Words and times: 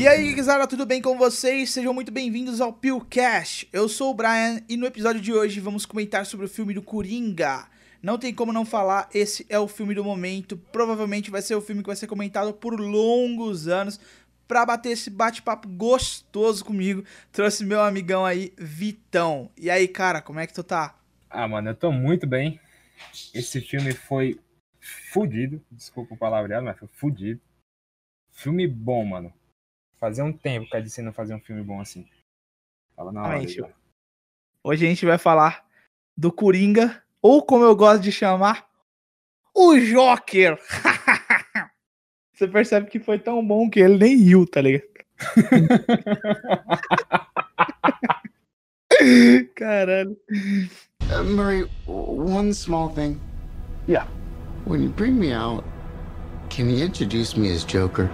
E 0.00 0.08
aí, 0.08 0.32
Guizara, 0.32 0.66
tudo 0.66 0.86
bem 0.86 1.02
com 1.02 1.18
vocês? 1.18 1.72
Sejam 1.72 1.92
muito 1.92 2.10
bem-vindos 2.10 2.62
ao 2.62 2.72
PillCast. 2.72 3.68
Eu 3.70 3.86
sou 3.86 4.12
o 4.12 4.14
Brian 4.14 4.62
e 4.66 4.74
no 4.74 4.86
episódio 4.86 5.20
de 5.20 5.30
hoje 5.30 5.60
vamos 5.60 5.84
comentar 5.84 6.24
sobre 6.24 6.46
o 6.46 6.48
filme 6.48 6.72
do 6.72 6.80
Coringa. 6.80 7.68
Não 8.02 8.16
tem 8.16 8.32
como 8.32 8.50
não 8.50 8.64
falar, 8.64 9.10
esse 9.12 9.44
é 9.50 9.58
o 9.58 9.68
filme 9.68 9.94
do 9.94 10.02
momento. 10.02 10.56
Provavelmente 10.56 11.30
vai 11.30 11.42
ser 11.42 11.54
o 11.54 11.60
filme 11.60 11.82
que 11.82 11.88
vai 11.88 11.96
ser 11.96 12.06
comentado 12.06 12.54
por 12.54 12.80
longos 12.80 13.68
anos. 13.68 14.00
Pra 14.48 14.64
bater 14.64 14.92
esse 14.92 15.10
bate-papo 15.10 15.68
gostoso 15.68 16.64
comigo, 16.64 17.04
trouxe 17.30 17.62
meu 17.62 17.82
amigão 17.82 18.24
aí, 18.24 18.54
Vitão. 18.56 19.50
E 19.54 19.68
aí, 19.68 19.86
cara, 19.86 20.22
como 20.22 20.40
é 20.40 20.46
que 20.46 20.54
tu 20.54 20.64
tá? 20.64 20.98
Ah, 21.28 21.46
mano, 21.46 21.68
eu 21.68 21.74
tô 21.74 21.92
muito 21.92 22.26
bem. 22.26 22.58
Esse 23.34 23.60
filme 23.60 23.92
foi 23.92 24.40
fudido. 25.12 25.62
Desculpa 25.70 26.14
o 26.14 26.16
palavreado, 26.16 26.64
mas 26.64 26.78
foi 26.78 26.88
fudido. 26.88 27.38
Filme 28.32 28.66
bom, 28.66 29.04
mano. 29.04 29.30
Fazia 30.00 30.24
um 30.24 30.32
tempo 30.32 30.68
que 30.70 30.76
a 30.78 30.80
DC 30.80 31.02
não 31.02 31.12
fazia 31.12 31.36
um 31.36 31.40
filme 31.40 31.62
bom 31.62 31.78
assim. 31.78 32.08
Tava 32.96 33.12
na 33.12 33.22
hora. 33.22 33.46
Já. 33.46 33.68
Hoje 34.64 34.86
a 34.86 34.88
gente 34.88 35.04
vai 35.04 35.18
falar 35.18 35.62
do 36.16 36.32
Coringa, 36.32 37.02
ou 37.20 37.42
como 37.42 37.64
eu 37.64 37.76
gosto 37.76 38.02
de 38.02 38.10
chamar, 38.10 38.66
o 39.54 39.78
Joker. 39.78 40.58
Você 42.32 42.48
percebe 42.48 42.88
que 42.88 42.98
foi 42.98 43.18
tão 43.18 43.46
bom 43.46 43.68
que 43.68 43.78
ele 43.78 43.98
nem 43.98 44.16
riu, 44.16 44.46
tá 44.46 44.62
ligado? 44.62 44.88
Caralho. 49.54 50.16
Uh, 51.10 51.24
Murray, 51.24 51.68
one 51.86 52.54
small 52.54 52.88
thing. 52.88 53.20
Yeah. 53.86 54.08
When 54.64 54.82
you 54.82 54.88
bring 54.88 55.18
me 55.18 55.34
out, 55.34 55.62
can 56.48 56.70
you 56.70 56.82
introduce 56.82 57.36
me 57.36 57.52
as 57.52 57.64
Joker? 57.64 58.08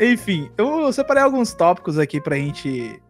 Enfim, 0.00 0.50
eu 0.58 0.92
separei 0.92 1.22
alguns 1.22 1.54
tópicos 1.54 1.98
aqui 1.98 2.20
pra 2.20 2.36
gente 2.36 3.00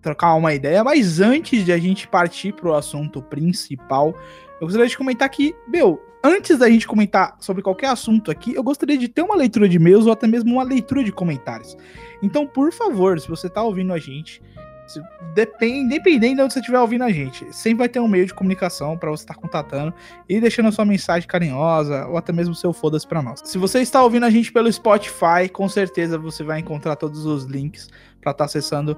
trocar 0.00 0.34
uma 0.34 0.54
ideia, 0.54 0.84
mas 0.84 1.20
antes 1.20 1.64
de 1.64 1.72
a 1.72 1.78
gente 1.78 2.06
partir 2.06 2.52
pro 2.52 2.74
assunto 2.74 3.20
principal, 3.20 4.14
eu 4.60 4.66
gostaria 4.66 4.86
de 4.86 4.96
comentar 4.96 5.28
que, 5.28 5.54
meu, 5.66 6.00
antes 6.22 6.58
da 6.58 6.70
gente 6.70 6.86
comentar 6.86 7.36
sobre 7.40 7.62
qualquer 7.62 7.88
assunto 7.88 8.30
aqui, 8.30 8.54
eu 8.54 8.62
gostaria 8.62 8.96
de 8.96 9.08
ter 9.08 9.22
uma 9.22 9.34
leitura 9.34 9.68
de 9.68 9.76
e-mails 9.76 10.06
ou 10.06 10.12
até 10.12 10.26
mesmo 10.26 10.52
uma 10.52 10.62
leitura 10.62 11.02
de 11.02 11.10
comentários. 11.10 11.76
Então, 12.22 12.46
por 12.46 12.72
favor, 12.72 13.18
se 13.20 13.28
você 13.28 13.50
tá 13.50 13.62
ouvindo 13.62 13.92
a 13.92 13.98
gente, 13.98 14.40
se- 14.88 15.02
depende, 15.34 15.78
independente 15.86 16.36
de 16.36 16.42
onde 16.42 16.52
você 16.52 16.60
estiver 16.60 16.80
ouvindo 16.80 17.04
a 17.04 17.10
gente, 17.10 17.46
sempre 17.54 17.78
vai 17.78 17.88
ter 17.88 18.00
um 18.00 18.08
meio 18.08 18.26
de 18.26 18.34
comunicação 18.34 18.96
pra 18.96 19.10
você 19.10 19.22
estar 19.22 19.34
contatando 19.34 19.94
e 20.28 20.40
deixando 20.40 20.68
a 20.68 20.72
sua 20.72 20.84
mensagem 20.84 21.28
carinhosa 21.28 22.06
ou 22.06 22.16
até 22.16 22.32
mesmo 22.32 22.54
seu 22.54 22.72
foda-se 22.72 23.06
pra 23.06 23.22
nós. 23.22 23.40
Se 23.44 23.58
você 23.58 23.80
está 23.80 24.02
ouvindo 24.02 24.24
a 24.26 24.30
gente 24.30 24.52
pelo 24.52 24.72
Spotify, 24.72 25.48
com 25.52 25.68
certeza 25.68 26.18
você 26.18 26.42
vai 26.42 26.60
encontrar 26.60 26.96
todos 26.96 27.24
os 27.24 27.44
links 27.44 27.88
pra 28.20 28.32
estar 28.32 28.44
acessando 28.46 28.96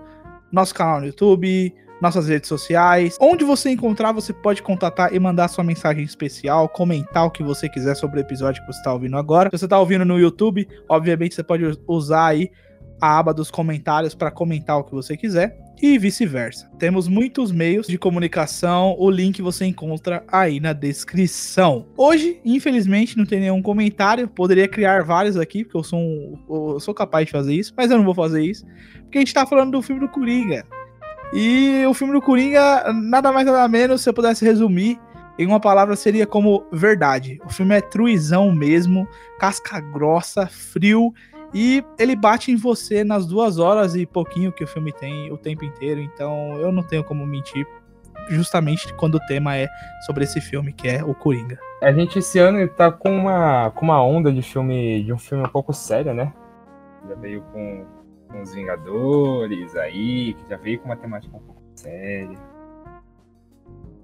nosso 0.50 0.74
canal 0.74 1.00
no 1.00 1.06
YouTube, 1.06 1.74
nossas 2.00 2.28
redes 2.28 2.48
sociais. 2.48 3.16
Onde 3.20 3.44
você 3.44 3.70
encontrar, 3.70 4.12
você 4.12 4.32
pode 4.32 4.62
contatar 4.62 5.14
e 5.14 5.18
mandar 5.18 5.48
sua 5.48 5.62
mensagem 5.62 6.02
especial, 6.02 6.68
comentar 6.68 7.26
o 7.26 7.30
que 7.30 7.42
você 7.42 7.68
quiser 7.68 7.94
sobre 7.94 8.18
o 8.18 8.22
episódio 8.22 8.62
que 8.62 8.72
você 8.72 8.78
está 8.78 8.92
ouvindo 8.92 9.16
agora. 9.18 9.50
Se 9.50 9.58
você 9.58 9.66
está 9.66 9.78
ouvindo 9.78 10.04
no 10.04 10.18
YouTube, 10.18 10.66
obviamente 10.88 11.34
você 11.34 11.42
pode 11.42 11.78
usar 11.86 12.26
aí 12.26 12.50
a 13.00 13.18
aba 13.18 13.32
dos 13.32 13.50
comentários 13.50 14.14
para 14.14 14.30
comentar 14.30 14.78
o 14.78 14.84
que 14.84 14.92
você 14.92 15.16
quiser 15.16 15.58
e 15.82 15.98
vice-versa. 15.98 16.70
Temos 16.78 17.08
muitos 17.08 17.50
meios 17.52 17.86
de 17.86 17.96
comunicação, 17.96 18.94
o 18.98 19.10
link 19.10 19.40
você 19.40 19.64
encontra 19.64 20.22
aí 20.28 20.60
na 20.60 20.72
descrição. 20.72 21.86
Hoje, 21.96 22.40
infelizmente, 22.44 23.16
não 23.16 23.24
tem 23.24 23.40
nenhum 23.40 23.62
comentário, 23.62 24.28
poderia 24.28 24.68
criar 24.68 25.04
vários 25.04 25.36
aqui, 25.36 25.64
porque 25.64 25.76
eu 25.76 25.84
sou, 25.84 25.98
um, 25.98 26.38
eu 26.48 26.80
sou 26.80 26.94
capaz 26.94 27.26
de 27.26 27.32
fazer 27.32 27.54
isso, 27.54 27.72
mas 27.76 27.90
eu 27.90 27.96
não 27.96 28.04
vou 28.04 28.14
fazer 28.14 28.42
isso, 28.42 28.66
porque 29.02 29.18
a 29.18 29.20
gente 29.20 29.34
tá 29.34 29.46
falando 29.46 29.72
do 29.72 29.82
filme 29.82 30.00
do 30.00 30.08
Coringa. 30.08 30.66
E 31.32 31.84
o 31.86 31.94
filme 31.94 32.12
do 32.12 32.20
Coringa, 32.20 32.92
nada 32.92 33.32
mais 33.32 33.46
nada 33.46 33.66
menos, 33.68 34.02
se 34.02 34.08
eu 34.08 34.14
pudesse 34.14 34.44
resumir, 34.44 34.98
em 35.38 35.46
uma 35.46 35.58
palavra 35.58 35.96
seria 35.96 36.26
como 36.26 36.66
verdade. 36.70 37.40
O 37.46 37.48
filme 37.48 37.74
é 37.74 37.80
truizão 37.80 38.52
mesmo, 38.52 39.08
casca 39.38 39.80
grossa, 39.80 40.46
frio, 40.46 41.14
e 41.52 41.84
ele 41.98 42.14
bate 42.14 42.52
em 42.52 42.56
você 42.56 43.02
nas 43.02 43.26
duas 43.26 43.58
horas 43.58 43.94
e 43.94 44.06
pouquinho 44.06 44.52
que 44.52 44.62
o 44.62 44.66
filme 44.66 44.92
tem 44.92 45.32
o 45.32 45.36
tempo 45.36 45.64
inteiro. 45.64 46.00
Então 46.00 46.56
eu 46.58 46.70
não 46.70 46.82
tenho 46.82 47.02
como 47.02 47.26
mentir, 47.26 47.66
justamente 48.28 48.92
quando 48.94 49.16
o 49.16 49.26
tema 49.26 49.56
é 49.56 49.68
sobre 50.06 50.24
esse 50.24 50.40
filme, 50.40 50.72
que 50.72 50.88
é 50.88 51.02
o 51.02 51.14
Coringa. 51.14 51.58
A 51.82 51.92
gente 51.92 52.18
esse 52.18 52.38
ano 52.38 52.66
tá 52.68 52.92
com 52.92 53.10
uma, 53.10 53.70
com 53.70 53.84
uma 53.86 54.02
onda 54.02 54.32
de 54.32 54.42
filme, 54.42 55.02
de 55.02 55.12
um 55.12 55.18
filme 55.18 55.44
um 55.44 55.48
pouco 55.50 55.72
sério, 55.72 56.14
né? 56.14 56.32
Já 57.08 57.14
veio 57.16 57.42
com, 57.52 57.84
com 58.28 58.42
os 58.42 58.54
Vingadores 58.54 59.74
aí, 59.76 60.34
que 60.34 60.48
já 60.48 60.56
veio 60.56 60.78
com 60.78 60.86
uma 60.86 60.96
temática 60.96 61.36
um 61.36 61.40
pouco 61.40 61.62
séria. 61.74 62.38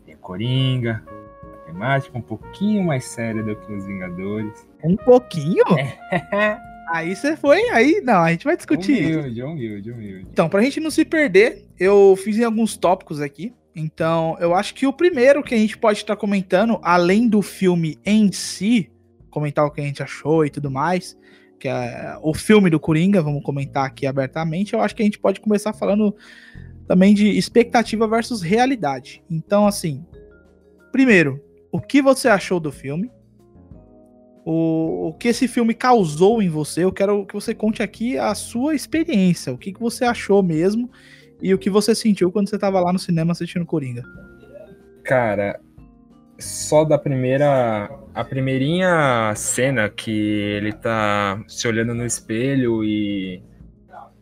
Tem 0.04 0.16
Coringa, 0.16 1.04
uma 1.44 1.56
temática 1.58 2.18
um 2.18 2.22
pouquinho 2.22 2.82
mais 2.82 3.04
séria 3.04 3.42
do 3.42 3.54
que 3.54 3.72
os 3.72 3.86
Vingadores. 3.86 4.66
Um 4.82 4.96
pouquinho? 4.96 5.64
aí 6.88 7.14
você 7.14 7.36
foi, 7.36 7.60
aí 7.70 8.00
não, 8.02 8.22
a 8.22 8.30
gente 8.30 8.44
vai 8.44 8.56
discutir. 8.56 9.16
Humilde, 9.16 9.42
humilde, 9.42 9.92
humilde. 9.92 10.26
Então, 10.30 10.48
pra 10.48 10.62
gente 10.62 10.80
não 10.80 10.91
se 10.91 11.04
perder, 11.04 11.66
eu 11.78 12.16
fiz 12.16 12.38
em 12.38 12.44
alguns 12.44 12.76
tópicos 12.76 13.20
aqui. 13.20 13.52
Então, 13.74 14.36
eu 14.41 14.54
acho 14.54 14.74
que 14.74 14.86
o 14.86 14.92
primeiro 14.92 15.42
que 15.42 15.54
a 15.54 15.58
gente 15.58 15.76
pode 15.76 15.98
estar 15.98 16.16
comentando, 16.16 16.78
além 16.82 17.28
do 17.28 17.42
filme 17.42 17.98
em 18.04 18.32
si, 18.32 18.91
comentar 19.30 19.66
o 19.66 19.70
que 19.70 19.80
a 19.80 19.84
gente 19.84 20.02
achou 20.02 20.47
e 20.47 20.50
tudo 20.50 20.70
mais, 20.70 21.16
que 21.60 21.69
é 21.69 22.16
o 22.22 22.32
filme 22.32 22.70
do 22.70 22.80
Coringa, 22.80 23.20
vamos 23.20 23.42
comentar 23.42 23.84
aqui 23.84 24.06
abertamente, 24.06 24.72
eu 24.72 24.80
acho 24.80 24.94
que 24.94 25.03
a 25.03 25.04
gente 25.04 25.18
pode 25.18 25.41
começar 25.41 25.74
falando 25.74 26.14
também 26.88 27.14
de 27.14 27.28
expectativa 27.36 28.08
versus 28.08 28.41
realidade. 28.41 29.22
Então, 29.30 29.66
assim, 29.66 30.04
primeiro, 30.91 31.42
o 31.70 31.80
que 31.80 32.00
você 32.00 32.28
achou 32.28 32.58
do 32.58 32.72
filme? 32.72 33.10
O, 34.48 35.08
o 35.08 35.12
que 35.14 35.26
esse 35.26 35.48
filme 35.48 35.74
causou 35.74 36.40
em 36.40 36.48
você? 36.48 36.84
Eu 36.84 36.92
quero 36.92 37.26
que 37.26 37.34
você 37.34 37.52
conte 37.52 37.82
aqui 37.82 38.16
a 38.16 38.32
sua 38.32 38.76
experiência, 38.76 39.52
o 39.52 39.58
que, 39.58 39.72
que 39.72 39.80
você 39.80 40.04
achou 40.04 40.40
mesmo 40.40 40.88
e 41.42 41.52
o 41.52 41.58
que 41.58 41.68
você 41.68 41.96
sentiu 41.96 42.30
quando 42.30 42.48
você 42.48 42.56
tava 42.56 42.78
lá 42.78 42.92
no 42.92 42.98
cinema 42.98 43.32
assistindo 43.32 43.66
Coringa. 43.66 44.04
Cara, 45.02 45.58
só 46.38 46.84
da 46.84 46.96
primeira. 46.96 47.90
A 48.14 48.22
primeirinha 48.22 49.34
cena 49.34 49.88
que 49.88 50.12
ele 50.12 50.72
tá 50.72 51.42
se 51.48 51.66
olhando 51.66 51.92
no 51.92 52.06
espelho 52.06 52.84
e 52.84 53.42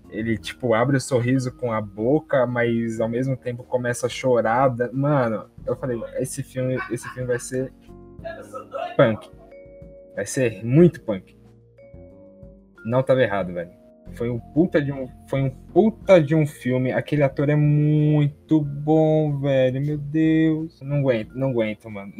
ele, 0.08 0.38
tipo, 0.38 0.72
abre 0.72 0.96
o 0.96 1.00
sorriso 1.00 1.52
com 1.52 1.70
a 1.70 1.82
boca, 1.82 2.46
mas 2.46 2.98
ao 2.98 3.10
mesmo 3.10 3.36
tempo 3.36 3.62
começa 3.62 4.06
a 4.06 4.10
chorar. 4.10 4.74
Mano, 4.90 5.50
eu 5.66 5.76
falei, 5.76 6.00
esse 6.18 6.42
filme, 6.42 6.78
esse 6.90 7.06
filme 7.10 7.28
vai 7.28 7.38
ser 7.38 7.70
punk. 8.96 9.28
Vai 10.14 10.26
ser 10.26 10.64
muito 10.64 11.00
punk. 11.02 11.36
Não 12.84 13.02
tava 13.02 13.22
errado, 13.22 13.52
velho. 13.52 13.70
Foi 14.12 14.30
um 14.30 14.38
puta 14.38 14.80
de 14.80 14.92
um, 14.92 15.08
foi 15.28 15.40
um 15.42 15.50
puta 15.50 16.22
de 16.22 16.34
um 16.34 16.46
filme. 16.46 16.92
Aquele 16.92 17.22
ator 17.22 17.48
é 17.48 17.56
muito 17.56 18.60
bom, 18.60 19.40
velho. 19.40 19.80
Meu 19.80 19.98
Deus. 19.98 20.80
Não 20.82 20.98
aguento, 20.98 21.34
não 21.34 21.50
aguento, 21.50 21.90
mano. 21.90 22.12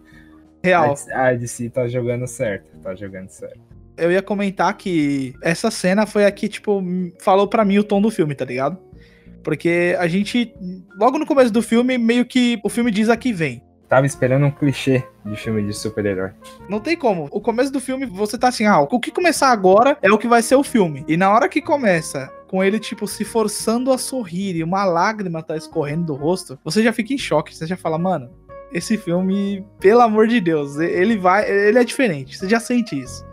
Real. 0.62 0.94
A 1.12 1.32
DC 1.32 1.70
tá 1.70 1.88
jogando 1.88 2.26
certo, 2.26 2.78
tá 2.82 2.94
jogando 2.94 3.30
certo. 3.30 3.60
Eu 3.96 4.10
ia 4.10 4.22
comentar 4.22 4.76
que 4.76 5.34
essa 5.42 5.70
cena 5.70 6.06
foi 6.06 6.24
a 6.24 6.30
que, 6.30 6.48
tipo, 6.48 6.82
falou 7.20 7.48
pra 7.48 7.64
mim 7.64 7.78
o 7.78 7.84
tom 7.84 8.00
do 8.00 8.10
filme, 8.10 8.34
tá 8.34 8.44
ligado? 8.44 8.78
Porque 9.42 9.96
a 9.98 10.06
gente, 10.06 10.54
logo 10.98 11.18
no 11.18 11.26
começo 11.26 11.52
do 11.52 11.62
filme, 11.62 11.96
meio 11.96 12.24
que 12.24 12.60
o 12.62 12.68
filme 12.68 12.90
diz 12.90 13.08
aqui 13.08 13.32
vem. 13.32 13.62
Tava 13.90 14.06
esperando 14.06 14.46
um 14.46 14.52
clichê 14.52 15.02
de 15.26 15.34
filme 15.34 15.64
de 15.64 15.72
super-herói. 15.74 16.30
Não 16.68 16.78
tem 16.78 16.96
como. 16.96 17.28
O 17.32 17.40
começo 17.40 17.72
do 17.72 17.80
filme, 17.80 18.06
você 18.06 18.38
tá 18.38 18.46
assim, 18.46 18.64
ah, 18.64 18.78
o 18.80 19.00
que 19.00 19.10
começar 19.10 19.48
agora 19.48 19.98
é 20.00 20.12
o 20.12 20.16
que 20.16 20.28
vai 20.28 20.42
ser 20.42 20.54
o 20.54 20.62
filme. 20.62 21.04
E 21.08 21.16
na 21.16 21.28
hora 21.28 21.48
que 21.48 21.60
começa, 21.60 22.32
com 22.46 22.62
ele, 22.62 22.78
tipo, 22.78 23.08
se 23.08 23.24
forçando 23.24 23.90
a 23.90 23.98
sorrir 23.98 24.54
e 24.54 24.62
uma 24.62 24.84
lágrima 24.84 25.42
tá 25.42 25.56
escorrendo 25.56 26.06
do 26.06 26.14
rosto, 26.14 26.56
você 26.62 26.84
já 26.84 26.92
fica 26.92 27.12
em 27.12 27.18
choque. 27.18 27.52
Você 27.52 27.66
já 27.66 27.76
fala, 27.76 27.98
mano, 27.98 28.30
esse 28.72 28.96
filme, 28.96 29.66
pelo 29.80 30.02
amor 30.02 30.28
de 30.28 30.40
Deus, 30.40 30.76
ele 30.78 31.18
vai. 31.18 31.50
Ele 31.50 31.78
é 31.80 31.82
diferente. 31.82 32.38
Você 32.38 32.48
já 32.48 32.60
sente 32.60 32.96
isso. 32.96 33.28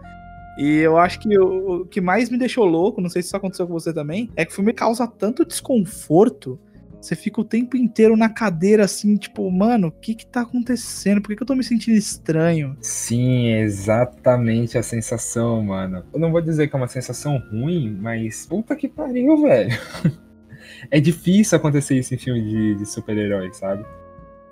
E 0.57 0.77
eu 0.77 0.97
acho 0.97 1.19
que 1.19 1.37
o, 1.37 1.85
que 1.85 2.01
mais 2.01 2.31
me 2.31 2.37
deixou 2.37 2.65
louco, 2.65 2.99
não 2.99 3.09
sei 3.09 3.21
se 3.21 3.27
isso 3.27 3.37
aconteceu 3.37 3.67
com 3.67 3.73
você 3.73 3.93
também, 3.93 4.31
é 4.35 4.43
que 4.43 4.51
o 4.51 4.55
filme 4.55 4.73
causa 4.73 5.05
tanto 5.05 5.45
desconforto 5.45 6.59
você 7.01 7.15
fica 7.15 7.39
o 7.39 7.43
tempo 7.43 7.77
inteiro 7.77 8.17
na 8.17 8.29
cadeira, 8.29 8.85
assim, 8.85 9.15
tipo, 9.15 9.49
mano, 9.51 9.87
o 9.87 9.91
que 9.91 10.15
que 10.15 10.25
tá 10.25 10.41
acontecendo? 10.41 11.21
Por 11.21 11.29
que, 11.29 11.35
que 11.35 11.43
eu 11.43 11.47
tô 11.47 11.55
me 11.55 11.63
sentindo 11.63 11.95
estranho? 11.95 12.75
Sim, 12.81 13.51
exatamente 13.53 14.77
a 14.77 14.83
sensação, 14.83 15.63
mano. 15.63 16.03
Eu 16.13 16.19
não 16.19 16.31
vou 16.31 16.41
dizer 16.41 16.67
que 16.67 16.75
é 16.75 16.77
uma 16.77 16.87
sensação 16.87 17.37
ruim, 17.51 17.97
mas 17.99 18.45
puta 18.45 18.75
que 18.75 18.87
pariu, 18.87 19.41
velho. 19.41 19.77
é 20.91 20.99
difícil 20.99 21.57
acontecer 21.57 21.97
isso 21.97 22.13
em 22.13 22.17
filme 22.17 22.41
de, 22.41 22.75
de 22.75 22.85
super-heróis, 22.85 23.57
sabe? 23.57 23.85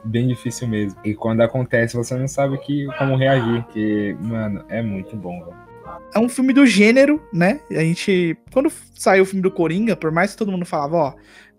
Bem 0.04 0.28
difícil 0.28 0.68
mesmo. 0.68 1.00
E 1.04 1.16
quando 1.16 1.42
acontece, 1.42 1.98
você 1.98 2.16
não 2.16 2.28
sabe 2.28 2.58
que, 2.60 2.86
como 2.98 3.16
reagir, 3.16 3.66
que, 3.74 4.16
mano, 4.22 4.64
é 4.70 4.82
muito 4.82 5.16
bom, 5.16 5.44
velho 5.44 5.66
é 6.14 6.20
um 6.20 6.30
filme 6.30 6.54
do 6.54 6.66
gênero, 6.66 7.22
né? 7.32 7.60
A 7.70 7.82
gente. 7.82 8.38
Quando 8.52 8.72
saiu 8.96 9.24
o 9.24 9.26
filme 9.26 9.42
do 9.42 9.52
Coringa, 9.52 9.96
por 9.96 10.12
mais 10.12 10.32
que 10.32 10.38
todo 10.38 10.52
mundo 10.52 10.66
falava, 10.66 10.96
ó, 10.96 11.14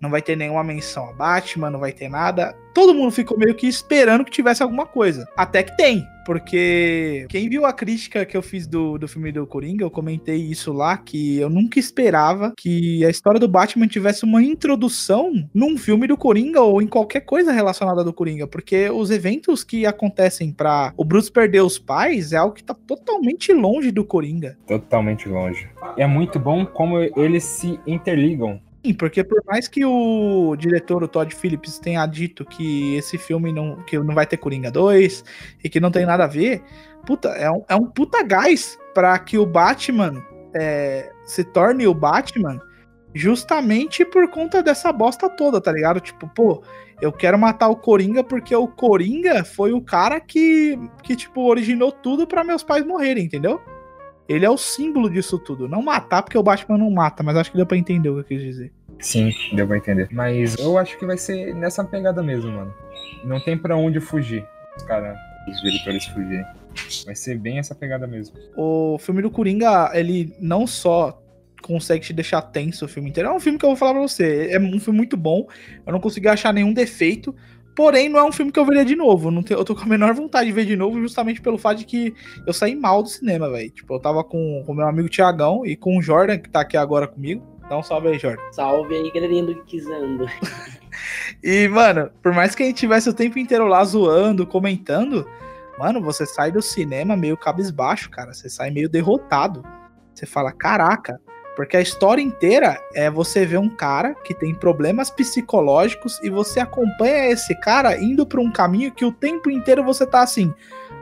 não 0.06 0.11
vai 0.11 0.23
ter 0.23 0.37
nenhuma 0.37 0.62
menção 0.62 1.11
a 1.11 1.12
Batman, 1.12 1.70
não 1.70 1.81
vai 1.81 1.93
ter 1.93 2.08
nada. 2.08 2.56
Todo 2.73 2.94
mundo 2.94 3.11
ficou 3.11 3.37
meio 3.37 3.55
que 3.55 3.67
esperando 3.67 4.25
que 4.25 4.31
tivesse 4.31 4.62
alguma 4.62 4.87
coisa. 4.87 5.26
Até 5.37 5.62
que 5.62 5.76
tem, 5.76 6.06
porque 6.25 7.26
quem 7.29 7.49
viu 7.49 7.64
a 7.64 7.73
crítica 7.73 8.25
que 8.25 8.37
eu 8.37 8.43
fiz 8.43 8.67
do, 8.67 8.99
do 8.99 9.08
filme 9.08 9.32
do 9.32 9.47
Coringa, 9.47 9.85
eu 9.85 9.91
comentei 9.91 10.37
isso 10.37 10.73
lá, 10.73 10.97
que 10.97 11.38
eu 11.38 11.49
nunca 11.49 11.79
esperava 11.79 12.53
que 12.56 13.05
a 13.05 13.11
história 13.11 13.41
do 13.41 13.49
Batman 13.49 13.88
tivesse 13.88 14.25
uma 14.25 14.43
introdução 14.43 15.32
num 15.55 15.76
filme 15.76 16.06
do 16.06 16.17
Coringa 16.17 16.61
ou 16.61 16.82
em 16.82 16.87
qualquer 16.87 17.20
coisa 17.20 17.50
relacionada 17.50 18.05
do 18.05 18.12
Coringa, 18.12 18.47
porque 18.47 18.91
os 18.91 19.11
eventos 19.11 19.64
que 19.64 19.87
acontecem 19.87 20.53
para 20.53 20.93
o 20.97 21.05
Bruce 21.05 21.32
perder 21.32 21.62
os 21.62 21.79
pais 21.79 22.32
é 22.32 22.37
algo 22.37 22.55
que 22.55 22.62
tá 22.62 22.75
totalmente 22.75 23.53
longe 23.53 23.91
do 23.91 24.05
Coringa. 24.05 24.56
Totalmente 24.67 25.29
longe. 25.29 25.69
É 25.97 26.06
muito 26.06 26.38
bom 26.38 26.67
como 26.67 26.99
eles 27.00 27.43
se 27.43 27.81
interligam 27.87 28.61
porque 28.94 29.22
por 29.24 29.42
mais 29.46 29.68
que 29.68 29.84
o 29.84 30.56
diretor, 30.56 31.02
o 31.02 31.08
Todd 31.08 31.34
Phillips, 31.34 31.78
tenha 31.78 32.06
dito 32.06 32.44
que 32.44 32.96
esse 32.96 33.18
filme 33.18 33.52
não, 33.52 33.82
que 33.84 33.98
não 33.98 34.14
vai 34.14 34.26
ter 34.26 34.36
Coringa 34.36 34.70
2 34.70 35.24
e 35.64 35.68
que 35.68 35.80
não 35.80 35.90
tem 35.90 36.06
nada 36.06 36.24
a 36.24 36.28
ver, 36.28 36.62
puta, 37.04 37.28
é 37.30 37.50
um, 37.50 37.64
é 37.68 37.74
um 37.74 37.86
puta 37.86 38.22
gás 38.22 38.78
para 38.94 39.18
que 39.18 39.38
o 39.38 39.46
Batman 39.46 40.22
é, 40.54 41.10
se 41.24 41.44
torne 41.44 41.86
o 41.86 41.94
Batman 41.94 42.60
justamente 43.14 44.04
por 44.04 44.28
conta 44.30 44.62
dessa 44.62 44.92
bosta 44.92 45.28
toda, 45.28 45.60
tá 45.60 45.72
ligado? 45.72 46.00
Tipo, 46.00 46.28
pô, 46.28 46.62
eu 47.00 47.12
quero 47.12 47.38
matar 47.38 47.68
o 47.68 47.76
Coringa 47.76 48.22
porque 48.22 48.54
o 48.54 48.68
Coringa 48.68 49.44
foi 49.44 49.72
o 49.72 49.80
cara 49.80 50.20
que, 50.20 50.78
que 51.02 51.16
tipo, 51.16 51.42
originou 51.42 51.90
tudo 51.90 52.26
para 52.26 52.44
meus 52.44 52.62
pais 52.62 52.84
morrerem, 52.84 53.24
entendeu? 53.24 53.60
Ele 54.28 54.44
é 54.44 54.50
o 54.50 54.58
símbolo 54.58 55.08
disso 55.08 55.38
tudo. 55.38 55.68
Não 55.68 55.82
matar, 55.82 56.22
porque 56.22 56.36
o 56.36 56.42
Batman 56.42 56.78
não 56.78 56.90
mata, 56.90 57.22
mas 57.22 57.36
acho 57.36 57.50
que 57.50 57.56
deu 57.56 57.66
pra 57.66 57.76
entender 57.76 58.08
o 58.08 58.14
que 58.14 58.20
eu 58.20 58.24
quis 58.24 58.42
dizer. 58.42 58.72
Sim, 58.98 59.31
deu 59.52 59.66
pra 59.66 59.76
entender. 59.76 60.08
Mas 60.10 60.56
eu 60.56 60.78
acho 60.78 60.98
que 60.98 61.06
vai 61.06 61.19
ser 61.19 61.54
nessa 61.54 61.84
pegada 61.84 62.22
mesmo, 62.22 62.50
mano. 62.50 62.75
Não 63.25 63.40
tem 63.40 63.56
para 63.56 63.76
onde 63.76 64.00
fugir. 64.00 64.44
Os 64.76 64.82
caras, 64.82 65.16
os 65.48 65.60
diretores 65.60 66.04
fugirem. 66.06 66.44
Vai 67.04 67.14
ser 67.14 67.38
bem 67.38 67.58
essa 67.58 67.75
pegada 67.75 68.06
mesmo. 68.06 68.37
O 68.56 68.98
filme 68.98 69.22
do 69.22 69.31
Coringa, 69.31 69.90
ele 69.94 70.34
não 70.40 70.66
só 70.66 71.22
consegue 71.62 72.04
te 72.04 72.12
deixar 72.12 72.43
tenso 72.43 72.84
o 72.84 72.88
filme 72.88 73.10
inteiro. 73.10 73.28
É 73.28 73.32
um 73.32 73.40
filme 73.40 73.58
que 73.58 73.64
eu 73.64 73.70
vou 73.70 73.76
falar 73.76 73.93
pra 73.93 74.02
você. 74.02 74.48
É 74.50 74.58
um 74.58 74.78
filme 74.78 74.98
muito 74.98 75.16
bom. 75.16 75.46
Eu 75.87 75.93
não 75.93 76.00
consegui 76.00 76.28
achar 76.28 76.52
nenhum 76.52 76.72
defeito. 76.72 77.34
Porém, 77.75 78.08
não 78.08 78.19
é 78.19 78.25
um 78.25 78.32
filme 78.32 78.50
que 78.50 78.58
eu 78.58 78.64
veria 78.64 78.84
de 78.84 78.96
novo. 78.96 79.31
Não 79.31 79.44
eu 79.50 79.64
tô 79.64 79.75
com 79.75 79.82
a 79.82 79.87
menor 79.87 80.14
vontade 80.14 80.46
de 80.46 80.52
ver 80.52 80.64
de 80.64 80.76
novo, 80.76 80.98
justamente 81.00 81.43
pelo 81.43 81.58
fato 81.58 81.78
de 81.78 81.84
que 81.84 82.14
eu 82.46 82.52
saí 82.52 82.75
mal 82.75 83.02
do 83.02 83.08
cinema, 83.08 83.50
velho. 83.50 83.70
Tipo, 83.70 83.94
eu 83.94 84.00
tava 84.00 84.25
com 84.25 84.64
o 84.66 84.75
meu 84.75 84.87
amigo 84.87 85.08
Tiagão 85.08 85.66
e 85.66 85.76
com 85.76 85.98
o 85.98 86.02
Jordan, 86.02 86.38
que 86.38 86.48
tá 86.48 86.60
aqui 86.60 86.76
agora 86.76 87.06
comigo. 87.06 87.43
Dá 87.68 87.78
um 87.78 87.82
salve 87.82 88.08
aí, 88.08 88.18
Jordan. 88.18 88.42
Salve 88.52 88.94
aí, 88.94 89.10
galerinha 89.10 89.44
do 89.44 89.64
Kizando. 89.64 90.26
e, 91.42 91.66
mano, 91.68 92.10
por 92.22 92.32
mais 92.32 92.54
que 92.54 92.62
a 92.62 92.66
gente 92.66 92.78
tivesse 92.78 93.08
o 93.08 93.14
tempo 93.14 93.38
inteiro 93.38 93.66
lá 93.66 93.84
zoando, 93.84 94.46
comentando, 94.46 95.28
mano, 95.78 96.00
você 96.00 96.24
sai 96.24 96.52
do 96.52 96.62
cinema 96.62 97.16
meio 97.16 97.36
cabisbaixo, 97.36 98.08
cara. 98.10 98.32
Você 98.32 98.48
sai 98.48 98.70
meio 98.70 98.88
derrotado. 98.88 99.64
Você 100.14 100.26
fala, 100.26 100.52
caraca, 100.52 101.20
porque 101.56 101.76
a 101.76 101.80
história 101.80 102.20
inteira 102.20 102.78
é 102.94 103.10
você 103.10 103.46
ver 103.46 103.58
um 103.58 103.69
cara 103.69 104.14
que 104.14 104.34
tem 104.34 104.54
problemas 104.54 105.10
psicológicos 105.10 106.20
e 106.22 106.28
você 106.28 106.60
acompanha 106.60 107.30
esse 107.30 107.58
cara 107.60 107.96
indo 107.96 108.26
para 108.26 108.40
um 108.40 108.52
caminho 108.52 108.92
que 108.92 109.06
o 109.06 109.12
tempo 109.12 109.50
inteiro 109.50 109.82
você 109.82 110.06
tá 110.06 110.22
assim, 110.22 110.54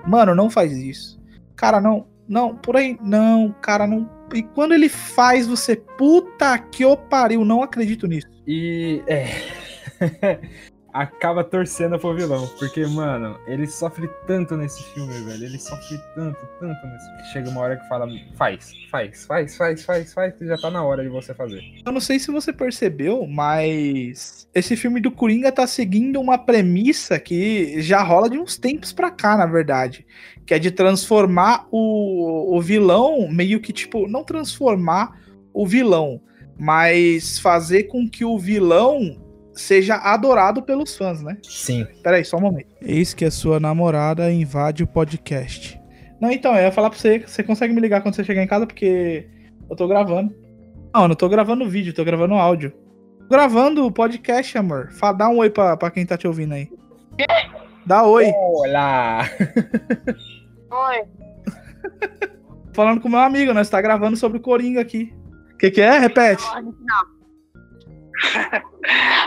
mano, 0.06 0.32
não 0.32 0.48
faz 0.48 0.72
isso. 0.72 1.20
Cara, 1.56 1.80
não, 1.80 2.06
não, 2.28 2.56
por 2.56 2.76
aí, 2.76 2.96
não, 3.02 3.52
cara, 3.60 3.86
não. 3.86 4.08
E 4.32 4.42
quando 4.42 4.72
ele 4.74 4.88
faz, 4.88 5.46
você, 5.46 5.76
puta 5.76 6.58
que 6.58 6.84
o 6.84 6.96
pariu, 6.96 7.44
não 7.44 7.62
acredito 7.62 8.06
nisso. 8.06 8.28
E 8.46 9.02
é. 9.06 9.28
acaba 10.94 11.42
torcendo 11.42 11.98
pro 11.98 12.14
vilão. 12.14 12.46
Porque, 12.56 12.86
mano, 12.86 13.36
ele 13.48 13.66
sofre 13.66 14.08
tanto 14.28 14.56
nesse 14.56 14.80
filme, 14.94 15.12
velho. 15.24 15.44
Ele 15.44 15.58
sofre 15.58 15.98
tanto, 16.14 16.38
tanto 16.60 16.86
nesse 16.86 17.06
filme. 17.06 17.32
Chega 17.32 17.50
uma 17.50 17.60
hora 17.62 17.76
que 17.76 17.88
fala, 17.88 18.06
faz, 18.36 18.72
faz, 18.88 19.26
faz, 19.26 19.56
faz, 19.56 19.84
faz, 19.84 20.14
faz, 20.14 20.34
que 20.34 20.46
já 20.46 20.56
tá 20.56 20.70
na 20.70 20.84
hora 20.84 21.02
de 21.02 21.08
você 21.08 21.34
fazer. 21.34 21.60
Eu 21.84 21.90
não 21.90 22.00
sei 22.00 22.20
se 22.20 22.30
você 22.30 22.52
percebeu, 22.52 23.26
mas 23.26 24.48
esse 24.54 24.76
filme 24.76 25.00
do 25.00 25.10
Coringa 25.10 25.50
tá 25.50 25.66
seguindo 25.66 26.20
uma 26.20 26.38
premissa 26.38 27.18
que 27.18 27.82
já 27.82 28.00
rola 28.00 28.30
de 28.30 28.38
uns 28.38 28.56
tempos 28.56 28.92
pra 28.92 29.10
cá, 29.10 29.36
na 29.36 29.46
verdade. 29.46 30.06
Que 30.46 30.54
é 30.54 30.58
de 30.58 30.70
transformar 30.70 31.66
o, 31.70 32.56
o 32.56 32.60
vilão, 32.60 33.28
meio 33.28 33.60
que, 33.60 33.72
tipo, 33.72 34.06
não 34.06 34.22
transformar 34.22 35.18
o 35.52 35.66
vilão, 35.66 36.20
mas 36.58 37.38
fazer 37.38 37.84
com 37.84 38.08
que 38.08 38.24
o 38.24 38.38
vilão 38.38 39.20
seja 39.52 39.96
adorado 39.96 40.62
pelos 40.62 40.96
fãs, 40.96 41.22
né? 41.22 41.38
Sim. 41.42 41.86
Peraí, 42.02 42.24
só 42.24 42.36
um 42.36 42.40
momento. 42.40 42.74
Eis 42.82 43.14
que 43.14 43.24
a 43.24 43.30
sua 43.30 43.60
namorada 43.60 44.30
invade 44.30 44.82
o 44.82 44.86
podcast. 44.86 45.80
Não, 46.20 46.30
então, 46.30 46.54
eu 46.54 46.62
ia 46.62 46.72
falar 46.72 46.90
pra 46.90 46.98
você, 46.98 47.20
você 47.20 47.42
consegue 47.42 47.72
me 47.72 47.80
ligar 47.80 48.02
quando 48.02 48.14
você 48.14 48.24
chegar 48.24 48.42
em 48.42 48.46
casa, 48.46 48.66
porque 48.66 49.28
eu 49.68 49.76
tô 49.76 49.86
gravando. 49.86 50.34
Não, 50.94 51.08
não 51.08 51.14
tô 51.14 51.28
gravando 51.28 51.68
vídeo, 51.68 51.94
tô 51.94 52.04
gravando 52.04 52.34
áudio. 52.34 52.72
Tô 53.20 53.28
gravando 53.28 53.84
o 53.84 53.92
podcast, 53.92 54.56
amor. 54.58 54.90
Fala, 54.92 55.12
dá 55.12 55.28
um 55.28 55.38
oi 55.38 55.50
pra, 55.50 55.76
pra 55.76 55.90
quem 55.90 56.04
tá 56.04 56.16
te 56.16 56.26
ouvindo 56.26 56.54
aí. 56.54 56.68
Dá 57.86 58.02
oi. 58.02 58.32
Olá! 58.34 59.20
Oi. 60.70 61.02
Falando 62.74 63.00
com 63.00 63.10
meu 63.10 63.20
amigo, 63.20 63.52
nós 63.52 63.68
tá 63.68 63.78
gravando 63.80 64.16
sobre 64.16 64.38
o 64.38 64.40
Coringa 64.40 64.80
aqui. 64.80 65.12
O 65.52 65.58
que, 65.58 65.70
que 65.70 65.80
é? 65.80 65.96
Repete. 65.98 66.42
Não. 66.42 67.14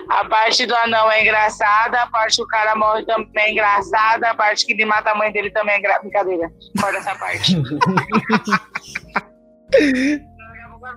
A 0.10 0.26
parte 0.26 0.66
do 0.66 0.76
anão 0.76 1.10
é 1.12 1.22
engraçada, 1.22 2.02
a 2.02 2.08
parte 2.08 2.38
que 2.38 2.44
o 2.44 2.48
cara 2.48 2.76
morre 2.76 3.06
também 3.06 3.30
é 3.36 3.52
engraçada, 3.52 4.32
a 4.32 4.36
parte 4.36 4.66
que 4.66 4.74
ele 4.74 4.86
mata 4.86 5.12
a 5.12 5.16
mãe 5.16 5.32
dele 5.32 5.52
também 5.52 5.76
é 5.76 5.80
engraçada. 5.80 6.04
Brincadeira. 6.04 6.52
Corta 6.82 6.98
essa 6.98 7.16
parte. 7.16 7.56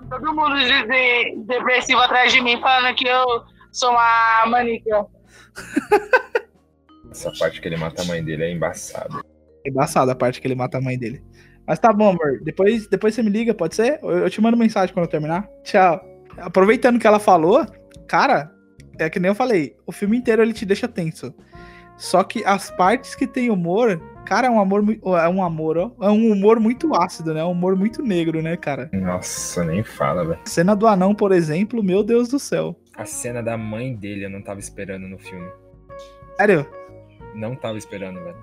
Todo 0.09 0.33
mundo 0.33 0.57
de, 0.57 0.87
de, 0.87 1.35
depressivo 1.45 2.01
atrás 2.01 2.31
de 2.31 2.41
mim, 2.41 2.59
falando 2.59 2.95
que 2.95 3.07
eu 3.07 3.23
sou 3.71 3.91
uma 3.91 4.47
manica. 4.47 5.05
Essa 7.11 7.31
parte 7.37 7.59
que 7.61 7.67
ele 7.67 7.77
mata 7.77 8.01
a 8.01 8.05
mãe 8.05 8.23
dele 8.23 8.43
é 8.43 8.51
embaçada. 8.51 9.21
É 9.65 9.69
embaçada 9.69 10.13
a 10.13 10.15
parte 10.15 10.41
que 10.41 10.47
ele 10.47 10.55
mata 10.55 10.77
a 10.77 10.81
mãe 10.81 10.97
dele. 10.97 11.21
Mas 11.67 11.77
tá 11.77 11.93
bom, 11.93 12.09
amor. 12.09 12.39
Depois, 12.43 12.87
depois 12.87 13.13
você 13.13 13.21
me 13.21 13.29
liga, 13.29 13.53
pode 13.53 13.75
ser? 13.75 13.99
Eu, 14.01 14.29
te 14.29 14.41
mando 14.41 14.57
mensagem 14.57 14.93
quando 14.93 15.05
eu 15.05 15.11
terminar. 15.11 15.47
Tchau. 15.63 16.03
Aproveitando 16.37 16.99
que 16.99 17.05
ela 17.05 17.19
falou, 17.19 17.65
cara, 18.07 18.51
é 18.97 19.09
que 19.09 19.19
nem 19.19 19.29
eu 19.29 19.35
falei, 19.35 19.75
o 19.85 19.91
filme 19.91 20.17
inteiro 20.17 20.41
ele 20.41 20.53
te 20.53 20.65
deixa 20.65 20.87
tenso. 20.87 21.33
Só 21.97 22.23
que 22.23 22.43
as 22.45 22.71
partes 22.71 23.13
que 23.13 23.27
tem 23.27 23.51
humor, 23.51 24.01
cara, 24.25 24.47
é 24.47 24.49
um 24.49 24.59
amor 24.59 24.83
é 25.03 25.29
um 25.29 25.43
amor, 25.43 25.77
ó, 25.77 25.91
é 26.01 26.09
um 26.09 26.31
humor 26.31 26.59
muito 26.59 26.95
ácido, 26.95 27.33
né? 27.33 27.41
É 27.41 27.45
um 27.45 27.51
humor 27.51 27.75
muito 27.75 28.01
negro, 28.01 28.41
né, 28.41 28.57
cara? 28.57 28.89
Nossa, 28.91 29.63
nem 29.63 29.83
fala, 29.83 30.25
velho. 30.25 30.39
Cena 30.45 30.75
do 30.75 30.87
anão, 30.87 31.13
por 31.13 31.31
exemplo, 31.31 31.83
meu 31.83 32.03
Deus 32.03 32.29
do 32.29 32.39
céu. 32.39 32.75
A 32.95 33.05
cena 33.05 33.43
da 33.43 33.55
mãe 33.55 33.95
dele 33.95 34.25
eu 34.25 34.29
não 34.29 34.41
tava 34.41 34.59
esperando 34.59 35.07
no 35.07 35.19
filme. 35.19 35.47
Sério? 36.37 36.65
Não 37.33 37.55
tava 37.55 37.77
esperando, 37.77 38.23
velho. 38.23 38.37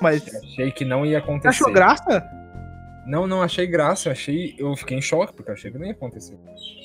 Mas 0.00 0.34
achei 0.34 0.70
que 0.70 0.84
não 0.84 1.04
ia 1.04 1.18
acontecer. 1.18 1.48
Achou 1.48 1.72
graça? 1.72 2.26
Não, 3.06 3.26
não 3.26 3.40
achei 3.40 3.66
graça, 3.66 4.10
achei, 4.10 4.54
eu 4.58 4.76
fiquei 4.76 4.98
em 4.98 5.02
choque 5.02 5.32
porque 5.32 5.50
eu 5.50 5.54
achei 5.54 5.70
que 5.70 5.78
não 5.78 5.86
ia 5.86 5.92
acontecer. 5.92 6.38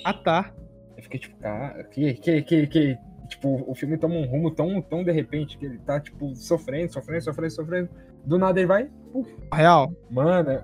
Ah, 0.05 0.13
tá. 0.13 0.53
Eu 0.95 1.03
fiquei 1.03 1.19
tipo, 1.19 1.37
cara, 1.37 1.83
que, 1.83 2.13
que, 2.13 2.41
que, 2.41 2.67
que. 2.67 2.97
Tipo, 3.27 3.63
o 3.69 3.73
filme 3.73 3.97
toma 3.97 4.15
um 4.15 4.25
rumo 4.25 4.51
tão, 4.51 4.81
tão 4.81 5.03
de 5.03 5.11
repente 5.11 5.57
que 5.57 5.65
ele 5.65 5.79
tá, 5.79 5.99
tipo, 5.99 6.35
sofrendo, 6.35 6.93
sofrendo, 6.93 7.23
sofrendo, 7.23 7.53
sofrendo. 7.53 7.89
Do 8.25 8.37
nada 8.37 8.59
ele 8.59 8.67
vai. 8.67 8.89
Uf. 9.13 9.29
Real. 9.51 9.91
Mano, 10.09 10.61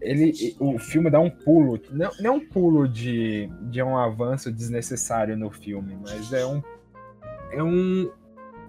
ele, 0.00 0.32
o 0.58 0.78
filme 0.78 1.10
dá 1.10 1.20
um 1.20 1.30
pulo. 1.30 1.80
Não, 1.90 2.10
não 2.20 2.26
é 2.26 2.30
um 2.30 2.48
pulo 2.48 2.88
de, 2.88 3.50
de 3.70 3.82
um 3.82 3.96
avanço 3.96 4.50
desnecessário 4.50 5.36
no 5.36 5.50
filme, 5.50 5.98
mas 6.00 6.32
é 6.32 6.44
um. 6.46 6.62
É 7.52 7.62
um 7.62 8.10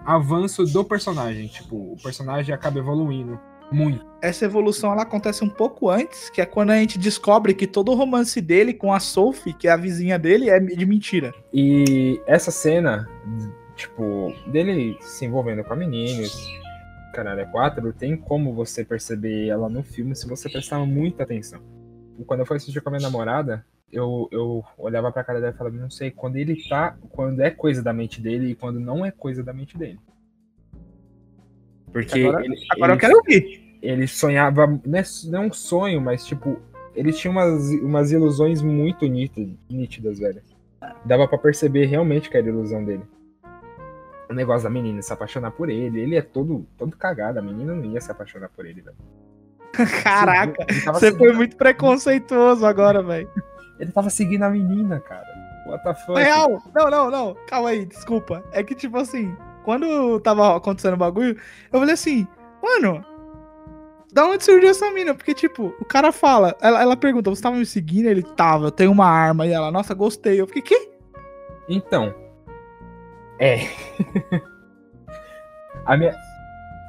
avanço 0.05 0.65
do 0.65 0.83
personagem. 0.83 1.47
Tipo, 1.47 1.75
o 1.75 1.97
personagem 2.01 2.53
acaba 2.53 2.79
evoluindo 2.79 3.39
Muito. 3.71 4.05
Essa 4.21 4.45
evolução 4.45 4.91
ela 4.91 5.01
acontece 5.01 5.43
um 5.43 5.49
pouco 5.49 5.89
antes, 5.89 6.29
que 6.29 6.39
é 6.39 6.45
quando 6.45 6.69
a 6.69 6.75
gente 6.75 6.97
descobre 6.97 7.53
que 7.53 7.65
todo 7.65 7.91
o 7.91 7.95
romance 7.95 8.39
dele 8.39 8.73
com 8.73 8.93
a 8.93 8.99
Sophie, 8.99 9.53
que 9.53 9.67
é 9.67 9.71
a 9.71 9.77
vizinha 9.77 10.19
dele, 10.19 10.49
é 10.49 10.59
de 10.59 10.85
mentira. 10.85 11.33
E 11.51 12.21
essa 12.27 12.51
cena, 12.51 13.07
tipo, 13.75 14.33
dele 14.47 14.97
se 15.01 15.25
envolvendo 15.25 15.63
com 15.63 15.73
a 15.73 15.75
menina, 15.75 16.27
caralho, 17.13 17.41
é 17.41 17.45
quatro, 17.45 17.91
tem 17.93 18.15
como 18.15 18.53
você 18.53 18.85
perceber 18.85 19.47
ela 19.47 19.67
no 19.67 19.83
filme 19.83 20.15
se 20.15 20.27
você 20.27 20.49
prestar 20.49 20.79
muita 20.79 21.23
atenção. 21.23 21.59
E 22.19 22.23
quando 22.23 22.41
eu 22.41 22.45
fui 22.45 22.57
assistir 22.57 22.79
com 22.81 22.89
a 22.89 22.91
minha 22.91 23.01
namorada, 23.01 23.65
eu, 23.93 24.27
eu 24.31 24.63
olhava 24.77 25.11
pra 25.11 25.23
cara 25.23 25.39
dela 25.39 25.53
e 25.53 25.57
falava, 25.57 25.75
não 25.77 25.89
sei, 25.89 26.11
quando 26.11 26.35
ele 26.35 26.61
tá. 26.67 26.97
Quando 27.11 27.41
é 27.41 27.49
coisa 27.51 27.81
da 27.81 27.93
mente 27.93 28.19
dele 28.19 28.51
e 28.51 28.55
quando 28.55 28.79
não 28.79 29.05
é 29.05 29.11
coisa 29.11 29.43
da 29.43 29.53
mente 29.53 29.77
dele. 29.77 29.99
Porque 31.91 32.19
Agora, 32.21 32.43
ele, 32.45 32.55
agora 32.71 32.91
eu 32.91 32.95
ele- 32.95 32.99
quero 33.01 33.15
ouvir. 33.17 33.77
ele 33.81 34.07
sonhava, 34.07 34.67
não 34.67 34.99
é, 34.99 35.03
não 35.25 35.43
é 35.43 35.45
um 35.47 35.53
sonho, 35.53 36.01
mas 36.01 36.25
tipo, 36.25 36.59
ele 36.95 37.13
tinha 37.13 37.29
umas, 37.31 37.69
umas 37.81 38.11
ilusões 38.11 38.61
muito 38.61 39.05
nítidas, 39.05 39.53
nítidas, 39.69 40.19
velho. 40.19 40.41
Dava 41.05 41.27
pra 41.27 41.37
perceber 41.37 41.85
realmente 41.85 42.29
que 42.29 42.37
era 42.37 42.47
ilusão 42.47 42.83
dele. 42.83 43.03
O 44.29 44.33
negócio 44.33 44.63
da 44.63 44.69
menina 44.69 45.01
se 45.01 45.13
apaixonar 45.13 45.51
por 45.51 45.69
ele, 45.69 45.99
ele 45.99 46.15
é 46.15 46.21
todo, 46.21 46.65
todo 46.77 46.97
cagado, 46.97 47.37
a 47.37 47.41
menina 47.41 47.73
não 47.75 47.85
ia 47.85 48.01
se 48.01 48.09
apaixonar 48.11 48.49
por 48.49 48.65
ele, 48.65 48.81
velho. 48.81 48.97
Caraca, 50.03 50.65
você 50.93 51.07
seguindo- 51.11 51.17
foi 51.19 51.33
muito 51.33 51.55
preconceituoso 51.55 52.65
agora, 52.65 53.03
velho. 53.03 53.29
Ele 53.83 53.91
tava 53.91 54.09
seguindo 54.09 54.43
a 54.43 54.49
menina, 54.49 54.99
cara. 54.99 55.25
What 55.67 55.83
the 55.83 55.93
fuck? 55.93 56.19
Real, 56.19 56.61
não, 56.75 56.89
não, 56.89 57.11
não, 57.11 57.37
calma 57.47 57.69
aí, 57.69 57.85
desculpa. 57.85 58.43
É 58.51 58.63
que, 58.63 58.75
tipo 58.75 58.97
assim, 58.97 59.35
quando 59.63 60.19
tava 60.19 60.57
acontecendo 60.57 60.95
o 60.95 60.97
bagulho, 60.97 61.37
eu 61.71 61.79
falei 61.79 61.93
assim, 61.93 62.27
mano, 62.61 63.03
da 64.13 64.25
onde 64.25 64.43
surgiu 64.43 64.69
essa 64.69 64.91
mina? 64.91 65.13
Porque, 65.15 65.33
tipo, 65.33 65.73
o 65.79 65.85
cara 65.85 66.11
fala, 66.11 66.55
ela, 66.61 66.81
ela 66.81 66.95
pergunta, 66.95 67.29
você 67.29 67.41
tava 67.41 67.55
me 67.55 67.65
seguindo? 67.65 68.07
Ele 68.07 68.21
tava, 68.21 68.65
eu 68.67 68.71
tenho 68.71 68.91
uma 68.91 69.07
arma. 69.07 69.47
E 69.47 69.51
ela, 69.51 69.71
nossa, 69.71 69.93
gostei. 69.95 70.39
Eu 70.39 70.45
fiquei, 70.45 70.61
quê? 70.61 70.91
Então. 71.67 72.13
É. 73.39 73.61
a, 75.83 75.97
minha, 75.97 76.15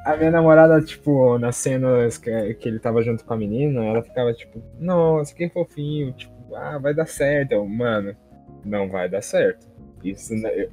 a 0.05 0.15
minha 0.17 0.29
namorada, 0.29 0.79
tipo, 0.81 1.39
nas 1.39 1.55
cenas 1.55 2.19
que, 2.19 2.53
que 2.55 2.69
ele 2.69 2.77
tava 2.77 3.01
junto 3.01 3.25
com 3.25 3.33
a 3.33 3.37
menina, 3.37 3.83
ela 3.83 4.03
ficava 4.03 4.31
tipo, 4.31 4.61
nossa, 4.79 5.33
que 5.33 5.49
fofinho, 5.49 6.13
tipo, 6.13 6.34
ah, 6.53 6.77
vai 6.79 6.93
dar 6.93 7.05
certo. 7.07 7.53
Eu, 7.53 7.65
Mano, 7.67 8.15
não 8.63 8.89
vai 8.89 9.09
dar 9.09 9.21
certo. 9.21 9.67
Isso 10.03 10.33
né, 10.35 10.49
eu- 10.63 10.69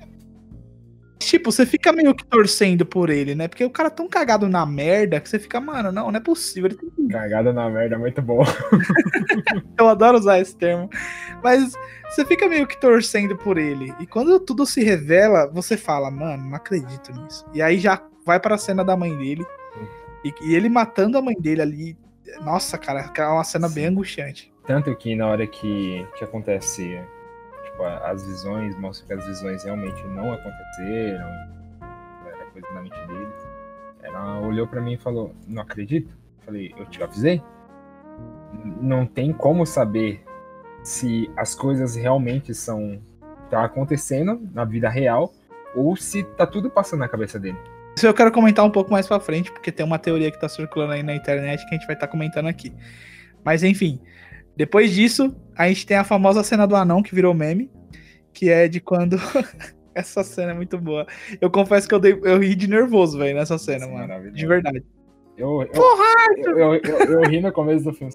Tipo, 1.19 1.52
você 1.52 1.64
fica 1.64 1.93
meio 1.93 2.14
que 2.17 2.26
torcendo 2.26 2.85
por 2.85 3.09
ele, 3.09 3.35
né? 3.35 3.47
Porque 3.47 3.64
o 3.64 3.71
cara 3.71 3.87
é 3.87 3.91
tão 3.91 4.09
cagado 4.09 4.49
na 4.49 4.67
merda 4.67 5.21
que 5.21 5.29
você 5.29 5.38
fica, 5.38 5.61
mano, 5.61 5.93
não, 5.93 6.11
não 6.11 6.19
é 6.19 6.21
possível. 6.23 6.69
Ele 6.69 6.76
tem 6.76 6.91
que 6.91 7.09
cagada 7.09 7.52
na 7.52 7.71
merda, 7.71 7.97
muito 7.97 8.21
bom. 8.21 8.43
Eu 9.79 9.88
adoro 9.88 10.19
usar 10.19 10.38
esse 10.41 10.57
termo. 10.57 10.91
Mas 11.43 11.73
você 12.09 12.25
fica 12.25 12.49
meio 12.49 12.67
que 12.67 12.81
torcendo 12.81 13.37
por 13.37 13.57
ele. 13.59 13.95
E 14.00 14.07
quando 14.07 14.38
tudo 14.41 14.67
se 14.67 14.83
revela, 14.83 15.47
você 15.52 15.76
fala, 15.76 16.11
mano, 16.11 16.45
não 16.50 16.57
acredito 16.57 17.12
nisso. 17.12 17.47
E 17.55 17.62
aí 17.62 17.79
já 17.79 18.02
vai 18.26 18.41
pra 18.41 18.59
cena 18.59 18.85
da 18.85 18.97
mãe 18.97 19.17
dele. 19.17 19.45
E, 20.25 20.33
e 20.43 20.55
ele 20.55 20.69
matando 20.69 21.19
a 21.19 21.23
mãe 21.23 21.35
dele 21.38 21.62
ali. 21.62 21.99
Nossa, 22.45 22.79
cara, 22.79 23.12
é 23.17 23.26
uma 23.26 23.45
cena 23.45 23.69
bem 23.69 23.87
angustiante. 23.87 24.51
Tanto 24.66 24.95
que 24.95 25.16
na 25.16 25.28
hora 25.28 25.47
que, 25.47 26.07
que 26.16 26.25
acontece, 26.25 27.00
tipo, 27.64 27.83
as 27.83 28.25
visões, 28.25 28.78
mostra 28.78 29.07
que 29.07 29.12
as 29.12 29.26
visões 29.26 29.64
realmente 29.64 30.02
não 30.09 30.33
aconteceram, 30.33 31.28
era 32.26 32.45
coisa 32.52 32.69
na 32.73 32.83
mente 32.83 33.07
dele. 33.07 33.33
Ela 34.02 34.40
olhou 34.40 34.66
pra 34.66 34.81
mim 34.81 34.95
e 34.95 34.99
falou, 34.99 35.35
não 35.47 35.62
acredito? 35.62 36.16
Falei, 36.45 36.75
eu 36.76 36.87
te 36.87 37.02
avisei? 37.02 37.42
Não 38.81 39.07
tem 39.07 39.33
como 39.33 39.66
saber 39.66 40.25
se 40.83 41.31
as 41.37 41.54
coisas 41.54 41.95
realmente 41.95 42.54
são 42.54 43.00
tá 43.49 43.64
acontecendo 43.64 44.40
na 44.54 44.64
vida 44.64 44.88
real 44.88 45.31
ou 45.75 45.95
se 45.95 46.23
tá 46.23 46.47
tudo 46.47 46.71
passando 46.71 47.00
na 47.00 47.09
cabeça 47.09 47.38
dele. 47.38 47.59
Isso 47.95 48.07
eu 48.07 48.14
quero 48.14 48.33
comentar 48.33 48.64
um 48.64 48.71
pouco 48.71 48.90
mais 48.90 49.07
pra 49.07 49.21
frente, 49.21 49.52
porque 49.52 49.71
tem 49.71 49.85
uma 49.85 49.99
teoria 49.99 50.31
que 50.31 50.40
tá 50.40 50.49
circulando 50.49 50.92
aí 50.92 51.02
na 51.02 51.14
internet 51.14 51.61
que 51.66 51.75
a 51.75 51.78
gente 51.78 51.87
vai 51.87 51.95
estar 51.95 52.09
comentando 52.09 52.49
aqui. 52.49 52.73
Mas 53.45 53.62
enfim, 53.62 54.00
depois 54.56 54.92
disso, 54.92 55.35
a 55.56 55.68
gente 55.68 55.87
tem 55.87 55.97
a 55.97 56.04
famosa 56.04 56.42
cena 56.42 56.66
do 56.66 56.76
anão 56.76 57.02
que 57.02 57.14
virou 57.14 57.35
meme, 57.35 57.71
que 58.32 58.50
é 58.50 58.68
de 58.68 58.80
quando. 58.80 59.16
Essa 59.94 60.25
cena 60.25 60.52
é 60.52 60.54
muito 60.54 60.78
boa. 60.78 61.06
Eu 61.38 61.50
confesso 61.50 61.87
que 61.87 61.94
eu, 61.94 62.00
dei, 62.00 62.18
eu 62.23 62.38
ri 62.38 62.54
de 62.54 62.66
nervoso, 62.66 63.18
velho, 63.18 63.37
nessa 63.37 63.59
cena, 63.59 63.85
Sim, 63.85 63.92
mano. 63.92 64.09
maravilhoso. 64.09 64.37
De 64.37 64.47
verdade. 64.47 64.85
Eu, 65.37 65.62
eu, 65.62 65.68
eu, 66.37 66.56
eu, 66.56 66.75
eu, 66.75 67.21
eu 67.21 67.23
ri 67.23 67.40
no 67.40 67.52
começo 67.52 67.85
do 67.85 67.92
filme. 67.92 68.12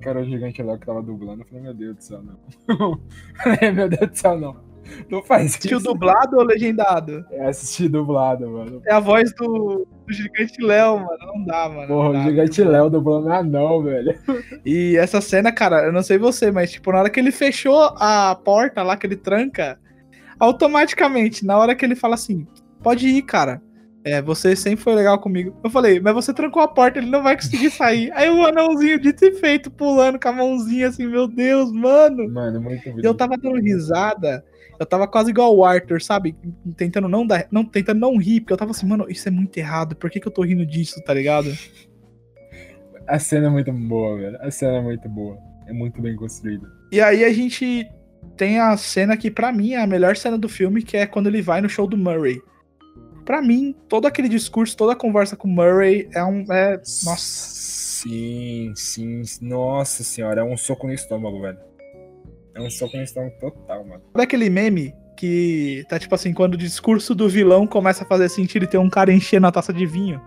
Cara, 0.00 0.20
o 0.20 0.24
gigante 0.24 0.60
lá 0.62 0.76
que 0.76 0.84
tava 0.84 1.00
dublando. 1.00 1.42
Eu 1.42 1.46
falei, 1.46 1.62
meu 1.62 1.74
Deus 1.74 1.96
do 1.96 2.02
céu, 2.02 2.22
não. 2.22 2.38
meu 3.74 3.88
Deus 3.88 4.10
do 4.10 4.16
céu, 4.16 4.38
não. 4.38 4.71
Não 5.10 5.22
faz 5.22 5.46
Assistiu 5.54 5.78
isso. 5.78 5.86
dublado 5.86 6.36
ou 6.36 6.42
legendado? 6.44 7.24
É 7.30 7.46
assistir 7.48 7.88
dublado, 7.88 8.48
mano. 8.50 8.80
É 8.86 8.92
a 8.92 9.00
voz 9.00 9.32
do, 9.34 9.86
do 10.06 10.12
gigante 10.12 10.60
Léo, 10.62 10.96
mano. 10.98 11.18
Não 11.20 11.44
dá, 11.44 11.68
mano. 11.68 11.86
Porra, 11.88 12.10
o 12.10 12.22
gigante 12.22 12.62
Léo 12.62 12.90
dublando 12.90 13.30
ah 13.32 13.42
não, 13.42 13.82
velho. 13.82 14.14
E 14.64 14.96
essa 14.96 15.20
cena, 15.20 15.50
cara, 15.52 15.84
eu 15.86 15.92
não 15.92 16.02
sei 16.02 16.18
você, 16.18 16.50
mas 16.50 16.70
tipo, 16.72 16.92
na 16.92 17.00
hora 17.00 17.10
que 17.10 17.18
ele 17.20 17.32
fechou 17.32 17.78
a 17.98 18.34
porta 18.44 18.82
lá, 18.82 18.96
que 18.96 19.06
ele 19.06 19.16
tranca, 19.16 19.78
automaticamente, 20.38 21.44
na 21.46 21.56
hora 21.58 21.74
que 21.74 21.84
ele 21.84 21.94
fala 21.94 22.14
assim, 22.14 22.46
pode 22.82 23.06
ir, 23.08 23.22
cara. 23.22 23.62
É, 24.04 24.20
você 24.20 24.56
sempre 24.56 24.82
foi 24.82 24.96
legal 24.96 25.16
comigo. 25.20 25.56
Eu 25.62 25.70
falei, 25.70 26.00
mas 26.00 26.12
você 26.12 26.34
trancou 26.34 26.60
a 26.60 26.66
porta, 26.66 26.98
ele 26.98 27.08
não 27.08 27.22
vai 27.22 27.36
conseguir 27.36 27.70
sair. 27.70 28.10
Aí 28.14 28.28
o 28.28 28.44
anãozinho, 28.44 28.98
dito 28.98 29.24
e 29.24 29.30
feito, 29.34 29.70
pulando 29.70 30.18
com 30.18 30.28
a 30.28 30.32
mãozinha 30.32 30.88
assim, 30.88 31.06
meu 31.06 31.28
Deus, 31.28 31.70
mano. 31.72 32.28
Mano, 32.28 32.60
muito 32.60 32.84
E 32.84 32.88
eu 32.88 32.92
bonito. 32.94 33.14
tava 33.14 33.36
dando 33.36 33.60
risada. 33.60 34.44
Eu 34.78 34.86
tava 34.86 35.06
quase 35.06 35.30
igual 35.30 35.56
o 35.56 35.64
Arthur, 35.64 36.00
sabe? 36.00 36.36
Tentando 36.76 37.08
não 37.08 37.26
dar. 37.26 37.46
Não, 37.50 37.64
tentando 37.64 38.00
não 38.00 38.16
rir, 38.16 38.40
porque 38.40 38.52
eu 38.52 38.56
tava 38.56 38.72
assim, 38.72 38.86
mano, 38.86 39.06
isso 39.08 39.28
é 39.28 39.30
muito 39.30 39.56
errado. 39.56 39.94
Por 39.94 40.10
que, 40.10 40.18
que 40.18 40.26
eu 40.26 40.32
tô 40.32 40.42
rindo 40.42 40.66
disso, 40.66 41.02
tá 41.04 41.14
ligado? 41.14 41.56
A 43.06 43.18
cena 43.18 43.46
é 43.46 43.50
muito 43.50 43.72
boa, 43.72 44.18
velho. 44.18 44.38
A 44.40 44.50
cena 44.50 44.78
é 44.78 44.80
muito 44.80 45.08
boa. 45.08 45.38
É 45.66 45.72
muito 45.72 46.00
bem 46.00 46.16
construída. 46.16 46.70
E 46.90 47.00
aí 47.00 47.24
a 47.24 47.32
gente 47.32 47.88
tem 48.36 48.58
a 48.58 48.76
cena 48.76 49.16
que, 49.16 49.30
pra 49.30 49.52
mim, 49.52 49.72
é 49.72 49.82
a 49.82 49.86
melhor 49.86 50.16
cena 50.16 50.38
do 50.38 50.48
filme, 50.48 50.82
que 50.82 50.96
é 50.96 51.06
quando 51.06 51.28
ele 51.28 51.42
vai 51.42 51.60
no 51.60 51.68
show 51.68 51.86
do 51.86 51.96
Murray. 51.96 52.40
Pra 53.24 53.40
mim, 53.40 53.74
todo 53.88 54.06
aquele 54.06 54.28
discurso, 54.28 54.76
toda 54.76 54.92
a 54.92 54.96
conversa 54.96 55.36
com 55.36 55.46
o 55.46 55.50
Murray 55.50 56.08
é 56.12 56.24
um. 56.24 56.44
É, 56.52 56.76
nossa. 56.76 57.16
Sim, 57.16 58.72
sim. 58.74 59.22
Nossa 59.40 60.02
senhora, 60.02 60.40
é 60.40 60.44
um 60.44 60.56
soco 60.56 60.86
no 60.86 60.92
estômago, 60.92 61.40
velho. 61.40 61.58
É 62.54 62.60
um 62.60 62.66
estômago 62.66 63.32
total, 63.40 63.84
mano. 63.84 64.02
Sabe 64.12 64.24
aquele 64.24 64.50
meme 64.50 64.94
que 65.16 65.84
tá 65.88 65.98
tipo 65.98 66.14
assim, 66.14 66.32
quando 66.32 66.54
o 66.54 66.58
discurso 66.58 67.14
do 67.14 67.28
vilão 67.28 67.66
começa 67.66 68.04
a 68.04 68.06
fazer 68.06 68.28
sentido 68.28 68.64
e 68.64 68.66
tem 68.66 68.80
um 68.80 68.90
cara 68.90 69.12
enchendo 69.12 69.46
a 69.46 69.52
taça 69.52 69.72
de 69.72 69.86
vinho? 69.86 70.20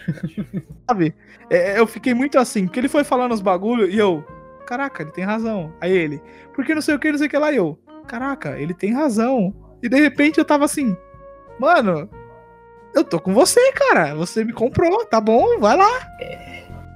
Sabe? 0.88 1.14
É, 1.50 1.78
eu 1.78 1.86
fiquei 1.86 2.14
muito 2.14 2.38
assim, 2.38 2.66
porque 2.66 2.80
ele 2.80 2.88
foi 2.88 3.04
falando 3.04 3.32
os 3.32 3.40
bagulho 3.40 3.88
e 3.88 3.98
eu, 3.98 4.24
caraca, 4.66 5.02
ele 5.02 5.12
tem 5.12 5.24
razão. 5.24 5.72
Aí 5.80 5.92
ele, 5.92 6.22
porque 6.54 6.74
não 6.74 6.82
sei 6.82 6.94
o 6.94 6.98
que, 6.98 7.10
não 7.10 7.18
sei 7.18 7.26
o 7.26 7.30
que 7.30 7.38
lá, 7.38 7.52
e 7.52 7.56
eu, 7.56 7.78
caraca, 8.06 8.58
ele 8.58 8.74
tem 8.74 8.92
razão. 8.92 9.54
E 9.82 9.88
de 9.88 9.98
repente 9.98 10.38
eu 10.38 10.44
tava 10.44 10.64
assim, 10.64 10.96
mano, 11.58 12.08
eu 12.94 13.04
tô 13.04 13.18
com 13.18 13.32
você, 13.34 13.72
cara. 13.72 14.14
Você 14.14 14.44
me 14.44 14.52
comprou, 14.52 15.04
tá 15.06 15.20
bom, 15.20 15.58
vai 15.58 15.76
lá. 15.76 16.08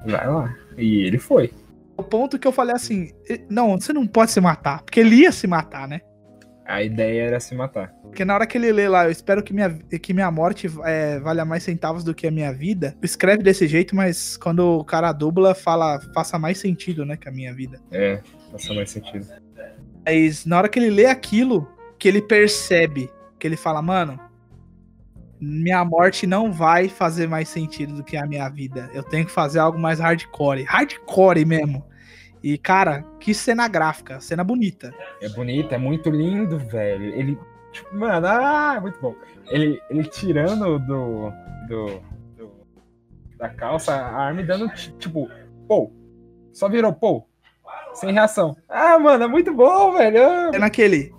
Vai 0.06 0.28
lá. 0.28 0.56
E 0.76 1.02
ele 1.06 1.18
foi. 1.18 1.52
O 1.96 2.02
ponto 2.02 2.38
que 2.38 2.46
eu 2.46 2.52
falei 2.52 2.74
assim, 2.74 3.10
"E- 3.28 3.40
não, 3.48 3.78
você 3.80 3.92
não 3.92 4.06
pode 4.06 4.30
se 4.30 4.40
matar, 4.40 4.82
porque 4.82 5.00
ele 5.00 5.16
ia 5.16 5.32
se 5.32 5.46
matar, 5.46 5.88
né? 5.88 6.00
A 6.66 6.82
ideia 6.82 7.22
era 7.22 7.38
se 7.38 7.54
matar. 7.54 7.92
Porque 8.02 8.24
na 8.24 8.34
hora 8.34 8.44
que 8.46 8.58
ele 8.58 8.72
lê 8.72 8.88
lá, 8.88 9.04
eu 9.04 9.10
espero 9.10 9.40
que 9.42 9.52
minha, 9.54 9.70
que 10.02 10.12
minha 10.12 10.30
morte 10.32 10.68
é, 10.84 11.20
valha 11.20 11.44
mais 11.44 11.62
centavos 11.62 12.02
do 12.02 12.12
que 12.12 12.26
a 12.26 12.30
minha 12.30 12.52
vida. 12.52 12.96
Escreve 13.00 13.42
desse 13.42 13.68
jeito, 13.68 13.94
mas 13.94 14.36
quando 14.36 14.80
o 14.80 14.84
cara 14.84 15.12
dubla, 15.12 15.54
fala, 15.54 16.00
faça 16.12 16.38
mais 16.40 16.58
sentido, 16.58 17.06
né, 17.06 17.16
que 17.16 17.28
a 17.28 17.32
minha 17.32 17.54
vida. 17.54 17.80
É, 17.92 18.20
faz 18.50 18.68
mais 18.70 18.90
sentido. 18.90 19.26
Mas 20.04 20.44
na 20.44 20.58
hora 20.58 20.68
que 20.68 20.78
ele 20.80 20.90
lê 20.90 21.06
aquilo, 21.06 21.68
que 21.98 22.08
ele 22.08 22.20
percebe, 22.20 23.08
que 23.38 23.46
ele 23.46 23.56
fala, 23.56 23.80
mano, 23.80 24.18
minha 25.40 25.84
morte 25.84 26.26
não 26.26 26.52
vai 26.52 26.88
fazer 26.88 27.28
mais 27.28 27.48
sentido 27.48 27.94
do 27.94 28.04
que 28.04 28.16
a 28.16 28.26
minha 28.26 28.48
vida. 28.48 28.90
Eu 28.94 29.02
tenho 29.02 29.26
que 29.26 29.32
fazer 29.32 29.58
algo 29.58 29.78
mais 29.78 29.98
hardcore. 30.00 30.62
Hardcore 30.64 31.44
mesmo. 31.44 31.84
E, 32.42 32.56
cara, 32.56 33.04
que 33.18 33.34
cena 33.34 33.66
gráfica, 33.68 34.20
cena 34.20 34.44
bonita. 34.44 34.94
É 35.20 35.28
bonito, 35.28 35.72
é 35.74 35.78
muito 35.78 36.10
lindo, 36.10 36.58
velho. 36.58 37.04
Ele. 37.14 37.38
Tipo, 37.72 37.94
mano, 37.96 38.26
ah, 38.26 38.74
é 38.76 38.80
muito 38.80 39.00
bom. 39.00 39.14
Ele, 39.48 39.80
ele 39.90 40.04
tirando 40.04 40.78
do, 40.78 41.30
do, 41.68 42.00
do- 42.38 42.52
da 43.38 43.48
calça 43.48 43.94
a 43.94 44.16
arma 44.26 44.40
e 44.40 44.46
dando, 44.46 44.68
ti- 44.70 44.94
tipo, 44.98 45.28
pô. 45.68 45.90
Só 46.52 46.68
virou 46.68 46.92
pô. 46.92 47.26
Sem 47.92 48.12
reação. 48.12 48.56
Ah, 48.68 48.98
mano, 48.98 49.24
é 49.24 49.26
muito 49.28 49.52
bom, 49.52 49.92
velho. 49.92 50.18
É 50.54 50.58
naquele 50.58 51.12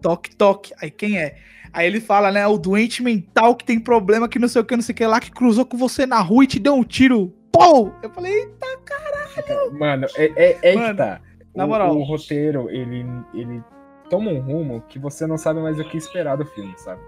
toque, 0.00 0.36
toque. 0.36 0.72
Aí 0.80 0.90
quem 0.90 1.18
é? 1.18 1.36
Aí 1.72 1.86
ele 1.86 2.00
fala, 2.00 2.30
né? 2.30 2.46
O 2.46 2.58
doente 2.58 3.02
mental 3.02 3.54
que 3.56 3.64
tem 3.64 3.80
problema 3.80 4.28
que 4.28 4.38
não 4.38 4.46
sei 4.48 4.60
o 4.60 4.64
que, 4.64 4.76
não 4.76 4.82
sei 4.82 4.92
o 4.92 4.96
que 4.96 5.06
lá, 5.06 5.18
que 5.20 5.30
cruzou 5.30 5.64
com 5.64 5.76
você 5.76 6.04
na 6.04 6.20
rua 6.20 6.44
e 6.44 6.46
te 6.46 6.58
deu 6.58 6.74
um 6.74 6.84
tiro 6.84 7.32
Pou! 7.50 7.92
Eu 8.02 8.10
falei, 8.10 8.32
eita, 8.32 8.66
caralho! 8.84 9.72
Mano, 9.78 10.06
é, 10.16 10.32
é, 10.36 10.58
é 10.72 10.74
Mano, 10.74 10.88
que 10.88 10.94
tá. 10.96 11.20
na 11.54 11.64
O- 11.64 11.68
moral. 11.68 11.96
O, 11.98 12.02
roteiro, 12.02 12.68
ele, 12.70 13.04
ele 13.34 13.62
toma 14.08 14.30
um 14.30 14.40
rumo 14.40 14.82
que 14.88 14.98
você 14.98 15.26
não 15.26 15.36
sabe 15.38 15.60
mais 15.60 15.78
o 15.78 15.84
que 15.84 15.96
esperar 15.96 16.36
do 16.36 16.44
filme, 16.46 16.72
sabe? 16.78 17.00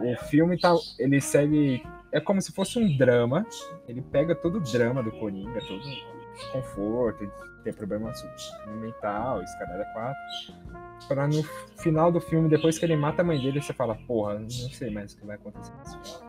O 0.00 0.16
filme 0.26 0.58
tá. 0.58 0.74
Ele 0.98 1.20
segue. 1.20 1.82
É 2.12 2.20
como 2.20 2.40
se 2.42 2.52
fosse 2.52 2.78
um 2.78 2.96
drama. 2.96 3.46
Ele 3.88 4.02
pega 4.02 4.34
todo 4.34 4.56
o 4.56 4.60
drama 4.60 5.02
do 5.02 5.10
Coringa, 5.12 5.60
todo 5.60 5.80
o 6.48 6.52
conforto, 6.52 7.26
de 7.26 7.32
ter 7.64 7.74
problema 7.74 8.12
mental, 8.80 9.42
escalada 9.42 9.84
4. 9.92 10.16
Pra 11.08 11.28
no 11.28 11.42
final 11.76 12.10
do 12.10 12.20
filme, 12.20 12.48
depois 12.48 12.78
que 12.78 12.84
ele 12.84 12.96
mata 12.96 13.22
a 13.22 13.24
mãe 13.24 13.38
dele, 13.40 13.60
você 13.60 13.72
fala, 13.72 13.94
porra, 14.06 14.38
não 14.38 14.48
sei 14.48 14.90
mais 14.90 15.12
o 15.12 15.18
que 15.18 15.26
vai 15.26 15.36
acontecer. 15.36 15.72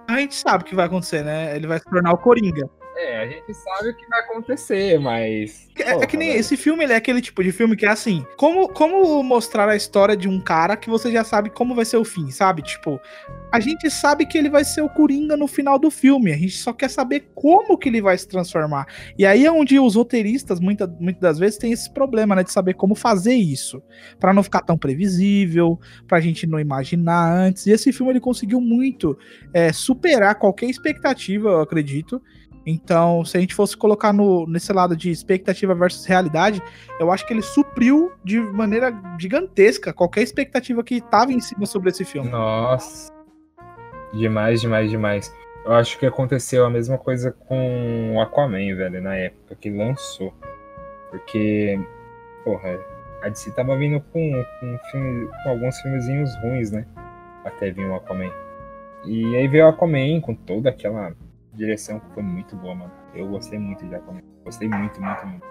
A 0.08 0.18
gente 0.20 0.36
sabe 0.36 0.64
o 0.64 0.68
que 0.68 0.76
vai 0.76 0.86
acontecer, 0.86 1.24
né? 1.24 1.56
Ele 1.56 1.68
vai 1.68 1.80
se 1.80 1.86
tornar 1.86 2.14
o 2.14 2.18
Coringa. 2.18 2.70
É, 3.00 3.20
a 3.20 3.28
gente 3.28 3.54
sabe 3.54 3.90
o 3.90 3.96
que 3.96 4.08
vai 4.10 4.20
acontecer, 4.22 5.00
mas. 5.00 5.70
É, 5.78 5.92
é 5.92 6.08
que 6.08 6.18
nem 6.18 6.30
velho. 6.30 6.40
esse 6.40 6.58
filme, 6.58 6.84
ele 6.84 6.94
é 6.94 6.96
aquele 6.96 7.22
tipo 7.22 7.44
de 7.44 7.52
filme 7.52 7.76
que 7.76 7.86
é 7.86 7.90
assim, 7.90 8.26
como, 8.38 8.68
como 8.70 9.22
mostrar 9.22 9.70
a 9.70 9.76
história 9.76 10.18
de 10.18 10.28
um 10.28 10.40
cara 10.40 10.76
que 10.76 10.90
você 10.90 11.12
já 11.12 11.24
sabe 11.24 11.52
como 11.52 11.76
vai 11.76 11.86
ser 11.86 11.98
o 11.98 12.04
fim, 12.04 12.32
sabe? 12.32 12.64
Tipo, 12.64 13.00
a 13.52 13.60
gente 13.60 13.88
sabe 13.92 14.26
que 14.26 14.36
ele 14.36 14.50
vai 14.50 14.64
ser 14.64 14.82
o 14.82 14.90
Coringa 14.90 15.38
no 15.38 15.46
final 15.46 15.78
do 15.78 15.92
filme, 15.92 16.34
a 16.34 16.38
gente 16.38 16.58
só 16.58 16.74
quer 16.74 16.90
saber 16.90 17.30
como 17.36 17.78
que 17.78 17.88
ele 17.88 18.02
vai 18.02 18.18
se 18.18 18.28
transformar. 18.28 18.88
E 19.16 19.28
aí 19.28 19.46
é 19.46 19.52
onde 19.52 19.80
os 19.80 19.94
roteiristas, 19.94 20.60
muita, 20.60 20.88
muitas 21.00 21.22
das 21.22 21.38
vezes, 21.38 21.60
têm 21.60 21.72
esse 21.72 21.94
problema, 21.94 22.36
né, 22.36 22.44
de 22.44 22.52
saber 22.52 22.74
como 22.74 22.96
fazer 22.96 23.36
isso, 23.36 23.84
Pra 24.20 24.34
não 24.34 24.42
ficar 24.42 24.62
tão 24.62 24.76
previsível, 24.76 25.80
pra 26.08 26.20
gente 26.20 26.48
não 26.48 26.60
imaginar 26.60 27.32
antes. 27.32 27.68
E 27.68 27.72
esse 27.72 27.94
filme, 27.94 28.12
ele 28.12 28.20
conseguiu 28.20 28.60
muito 28.60 29.16
é, 29.54 29.72
superar 29.72 30.34
qualquer 30.36 30.68
expectativa, 30.68 31.50
eu 31.50 31.62
acredito, 31.62 32.20
então, 32.68 33.24
se 33.24 33.38
a 33.38 33.40
gente 33.40 33.56
fosse 33.56 33.78
colocar 33.78 34.12
no, 34.12 34.46
nesse 34.46 34.74
lado 34.74 34.96
de 34.96 35.10
expectativa 35.10 35.74
versus 35.74 36.06
realidade, 36.06 36.62
eu 37.00 37.10
acho 37.12 37.26
que 37.26 37.34
ele 37.34 37.42
supriu 37.42 38.12
de 38.24 38.40
maneira 38.40 38.94
gigantesca 39.20 39.94
qualquer 39.94 40.22
expectativa 40.24 40.84
que 40.84 40.96
estava 40.96 41.32
em 41.32 41.40
cima 41.40 41.66
sobre 41.66 41.90
esse 41.90 42.04
filme. 42.04 42.30
Nossa. 42.30 43.12
Demais, 44.14 44.62
demais, 44.62 44.90
demais. 44.90 45.34
Eu 45.66 45.74
acho 45.74 45.98
que 45.98 46.06
aconteceu 46.06 46.66
a 46.66 46.70
mesma 46.70 46.98
coisa 46.98 47.32
com 47.32 48.14
o 48.16 48.22
Aquaman, 48.22 48.76
velho, 48.76 49.02
na 49.02 49.16
época 49.16 49.56
que 49.56 49.70
lançou. 49.70 50.34
Porque, 51.10 51.80
porra, 52.44 52.80
a 53.22 53.30
DC 53.30 53.52
tava 53.52 53.78
vindo 53.78 54.00
com, 54.12 54.46
com, 54.60 54.80
filme- 54.92 55.30
com 55.44 55.50
alguns 55.50 55.78
filmezinhos 55.82 56.30
ruins, 56.42 56.72
né? 56.72 56.86
Até 57.46 57.72
vir 57.72 57.86
o 57.86 57.96
Aquaman. 57.96 58.32
E 59.06 59.36
aí 59.36 59.48
veio 59.48 59.66
o 59.66 59.70
Aquaman 59.70 60.20
com 60.22 60.34
toda 60.36 60.70
aquela 60.70 61.14
direção 61.58 62.00
que 62.00 62.14
foi 62.14 62.24
muito 62.24 62.56
boa, 62.56 62.76
mano. 62.76 62.92
Eu 63.14 63.28
gostei 63.28 63.60
muito 63.60 63.86
de 63.86 63.96
Aquaman. 63.96 64.22
Gostei 64.46 64.70
muito, 64.70 65.02
muito, 65.02 65.28
muito. 65.28 65.46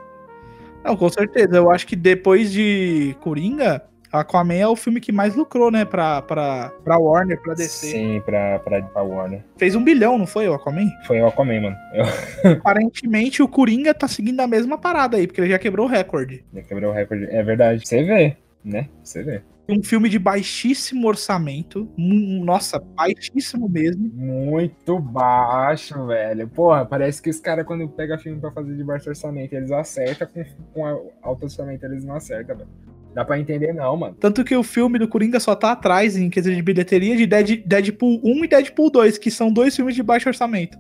Não, 0.85 0.97
com 0.97 1.09
certeza. 1.09 1.57
Eu 1.57 1.71
acho 1.71 1.87
que 1.87 1.97
depois 1.97 2.53
de 2.53 3.17
Coringa, 3.21 3.83
Aquaman 4.13 4.55
é 4.55 4.69
o 4.69 4.77
filme 4.77 5.01
que 5.01 5.11
mais 5.13 5.35
lucrou, 5.35 5.71
né, 5.71 5.85
pra, 5.85 6.23
pra, 6.23 6.73
pra 6.85 6.99
Warner, 6.99 7.41
pra 7.43 7.55
DC. 7.55 7.87
Sim, 7.89 8.23
pra, 8.25 8.59
pra, 8.61 8.83
pra 8.83 9.03
Warner. 9.03 9.45
Fez 9.57 9.75
um 9.75 9.83
bilhão, 9.83 10.17
não 10.17 10.27
foi 10.27 10.49
o 10.49 10.55
Aquaman? 10.55 10.91
Foi 11.07 11.21
o 11.21 11.27
Aquaman, 11.27 11.61
mano. 11.61 11.77
Eu 11.93 12.53
Aparentemente 12.59 13.43
o 13.43 13.49
Coringa 13.49 13.93
tá 13.93 14.07
seguindo 14.07 14.41
a 14.41 14.47
mesma 14.47 14.79
parada 14.79 15.17
aí, 15.17 15.27
porque 15.27 15.41
ele 15.41 15.51
já 15.51 15.59
quebrou 15.59 15.87
o 15.87 15.91
recorde. 15.91 16.45
já 16.55 16.63
quebrei 16.63 16.89
o 16.89 16.93
recorde. 16.93 17.27
É 17.31 17.43
verdade. 17.43 17.87
Você 17.87 18.03
vê, 18.05 18.37
né? 18.65 18.89
Você 19.03 19.23
vê. 19.23 19.43
Um 19.69 19.83
filme 19.83 20.09
de 20.09 20.19
baixíssimo 20.19 21.09
orçamento, 21.09 21.89
nossa, 21.99 22.79
baixíssimo 22.79 23.69
mesmo. 23.69 24.09
Muito 24.15 24.99
baixo, 25.01 26.07
velho. 26.07 26.47
Porra, 26.49 26.87
parece 26.87 27.21
que 27.21 27.29
os 27.31 27.41
caras, 27.41 27.67
quando 27.67 27.89
pegam 27.89 28.17
filme 28.19 28.41
pra 28.41 28.53
fazer 28.53 28.77
de 28.77 28.85
baixo 28.85 29.09
orçamento, 29.09 29.53
eles 29.55 29.73
acertam, 29.73 30.29
com, 30.29 30.45
com 30.73 31.11
alto 31.21 31.45
orçamento 31.45 31.85
eles 31.85 32.05
não 32.05 32.15
acertam, 32.15 32.57
velho. 32.59 32.69
Dá 33.13 33.25
pra 33.25 33.41
entender, 33.41 33.73
não, 33.73 33.97
mano. 33.97 34.15
Tanto 34.21 34.45
que 34.45 34.55
o 34.55 34.63
filme 34.63 34.99
do 34.99 35.09
Coringa 35.09 35.41
só 35.41 35.57
tá 35.57 35.73
atrás 35.73 36.17
em 36.17 36.29
quesito 36.31 36.55
de 36.55 36.63
bilheteria 36.63 37.17
de 37.17 37.27
Dead- 37.27 37.65
Deadpool 37.67 38.21
1 38.23 38.45
e 38.45 38.49
Deadpool 38.49 38.91
2, 38.91 39.19
que 39.19 39.31
são 39.31 39.51
dois 39.51 39.75
filmes 39.75 39.95
de 39.97 40.03
baixo 40.03 40.29
orçamento. 40.29 40.79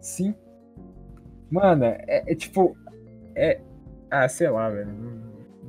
Sim. 0.00 0.34
Mano, 1.50 1.84
é, 1.84 2.24
é 2.26 2.34
tipo. 2.34 2.76
É. 3.36 3.60
Ah, 4.10 4.26
sei 4.28 4.48
lá, 4.48 4.70
velho. 4.70 4.88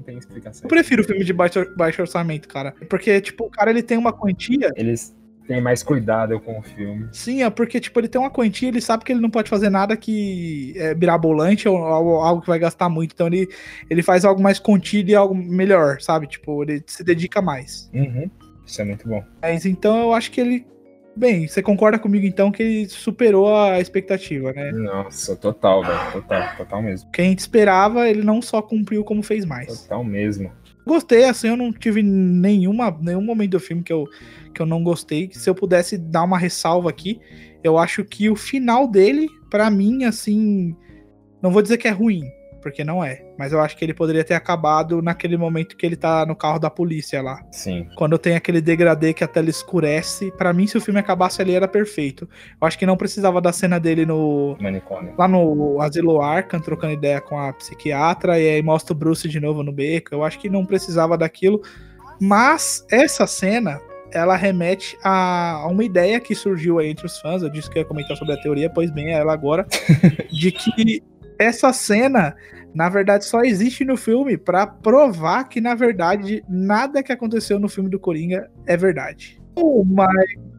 Tem 0.07 0.17
explicação. 0.17 0.63
Eu 0.63 0.69
prefiro 0.69 1.03
filme 1.03 1.25
de 1.25 1.33
baixo, 1.33 1.69
baixo 1.75 2.01
orçamento, 2.01 2.47
cara. 2.47 2.73
Porque, 2.89 3.19
tipo, 3.19 3.43
o 3.43 3.49
cara 3.49 3.69
ele 3.69 3.83
tem 3.83 3.97
uma 3.97 4.13
quantia. 4.13 4.71
Eles 4.77 5.13
têm 5.45 5.59
mais 5.59 5.83
cuidado 5.83 6.39
com 6.39 6.57
o 6.57 6.61
filme. 6.61 7.09
Sim, 7.11 7.43
é 7.43 7.49
porque, 7.49 7.77
tipo, 7.77 7.99
ele 7.99 8.07
tem 8.07 8.19
uma 8.19 8.29
quantia, 8.29 8.69
ele 8.69 8.79
sabe 8.79 9.03
que 9.03 9.11
ele 9.11 9.19
não 9.19 9.29
pode 9.29 9.49
fazer 9.49 9.69
nada 9.69 9.97
que 9.97 10.73
é 10.77 10.95
mirabolante 10.95 11.67
ou, 11.67 11.75
ou 11.75 12.21
algo 12.21 12.41
que 12.41 12.47
vai 12.47 12.57
gastar 12.57 12.87
muito. 12.87 13.11
Então 13.11 13.27
ele, 13.27 13.49
ele 13.89 14.01
faz 14.01 14.23
algo 14.23 14.41
mais 14.41 14.59
contido 14.59 15.09
e 15.09 15.15
algo 15.15 15.35
melhor, 15.35 15.99
sabe? 15.99 16.25
Tipo, 16.25 16.63
ele 16.63 16.81
se 16.87 17.03
dedica 17.03 17.41
mais. 17.41 17.91
Uhum. 17.93 18.31
Isso 18.65 18.81
é 18.81 18.85
muito 18.85 19.09
bom. 19.09 19.21
Mas 19.41 19.65
então 19.65 19.99
eu 19.99 20.13
acho 20.13 20.31
que 20.31 20.39
ele. 20.39 20.65
Bem, 21.17 21.47
você 21.47 21.63
concorda 21.63 21.97
comigo 21.97 22.27
então 22.27 22.51
que 22.51 22.61
ele 22.61 22.89
superou 22.89 23.51
a 23.55 23.79
expectativa, 23.79 24.53
né? 24.53 24.71
Nossa, 24.71 25.35
total, 25.35 25.81
velho. 25.81 26.11
Total, 26.11 26.55
total 26.55 26.81
mesmo. 26.83 27.09
O 27.09 27.11
que 27.11 27.21
a 27.21 27.23
gente 27.23 27.39
esperava, 27.39 28.07
ele 28.07 28.21
não 28.21 28.39
só 28.39 28.61
cumpriu 28.61 29.03
como 29.03 29.23
fez 29.23 29.43
mais. 29.43 29.81
Total 29.81 30.03
mesmo. 30.03 30.51
Gostei, 30.85 31.23
assim, 31.23 31.47
eu 31.47 31.57
não 31.57 31.73
tive 31.73 32.03
nenhuma, 32.03 32.95
nenhum 33.01 33.21
momento 33.21 33.51
do 33.51 33.59
filme 33.59 33.81
que 33.81 33.91
eu, 33.91 34.07
que 34.53 34.61
eu 34.61 34.65
não 34.67 34.83
gostei. 34.83 35.27
Se 35.33 35.49
eu 35.49 35.55
pudesse 35.55 35.97
dar 35.97 36.21
uma 36.21 36.37
ressalva 36.37 36.87
aqui, 36.89 37.19
eu 37.63 37.79
acho 37.79 38.05
que 38.05 38.29
o 38.29 38.35
final 38.35 38.87
dele, 38.87 39.27
pra 39.49 39.71
mim, 39.71 40.03
assim, 40.03 40.75
não 41.41 41.49
vou 41.49 41.63
dizer 41.63 41.77
que 41.77 41.87
é 41.87 41.91
ruim, 41.91 42.23
porque 42.67 42.83
não 42.83 43.03
é, 43.03 43.23
mas 43.39 43.53
eu 43.53 43.61
acho 43.61 43.77
que 43.77 43.85
ele 43.85 43.93
poderia 43.93 44.23
ter 44.23 44.33
acabado 44.33 45.01
naquele 45.01 45.37
momento 45.37 45.77
que 45.77 45.85
ele 45.85 45.95
tá 45.95 46.25
no 46.25 46.35
carro 46.35 46.59
da 46.59 46.69
polícia 46.69 47.21
lá. 47.21 47.41
Sim. 47.49 47.87
Quando 47.95 48.17
tem 48.17 48.35
aquele 48.35 48.59
degradê 48.59 49.13
que 49.13 49.23
a 49.23 49.27
tela 49.27 49.49
escurece, 49.49 50.31
pra 50.37 50.51
mim, 50.51 50.67
se 50.67 50.77
o 50.77 50.81
filme 50.81 50.99
acabasse 50.99 51.41
ali, 51.41 51.55
era 51.55 51.67
perfeito. 51.67 52.27
Eu 52.59 52.67
acho 52.67 52.77
que 52.77 52.85
não 52.85 52.97
precisava 52.97 53.39
da 53.39 53.53
cena 53.53 53.79
dele 53.79 54.05
no, 54.05 54.57
Manicômio. 54.59 55.15
lá 55.17 55.27
no 55.27 55.81
Asilo 55.81 56.21
Arkham, 56.21 56.59
trocando 56.59 56.93
ideia 56.93 57.21
com 57.21 57.39
a 57.39 57.53
psiquiatra, 57.53 58.39
e 58.39 58.49
aí 58.49 58.61
mostra 58.61 58.93
o 58.93 58.97
Bruce 58.97 59.29
de 59.29 59.39
novo 59.39 59.63
no 59.63 59.71
beco. 59.71 60.13
Eu 60.13 60.23
acho 60.23 60.37
que 60.37 60.49
não 60.49 60.65
precisava 60.65 61.17
daquilo. 61.17 61.61
Mas 62.19 62.85
essa 62.91 63.25
cena, 63.25 63.79
ela 64.11 64.35
remete 64.35 64.97
a, 65.03 65.53
a 65.53 65.67
uma 65.67 65.83
ideia 65.83 66.19
que 66.19 66.35
surgiu 66.35 66.79
aí 66.79 66.89
entre 66.89 67.05
os 67.05 67.17
fãs. 67.19 67.41
Eu 67.41 67.49
disse 67.49 67.69
que 67.69 67.79
ia 67.79 67.85
comentar 67.85 68.17
sobre 68.17 68.33
a 68.33 68.41
teoria, 68.41 68.69
pois 68.69 68.91
bem, 68.91 69.13
é 69.13 69.19
ela 69.19 69.33
agora. 69.33 69.65
de 70.29 70.51
que 70.51 71.01
essa 71.39 71.71
cena, 71.73 72.35
na 72.73 72.89
verdade, 72.89 73.25
só 73.25 73.41
existe 73.41 73.83
no 73.83 73.97
filme 73.97 74.37
pra 74.37 74.67
provar 74.67 75.45
que, 75.45 75.61
na 75.61 75.75
verdade, 75.75 76.43
nada 76.47 77.03
que 77.03 77.11
aconteceu 77.11 77.59
no 77.59 77.69
filme 77.69 77.89
do 77.89 77.99
Coringa 77.99 78.49
é 78.65 78.77
verdade. 78.77 79.41
Oh 79.55 79.83
my 79.83 80.05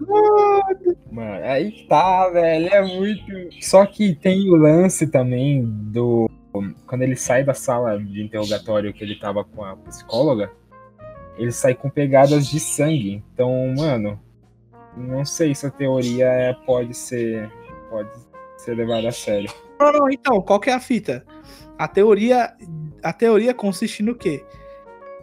god! 0.01 0.97
Mano, 1.13 1.45
aí 1.45 1.87
tá, 1.89 2.29
velho. 2.31 2.67
É 2.67 2.83
muito. 2.83 3.23
Só 3.61 3.87
que 3.87 4.17
tem 4.17 4.51
o 4.51 4.57
lance 4.57 5.07
também 5.07 5.63
do. 5.65 6.29
Quando 6.85 7.03
ele 7.03 7.15
sai 7.15 7.45
da 7.45 7.55
sala 7.55 7.97
de 8.01 8.23
interrogatório 8.23 8.93
que 8.93 9.05
ele 9.05 9.15
tava 9.15 9.45
com 9.45 9.65
a 9.65 9.77
psicóloga, 9.77 10.51
ele 11.37 11.53
sai 11.53 11.75
com 11.75 11.89
pegadas 11.89 12.49
de 12.49 12.59
sangue. 12.59 13.23
Então, 13.33 13.73
mano, 13.77 14.19
não 14.97 15.25
sei 15.25 15.55
se 15.55 15.65
a 15.67 15.71
teoria 15.71 16.27
é- 16.27 16.55
pode 16.67 16.95
ser. 16.95 17.49
Pode 17.89 18.11
ser 18.69 18.75
levada 18.75 19.09
a 19.09 19.13
sério. 19.13 19.51
Não, 19.81 19.93
não, 19.93 20.11
então, 20.11 20.43
qual 20.43 20.61
que 20.61 20.69
é 20.69 20.75
a 20.75 20.81
fita? 20.81 21.25
A 21.79 21.89
teoria, 21.89 22.53
a 23.03 23.13
teoria 23.13 23.55
consiste 23.55 24.03
no 24.03 24.15
quê? 24.15 24.45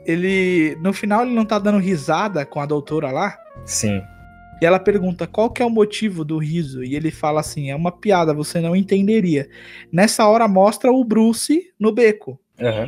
Ele, 0.06 0.76
no 0.82 0.94
final, 0.94 1.24
ele 1.24 1.36
não 1.36 1.46
tá 1.46 1.60
dando 1.60 1.78
risada 1.78 2.46
com 2.46 2.60
a 2.60 2.66
doutora 2.66 3.12
lá, 3.12 3.38
Sim. 3.66 4.02
e 4.62 4.66
ela 4.66 4.80
pergunta 4.80 5.28
qual 5.28 5.52
que 5.52 5.62
é 5.62 5.66
o 5.66 5.70
motivo 5.70 6.24
do 6.24 6.38
riso, 6.38 6.84
e 6.84 6.96
ele 6.96 7.12
fala 7.12 7.40
assim, 7.40 7.70
é 7.70 7.76
uma 7.76 7.92
piada, 7.92 8.34
você 8.34 8.60
não 8.60 8.76
entenderia. 8.76 9.48
Nessa 9.92 10.28
hora 10.28 10.48
mostra 10.48 10.92
o 10.92 11.04
Bruce 11.04 11.72
no 11.80 11.92
beco. 11.92 12.40
Aham. 12.60 12.88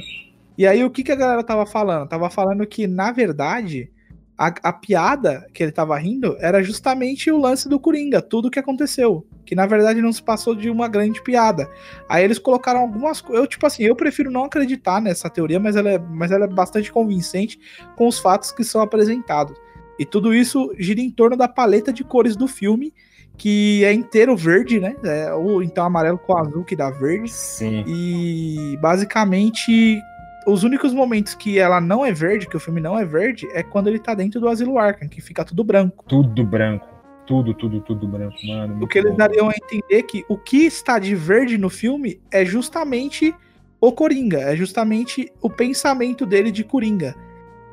E 0.57 0.65
aí 0.65 0.83
o 0.83 0.89
que, 0.89 1.03
que 1.03 1.11
a 1.11 1.15
galera 1.15 1.43
tava 1.43 1.67
falando? 1.67 2.07
Tava 2.07 2.31
falando 2.31 2.65
que, 2.65 2.87
na 2.87 3.11
verdade, 3.11 3.91
a, 4.37 4.53
a 4.63 4.73
piada 4.73 5.47
que 5.51 5.63
ele 5.63 5.71
tava 5.71 5.97
rindo 5.97 6.37
era 6.39 6.61
justamente 6.61 7.31
o 7.31 7.39
lance 7.39 7.67
do 7.67 7.79
Coringa, 7.79 8.21
tudo 8.21 8.51
que 8.51 8.59
aconteceu. 8.59 9.25
Que 9.45 9.55
na 9.55 9.65
verdade 9.65 10.01
não 10.01 10.13
se 10.13 10.21
passou 10.21 10.53
de 10.53 10.69
uma 10.69 10.87
grande 10.87 11.23
piada. 11.23 11.67
Aí 12.07 12.23
eles 12.23 12.37
colocaram 12.37 12.81
algumas 12.81 13.19
coisas. 13.19 13.41
Eu, 13.41 13.47
tipo 13.47 13.65
assim, 13.65 13.83
eu 13.83 13.95
prefiro 13.95 14.29
não 14.29 14.43
acreditar 14.43 15.01
nessa 15.01 15.29
teoria, 15.29 15.59
mas 15.59 15.75
ela, 15.75 15.89
é, 15.89 15.97
mas 15.97 16.31
ela 16.31 16.45
é 16.45 16.47
bastante 16.47 16.91
convincente 16.91 17.59
com 17.95 18.07
os 18.07 18.19
fatos 18.19 18.51
que 18.51 18.63
são 18.63 18.81
apresentados. 18.81 19.57
E 19.97 20.05
tudo 20.05 20.33
isso 20.33 20.71
gira 20.77 21.01
em 21.01 21.09
torno 21.09 21.35
da 21.35 21.47
paleta 21.47 21.91
de 21.91 22.03
cores 22.03 22.35
do 22.35 22.47
filme, 22.47 22.93
que 23.35 23.83
é 23.83 23.91
inteiro 23.91 24.35
verde, 24.35 24.79
né? 24.79 24.95
É, 25.03 25.33
ou 25.33 25.63
então 25.63 25.85
amarelo 25.85 26.19
com 26.19 26.37
azul 26.37 26.63
que 26.63 26.75
dá 26.75 26.91
verde. 26.91 27.31
Sim. 27.31 27.83
E 27.87 28.77
basicamente 28.79 29.99
os 30.47 30.63
únicos 30.63 30.93
momentos 30.93 31.35
que 31.35 31.59
ela 31.59 31.81
não 31.81 32.05
é 32.05 32.13
verde, 32.13 32.47
que 32.47 32.55
o 32.55 32.59
filme 32.59 32.79
não 32.79 32.97
é 32.97 33.03
verde, 33.03 33.45
é 33.51 33.61
quando 33.61 33.87
ele 33.87 33.99
tá 33.99 34.13
dentro 34.13 34.39
do 34.39 34.47
asilo 34.47 34.77
Arkham, 34.77 35.09
que 35.09 35.19
fica 35.19 35.43
tudo 35.43 35.61
branco. 35.61 36.05
Tudo 36.07 36.45
branco. 36.45 36.87
Tudo, 37.25 37.53
tudo, 37.53 37.81
tudo 37.81 38.07
branco, 38.07 38.37
mano. 38.47 38.81
O 38.81 38.87
que 38.87 38.99
eles 38.99 39.11
bom. 39.11 39.17
dariam 39.17 39.49
a 39.49 39.53
entender 39.53 40.03
que 40.03 40.23
o 40.29 40.37
que 40.37 40.65
está 40.65 40.97
de 40.97 41.13
verde 41.13 41.57
no 41.57 41.69
filme 41.69 42.21
é 42.31 42.45
justamente 42.45 43.35
o 43.81 43.91
Coringa, 43.91 44.39
é 44.39 44.55
justamente 44.55 45.29
o 45.41 45.49
pensamento 45.49 46.25
dele 46.25 46.49
de 46.49 46.63
Coringa. 46.63 47.13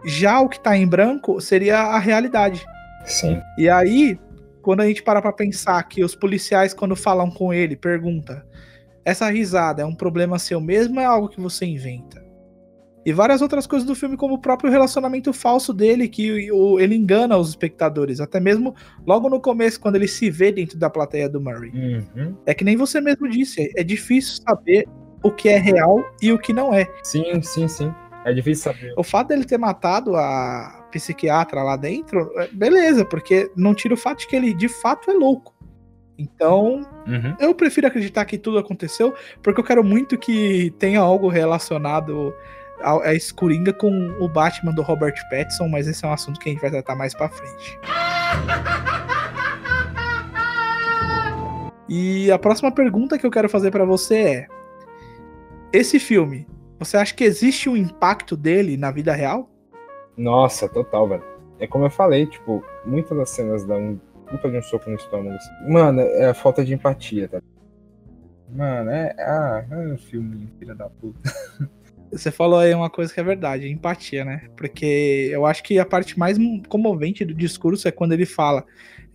Já 0.05 0.41
o 0.41 0.49
que 0.49 0.59
tá 0.59 0.77
em 0.77 0.87
branco 0.87 1.41
seria 1.41 1.79
a 1.79 1.99
realidade. 2.01 2.67
Sim. 3.05 3.41
E 3.57 3.69
aí, 3.69 4.19
quando 4.61 4.81
a 4.81 4.87
gente 4.87 5.05
para 5.05 5.23
pra 5.23 5.33
pensar 5.33 5.81
que 5.85 6.03
os 6.03 6.17
policiais, 6.17 6.75
quando 6.75 6.97
falam 6.97 7.31
com 7.31 7.55
ele, 7.55 7.77
pergunta: 7.77 8.45
essa 9.05 9.31
risada 9.31 9.83
é 9.83 9.87
um 9.87 9.95
problema 9.95 10.41
seu 10.41 10.61
mesmo 10.61 10.97
ou 10.97 11.01
é 11.01 11.05
algo 11.05 11.29
que 11.29 11.41
você 11.41 11.65
inventa? 11.65 12.24
E 13.07 13.13
várias 13.13 13.43
outras 13.43 13.67
coisas 13.67 13.87
do 13.87 13.95
filme, 13.95 14.17
como 14.17 14.35
o 14.35 14.39
próprio 14.39 14.71
relacionamento 14.71 15.33
falso 15.33 15.73
dele, 15.75 16.09
que 16.09 16.51
o- 16.51 16.81
ele 16.81 16.95
engana 16.95 17.37
os 17.37 17.51
espectadores. 17.51 18.21
Até 18.21 18.41
mesmo 18.41 18.75
logo 19.07 19.29
no 19.29 19.41
começo, 19.41 19.79
quando 19.81 19.97
ele 19.97 20.09
se 20.09 20.31
vê 20.31 20.51
dentro 20.51 20.79
da 20.79 20.89
plateia 20.89 21.29
do 21.29 21.41
Murray. 21.41 21.71
Uhum. 21.71 22.35
É 22.47 22.55
que 22.55 22.65
nem 22.65 22.77
você 22.77 23.01
mesmo 23.01 23.29
disse, 23.29 23.71
é 23.77 23.83
difícil 23.85 24.43
saber 24.43 24.87
o 25.23 25.31
que 25.31 25.49
é 25.49 25.59
real 25.59 26.03
e 26.23 26.33
o 26.33 26.39
que 26.39 26.53
não 26.53 26.73
é. 26.73 26.87
Sim, 27.03 27.43
sim, 27.43 27.69
sim. 27.69 27.93
É 28.25 28.33
difícil 28.33 28.73
saber. 28.73 28.95
O 28.97 29.03
fato 29.03 29.29
dele 29.29 29.45
ter 29.45 29.59
matado 29.59 30.17
a 30.17 30.87
psiquiatra 30.91 31.63
lá 31.63 31.77
dentro, 31.77 32.31
é, 32.39 32.49
beleza, 32.53 33.05
porque 33.05 33.51
não 33.55 33.75
tira 33.75 33.93
o 33.93 33.99
fato 33.99 34.21
de 34.21 34.27
que 34.29 34.35
ele 34.37 34.55
de 34.55 34.69
fato 34.69 35.11
é 35.11 35.15
louco. 35.15 35.53
Então, 36.17 36.81
Uhum. 37.07 37.35
eu 37.41 37.55
prefiro 37.55 37.87
acreditar 37.87 38.25
que 38.25 38.39
tudo 38.39 38.57
aconteceu, 38.59 39.13
porque 39.43 39.61
eu 39.61 39.65
quero 39.65 39.83
muito 39.85 40.17
que 40.17 40.71
tenha 40.79 41.01
algo 41.01 41.29
relacionado 41.29 42.33
a, 42.85 42.97
a 43.11 43.73
com 43.73 44.17
o 44.21 44.29
Batman 44.29 44.73
do 44.73 44.83
Robert 44.83 45.15
Pattinson, 45.31 45.69
mas 45.69 45.89
esse 45.89 46.05
é 46.05 46.09
um 46.09 46.13
assunto 46.13 46.39
que 46.39 46.51
a 46.51 46.53
gente 46.53 46.61
vai 46.61 46.71
tratar 46.71 46.95
mais 46.95 47.15
pra 47.15 47.29
frente. 47.29 47.79
E 51.89 52.31
a 52.31 52.39
próxima 52.39 52.73
pergunta 52.73 53.19
que 53.19 53.27
eu 53.27 53.31
quero 53.31 53.49
fazer 53.49 53.71
pra 53.71 53.85
você 53.85 54.17
é: 54.17 54.47
esse 55.73 55.99
filme, 55.99 56.47
você 56.79 56.97
acha 56.97 57.15
que 57.15 57.25
existe 57.25 57.69
um 57.69 57.77
impacto 57.77 58.37
dele 58.37 58.77
na 58.77 58.91
vida 58.91 59.13
real? 59.13 59.51
Nossa, 60.17 60.69
total, 60.69 61.09
velho. 61.09 61.25
É 61.59 61.67
como 61.67 61.85
eu 61.87 61.91
falei, 61.91 62.27
tipo, 62.27 62.65
muitas 62.85 63.17
das 63.17 63.31
cenas 63.31 63.65
dão 63.65 63.81
um 63.81 64.01
puta 64.27 64.51
de 64.51 64.59
um 64.59 64.63
soco 64.63 64.91
no 64.91 64.97
estômago. 64.97 65.37
assim. 65.37 65.73
Mano, 65.73 66.01
é 66.01 66.29
a 66.31 66.35
falta 66.35 66.65
de 66.65 66.75
empatia, 66.75 67.29
tá? 67.29 67.41
Mano, 68.49 68.91
é. 68.91 69.15
Ah, 69.19 69.65
é 69.71 69.77
um 69.77 69.99
filme, 69.99 70.53
filha 70.59 70.75
da 70.75 70.89
puta. 70.89 71.21
Você 72.15 72.31
falou 72.31 72.61
aí 72.61 72.73
uma 72.73 72.89
coisa 72.89 73.13
que 73.13 73.19
é 73.19 73.25
verdade, 73.25 73.69
empatia, 73.69 74.25
né? 74.25 74.49
Porque 74.57 75.29
eu 75.33 75.45
acho 75.45 75.65
que 75.65 75.81
a 75.81 75.85
parte 75.85 76.17
mais 76.17 76.39
comovente 76.69 77.25
do 77.25 77.35
discurso 77.35 77.89
é 77.89 77.91
quando 77.91 78.13
ele 78.13 78.25
fala: 78.25 78.65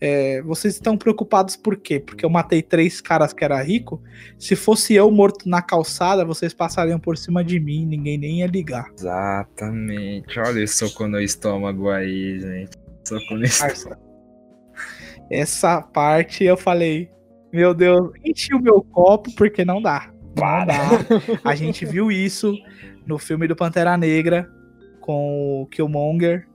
é, 0.01 0.41
vocês 0.41 0.73
estão 0.73 0.97
preocupados 0.97 1.55
por 1.55 1.77
quê? 1.77 1.97
Porque 1.97 2.25
eu 2.25 2.29
matei 2.29 2.61
três 2.61 2.99
caras 2.99 3.31
que 3.31 3.43
era 3.43 3.61
rico. 3.61 4.03
Se 4.37 4.53
fosse 4.53 4.95
eu 4.95 5.09
morto 5.09 5.47
na 5.47 5.61
calçada, 5.61 6.25
vocês 6.25 6.53
passariam 6.53 6.99
por 6.99 7.17
cima 7.17 7.41
de 7.41 7.57
mim, 7.57 7.85
ninguém 7.85 8.17
nem 8.17 8.39
ia 8.39 8.47
ligar. 8.47 8.91
Exatamente. 8.97 10.37
Olha 10.37 10.63
o 10.63 10.67
soco 10.67 11.07
no 11.07 11.21
estômago 11.21 11.89
aí, 11.89 12.37
gente. 12.39 12.77
Soco 13.07 13.35
no 13.35 13.45
estômago. 13.45 14.01
Essa 15.31 15.81
parte 15.81 16.43
eu 16.43 16.57
falei: 16.57 17.09
meu 17.53 17.73
Deus, 17.73 18.11
enchi 18.25 18.53
o 18.53 18.61
meu 18.61 18.81
copo 18.81 19.33
porque 19.35 19.63
não 19.63 19.81
dá. 19.81 20.11
Não 20.35 20.65
dá. 20.65 20.79
A 21.43 21.55
gente 21.55 21.85
viu 21.85 22.11
isso 22.11 22.55
no 23.09 23.17
filme 23.17 23.47
do 23.47 23.55
Pantera 23.55 23.97
Negra 23.97 24.47
com 25.01 25.63
o 25.63 25.65
Killmonger. 25.67 26.47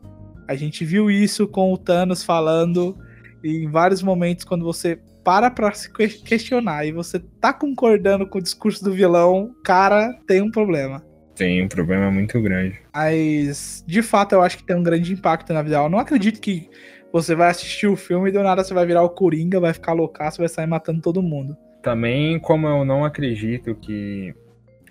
A 0.49 0.55
gente 0.55 0.85
viu 0.85 1.11
isso 1.11 1.49
com 1.49 1.73
o 1.73 1.77
Thanos 1.77 2.23
falando 2.23 2.97
em 3.43 3.69
vários 3.69 4.03
momentos 4.03 4.45
quando 4.45 4.64
você 4.64 4.99
para 5.25 5.51
pra 5.51 5.73
se 5.73 5.93
que- 5.93 6.07
questionar 6.23 6.87
e 6.87 6.93
você 6.93 7.19
tá 7.40 7.53
concordando 7.53 8.27
com 8.27 8.38
o 8.38 8.43
discurso 8.43 8.85
do 8.85 8.93
vilão, 8.93 9.55
cara, 9.64 10.12
tem 10.27 10.40
um 10.40 10.51
problema. 10.51 11.03
Tem 11.35 11.64
um 11.64 11.69
problema 11.69 12.11
muito 12.11 12.40
grande. 12.40 12.79
Mas, 12.95 13.83
de 13.87 14.03
fato, 14.03 14.35
eu 14.35 14.43
acho 14.43 14.59
que 14.59 14.64
tem 14.64 14.77
um 14.77 14.83
grande 14.83 15.12
impacto 15.12 15.53
na 15.53 15.62
vida. 15.62 15.77
Eu 15.77 15.88
não 15.88 15.99
acredito 15.99 16.40
que 16.40 16.69
você 17.12 17.35
vai 17.35 17.51
assistir 17.51 17.87
o 17.88 17.97
filme 17.97 18.29
e 18.29 18.33
do 18.33 18.43
nada 18.43 18.62
você 18.62 18.73
vai 18.73 18.87
virar 18.87 19.03
o 19.03 19.11
Coringa, 19.11 19.59
vai 19.59 19.73
ficar 19.73 19.95
loucaço, 19.95 20.38
vai 20.38 20.49
sair 20.49 20.67
matando 20.67 21.01
todo 21.01 21.23
mundo. 21.23 21.57
Também, 21.83 22.38
como 22.38 22.67
eu 22.69 22.85
não 22.85 23.05
acredito 23.05 23.75
que 23.75 24.33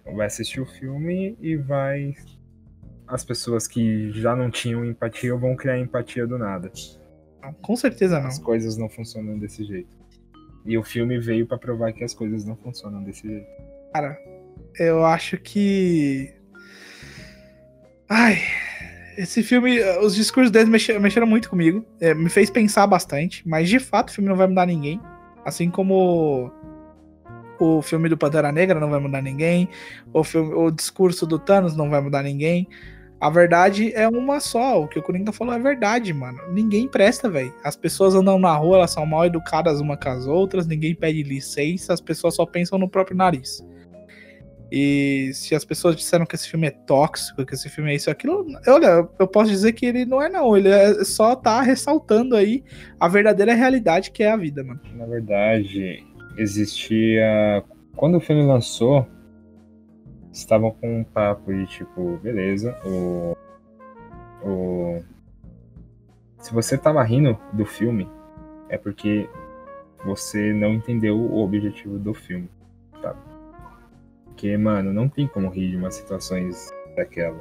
vai 0.06 0.28
assistir 0.28 0.60
o 0.62 0.66
filme 0.66 1.38
e 1.40 1.56
vai. 1.56 2.14
As 3.08 3.24
pessoas 3.24 3.68
que 3.68 4.12
já 4.14 4.36
não 4.36 4.50
tinham 4.50 4.84
empatia 4.86 5.36
vão 5.36 5.56
criar 5.56 5.78
empatia 5.80 6.26
do 6.26 6.38
nada. 6.38 6.72
Com 7.62 7.76
certeza 7.76 8.20
não. 8.20 8.28
As 8.28 8.40
coisas 8.40 8.78
não 8.78 8.88
funcionam 8.90 9.38
desse 9.38 9.64
jeito. 9.66 9.90
E 10.66 10.78
o 10.78 10.84
filme 10.84 11.20
veio 11.20 11.46
pra 11.46 11.58
provar 11.58 11.92
que 11.92 12.04
as 12.04 12.14
coisas 12.14 12.46
não 12.46 12.56
funcionam 12.56 13.04
desse 13.04 13.28
jeito. 13.28 13.46
Cara, 13.94 14.18
eu 14.80 15.06
acho 15.06 15.38
que. 15.38 16.34
Ai. 18.10 18.38
Esse 19.18 19.44
filme, 19.44 19.80
os 20.02 20.16
discursos 20.16 20.50
deles 20.50 20.68
mexe- 20.70 20.98
mexeram 20.98 21.28
muito 21.28 21.48
comigo. 21.50 21.86
é, 22.02 22.16
me 22.16 22.30
fez 22.30 22.50
pensar 22.50 22.88
bastante. 22.88 23.48
Mas 23.48 23.70
de 23.70 23.80
fato 23.80 24.10
o 24.10 24.14
filme 24.14 24.28
não 24.30 24.36
vai 24.36 24.48
mudar 24.48 24.66
ninguém. 24.66 25.00
Assim 25.46 25.70
como 25.70 26.50
o 27.60 27.82
filme 27.82 28.10
do 28.10 28.18
Pantera 28.18 28.52
Negra 28.52 28.80
não 28.80 28.90
vai 28.90 29.00
mudar 29.00 29.22
ninguém. 29.22 29.70
O, 30.12 30.24
filme, 30.24 30.54
o 30.54 30.72
discurso 30.72 31.26
do 31.26 31.40
Thanos 31.40 31.76
não 31.76 31.90
vai 31.90 32.02
mudar 32.02 32.24
ninguém. 32.24 32.68
A 33.20 33.30
verdade 33.30 33.94
é 33.94 34.08
uma 34.08 34.40
só. 34.40 34.84
O 34.84 34.88
que 34.88 35.00
o 35.00 35.02
Coringa 35.02 35.32
falou 35.32 35.54
é 35.54 35.60
verdade, 35.60 36.14
mano. 36.14 36.40
Ninguém 36.52 36.88
presta, 36.90 37.30
velho. 37.30 37.54
As 37.64 37.76
pessoas 37.76 38.16
andam 38.16 38.38
na 38.38 38.54
rua, 38.54 38.78
elas 38.78 38.92
são 38.92 39.06
mal 39.06 39.26
educadas 39.26 39.80
uma 39.80 39.96
com 39.96 40.10
as 40.10 40.28
outras. 40.28 40.68
Ninguém 40.68 40.94
pede 40.94 41.24
licença. 41.24 41.94
As 41.94 42.02
pessoas 42.02 42.36
só 42.36 42.46
pensam 42.46 42.78
no 42.78 42.90
próprio 42.90 43.16
nariz. 43.16 43.66
E 44.76 45.30
se 45.36 45.54
as 45.54 45.64
pessoas 45.64 45.96
disseram 45.96 46.26
que 46.26 46.34
esse 46.36 46.50
filme 46.50 46.66
é 46.66 46.72
tóxico, 46.72 47.46
que 47.46 47.54
esse 47.54 47.70
filme 47.70 47.92
é 47.92 47.96
isso 47.96 48.10
aquilo, 48.10 48.44
olha, 48.68 49.08
eu 49.20 49.28
posso 49.28 49.52
dizer 49.52 49.72
que 49.74 49.86
ele 49.86 50.04
não 50.04 50.20
é 50.20 50.28
não, 50.28 50.58
ele 50.58 50.68
é 50.68 51.04
só 51.04 51.36
tá 51.36 51.62
ressaltando 51.62 52.36
aí 52.36 52.64
a 53.00 53.08
verdadeira 53.08 53.54
realidade 53.54 54.10
que 54.10 54.24
é 54.24 54.32
a 54.32 54.36
vida, 54.36 54.64
mano. 54.64 54.82
Na 54.96 55.06
verdade, 55.06 56.04
existia. 56.38 57.64
Quando 57.96 58.18
o 58.18 58.22
filme 58.22 58.44
lançou, 58.44 59.08
estavam 60.32 60.72
com 60.72 61.00
um 61.00 61.04
papo 61.04 61.54
de 61.54 61.66
tipo, 61.68 62.18
beleza, 62.18 62.78
o. 62.86 63.36
O. 64.44 65.04
Se 66.40 66.54
você 66.54 66.78
tava 66.78 67.02
rindo 67.04 67.38
do 67.54 67.66
filme, 67.66 68.10
é 68.68 68.78
porque 68.78 69.30
você 70.04 70.52
não 70.54 70.74
entendeu 70.74 71.18
o 71.18 71.42
objetivo 71.42 71.98
do 71.98 72.14
filme, 72.14 72.50
sabe? 73.02 73.20
Porque, 74.26 74.58
mano, 74.58 74.92
não 74.92 75.08
tem 75.08 75.26
como 75.28 75.50
rir 75.50 75.70
de 75.70 75.78
umas 75.78 75.96
situações 75.96 76.70
daquela. 76.96 77.40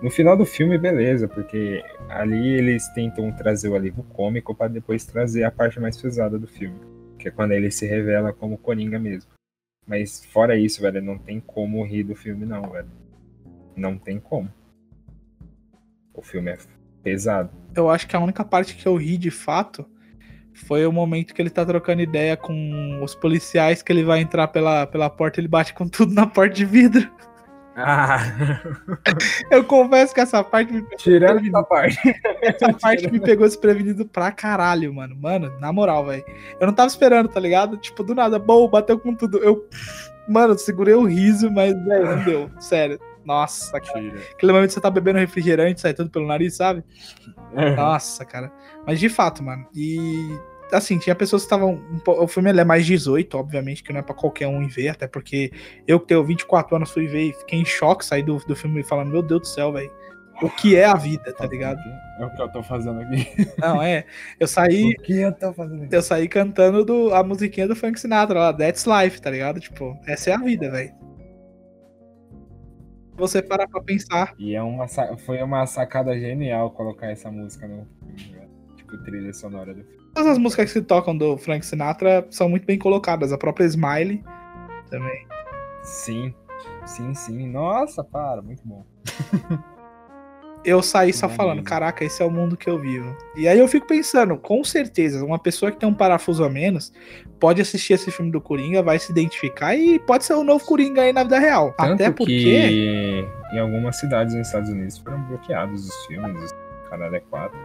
No 0.00 0.10
final 0.10 0.36
do 0.36 0.46
filme, 0.46 0.78
beleza, 0.78 1.26
porque 1.26 1.82
ali 2.08 2.50
eles 2.50 2.86
tentam 2.90 3.32
trazer 3.32 3.68
o 3.68 3.74
alívio 3.74 4.04
cômico 4.04 4.54
pra 4.54 4.68
depois 4.68 5.04
trazer 5.04 5.42
a 5.42 5.50
parte 5.50 5.80
mais 5.80 6.00
pesada 6.00 6.38
do 6.38 6.46
filme, 6.46 6.78
que 7.18 7.28
é 7.28 7.30
quando 7.30 7.52
ele 7.52 7.70
se 7.70 7.86
revela 7.86 8.32
como 8.32 8.56
Coringa 8.56 8.98
mesmo. 8.98 9.30
Mas 9.86 10.24
fora 10.24 10.58
isso, 10.58 10.80
velho, 10.80 11.02
não 11.02 11.18
tem 11.18 11.40
como 11.40 11.84
rir 11.84 12.04
do 12.04 12.14
filme 12.14 12.46
não, 12.46 12.70
velho. 12.70 12.88
Não 13.76 13.98
tem 13.98 14.20
como. 14.20 14.52
O 16.14 16.22
filme 16.22 16.50
é 16.50 16.58
pesado. 17.02 17.50
Eu 17.74 17.88
acho 17.90 18.06
que 18.06 18.14
a 18.14 18.20
única 18.20 18.44
parte 18.44 18.76
que 18.76 18.86
eu 18.86 18.96
ri 18.96 19.16
de 19.16 19.30
fato 19.30 19.86
foi 20.52 20.84
o 20.86 20.92
momento 20.92 21.32
que 21.32 21.40
ele 21.40 21.50
tá 21.50 21.64
trocando 21.64 22.02
ideia 22.02 22.36
com 22.36 23.00
os 23.02 23.14
policiais, 23.14 23.82
que 23.82 23.92
ele 23.92 24.04
vai 24.04 24.20
entrar 24.20 24.48
pela, 24.48 24.86
pela 24.86 25.08
porta, 25.08 25.40
ele 25.40 25.48
bate 25.48 25.72
com 25.72 25.88
tudo 25.88 26.12
na 26.12 26.26
porta 26.26 26.54
de 26.54 26.64
vidro. 26.64 27.10
Ah, 27.84 28.18
Eu 29.50 29.64
confesso 29.64 30.14
que 30.14 30.20
essa 30.20 30.42
parte 30.42 30.72
me 30.72 30.82
pegou 30.82 30.98
tirando 30.98 31.46
essa 31.46 31.62
parte. 31.62 32.20
Essa 32.42 32.72
parte 32.72 33.10
me 33.10 33.20
pegou 33.20 33.46
desprevenido 33.46 34.06
pra 34.06 34.32
caralho, 34.32 34.92
mano. 34.92 35.16
Mano, 35.16 35.52
na 35.60 35.72
moral, 35.72 36.06
velho. 36.06 36.24
Eu 36.60 36.66
não 36.66 36.74
tava 36.74 36.88
esperando, 36.88 37.28
tá 37.28 37.40
ligado? 37.40 37.76
Tipo, 37.76 38.02
do 38.02 38.14
nada, 38.14 38.38
bom, 38.38 38.68
bateu 38.68 38.98
com 38.98 39.14
tudo. 39.14 39.38
Eu, 39.38 39.68
mano, 40.28 40.58
segurei 40.58 40.94
o 40.94 41.04
riso, 41.04 41.50
mas, 41.50 41.72
velho, 41.84 42.16
não 42.16 42.24
deu. 42.24 42.50
Sério. 42.58 42.98
Nossa, 43.24 43.78
cara. 43.80 44.00
Tira. 44.00 44.20
Aquele 44.32 44.52
momento 44.52 44.68
que 44.68 44.74
você 44.74 44.80
tá 44.80 44.90
bebendo 44.90 45.18
refrigerante, 45.18 45.80
sai 45.80 45.92
tudo 45.92 46.10
pelo 46.10 46.26
nariz, 46.26 46.56
sabe? 46.56 46.82
Nossa, 47.76 48.24
cara. 48.24 48.50
Mas 48.86 48.98
de 48.98 49.08
fato, 49.08 49.42
mano. 49.42 49.66
E 49.74 50.34
assim, 50.72 50.98
tinha 50.98 51.14
pessoas 51.14 51.42
que 51.42 51.46
estavam. 51.46 51.82
O 52.06 52.26
filme 52.26 52.50
é 52.50 52.64
mais 52.64 52.84
18, 52.86 53.36
obviamente, 53.36 53.82
que 53.82 53.92
não 53.92 54.00
é 54.00 54.02
pra 54.02 54.14
qualquer 54.14 54.46
um 54.46 54.66
ver, 54.68 54.88
até 54.88 55.06
porque 55.06 55.52
eu 55.86 56.00
que 56.00 56.06
tenho 56.06 56.24
24 56.24 56.76
anos 56.76 56.90
fui 56.90 57.06
ver 57.06 57.30
e 57.30 57.32
fiquei 57.32 57.60
em 57.60 57.64
choque, 57.64 58.04
saí 58.04 58.22
do, 58.22 58.36
do 58.38 58.56
filme 58.56 58.82
falando, 58.82 59.10
meu 59.10 59.22
Deus 59.22 59.40
do 59.42 59.46
céu, 59.46 59.72
velho. 59.72 59.90
O 60.40 60.48
que 60.48 60.76
é 60.76 60.84
a 60.84 60.94
vida, 60.94 61.32
tá 61.32 61.46
ligado? 61.46 61.80
É 62.20 62.24
o 62.24 62.30
que 62.30 62.40
eu 62.40 62.48
tô 62.48 62.62
fazendo 62.62 63.00
aqui. 63.00 63.26
Não, 63.58 63.82
é. 63.82 64.04
Eu 64.38 64.46
saí. 64.46 64.92
O 64.92 65.02
que 65.02 65.20
eu 65.20 65.32
tô 65.32 65.52
fazendo 65.52 65.82
aqui? 65.82 65.96
Eu 65.96 66.02
saí 66.02 66.28
cantando 66.28 66.84
do, 66.84 67.12
a 67.12 67.24
musiquinha 67.24 67.66
do 67.66 67.74
Frank 67.74 67.98
Sinatra 67.98 68.38
lá, 68.38 68.52
That's 68.52 68.86
Life, 68.86 69.20
tá 69.20 69.30
ligado? 69.30 69.58
Tipo, 69.58 69.98
essa 70.06 70.30
é 70.30 70.34
a 70.34 70.38
vida, 70.38 70.70
velho. 70.70 70.92
Você 73.16 73.42
parar 73.42 73.66
pra 73.66 73.82
pensar. 73.82 74.32
E 74.38 74.54
é 74.54 74.62
uma, 74.62 74.86
foi 74.86 75.42
uma 75.42 75.66
sacada 75.66 76.16
genial 76.16 76.70
colocar 76.70 77.08
essa 77.08 77.28
música 77.32 77.66
no 77.66 77.84
filme, 78.16 78.32
velho. 78.32 78.50
tipo 78.76 78.96
trilha 79.02 79.32
sonora 79.32 79.74
do 79.74 79.82
filme. 79.82 80.07
Todas 80.18 80.32
as 80.32 80.38
músicas 80.38 80.64
que 80.64 80.72
se 80.72 80.82
tocam 80.82 81.16
do 81.16 81.38
Frank 81.38 81.64
Sinatra 81.64 82.26
são 82.28 82.48
muito 82.48 82.66
bem 82.66 82.76
colocadas. 82.76 83.32
A 83.32 83.38
própria 83.38 83.64
Smile 83.66 84.20
também. 84.90 85.24
Sim, 85.84 86.34
sim, 86.84 87.14
sim. 87.14 87.46
Nossa, 87.46 88.02
para, 88.02 88.42
muito 88.42 88.60
bom. 88.64 88.84
Eu 90.64 90.82
saí 90.82 91.12
só 91.12 91.28
falando, 91.28 91.62
caraca, 91.62 92.04
esse 92.04 92.20
é 92.20 92.26
o 92.26 92.30
mundo 92.32 92.56
que 92.56 92.68
eu 92.68 92.80
vivo. 92.80 93.16
E 93.36 93.46
aí 93.46 93.60
eu 93.60 93.68
fico 93.68 93.86
pensando, 93.86 94.36
com 94.36 94.64
certeza, 94.64 95.24
uma 95.24 95.38
pessoa 95.38 95.70
que 95.70 95.78
tem 95.78 95.88
um 95.88 95.94
parafuso 95.94 96.42
a 96.42 96.50
menos 96.50 96.92
pode 97.38 97.62
assistir 97.62 97.92
esse 97.92 98.10
filme 98.10 98.32
do 98.32 98.40
Coringa, 98.40 98.82
vai 98.82 98.98
se 98.98 99.12
identificar 99.12 99.76
e 99.76 100.00
pode 100.00 100.24
ser 100.24 100.34
o 100.34 100.42
novo 100.42 100.66
Coringa 100.66 101.02
aí 101.02 101.12
na 101.12 101.22
vida 101.22 101.38
real. 101.38 101.72
Tanto 101.78 101.94
Até 101.94 102.10
porque. 102.10 102.34
que 102.34 103.24
em 103.52 103.58
algumas 103.60 103.96
cidades 103.96 104.34
nos 104.34 104.48
Estados 104.48 104.68
Unidos 104.68 104.98
foram 104.98 105.22
bloqueados 105.22 105.88
os 105.88 106.06
filmes, 106.06 106.42
os 106.42 106.54
caralho 106.90 107.14
é 107.14 107.20
quatro. 107.20 107.56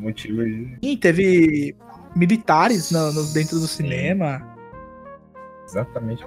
Motivo 0.00 0.42
de. 0.42 0.78
Sim, 0.82 0.96
teve 0.96 1.76
militares 2.14 2.90
no, 2.90 3.12
no- 3.12 3.24
dentro 3.32 3.58
do 3.58 3.66
cinema. 3.66 4.46
Exatamente. 5.66 6.26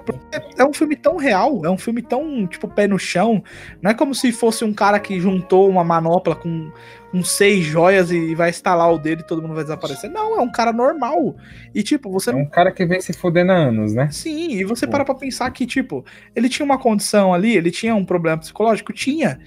É 0.56 0.64
um 0.64 0.72
filme 0.72 0.96
tão 0.96 1.16
real, 1.18 1.66
é 1.66 1.70
um 1.70 1.76
filme 1.76 2.00
tão, 2.00 2.46
tipo, 2.46 2.66
pé 2.66 2.86
no 2.88 2.98
chão. 2.98 3.44
Não 3.82 3.90
é 3.90 3.94
como 3.94 4.14
se 4.14 4.32
fosse 4.32 4.64
um 4.64 4.72
cara 4.72 4.98
que 4.98 5.20
juntou 5.20 5.68
uma 5.68 5.84
manopla 5.84 6.34
com, 6.34 6.72
com 7.12 7.22
seis 7.22 7.62
joias 7.62 8.10
e 8.10 8.34
vai 8.34 8.48
estalar 8.48 8.90
o 8.90 8.98
dedo 8.98 9.20
e 9.20 9.26
todo 9.26 9.42
mundo 9.42 9.52
vai 9.52 9.62
desaparecer. 9.64 10.08
Não, 10.10 10.38
é 10.38 10.40
um 10.40 10.50
cara 10.50 10.72
normal. 10.72 11.36
E, 11.74 11.82
tipo, 11.82 12.10
você 12.10 12.30
É 12.30 12.34
um 12.34 12.46
cara 12.46 12.72
que 12.72 12.86
vem 12.86 13.02
se 13.02 13.12
fudendo 13.12 13.52
há 13.52 13.56
anos, 13.56 13.92
né? 13.92 14.08
Sim, 14.10 14.52
e 14.52 14.64
você 14.64 14.86
Pô. 14.86 14.92
para 14.92 15.04
pra 15.04 15.14
pensar 15.14 15.50
que, 15.50 15.66
tipo, 15.66 16.02
ele 16.34 16.48
tinha 16.48 16.64
uma 16.64 16.78
condição 16.78 17.34
ali, 17.34 17.54
ele 17.54 17.70
tinha 17.70 17.94
um 17.94 18.04
problema 18.04 18.38
psicológico? 18.38 18.94
Tinha. 18.94 19.38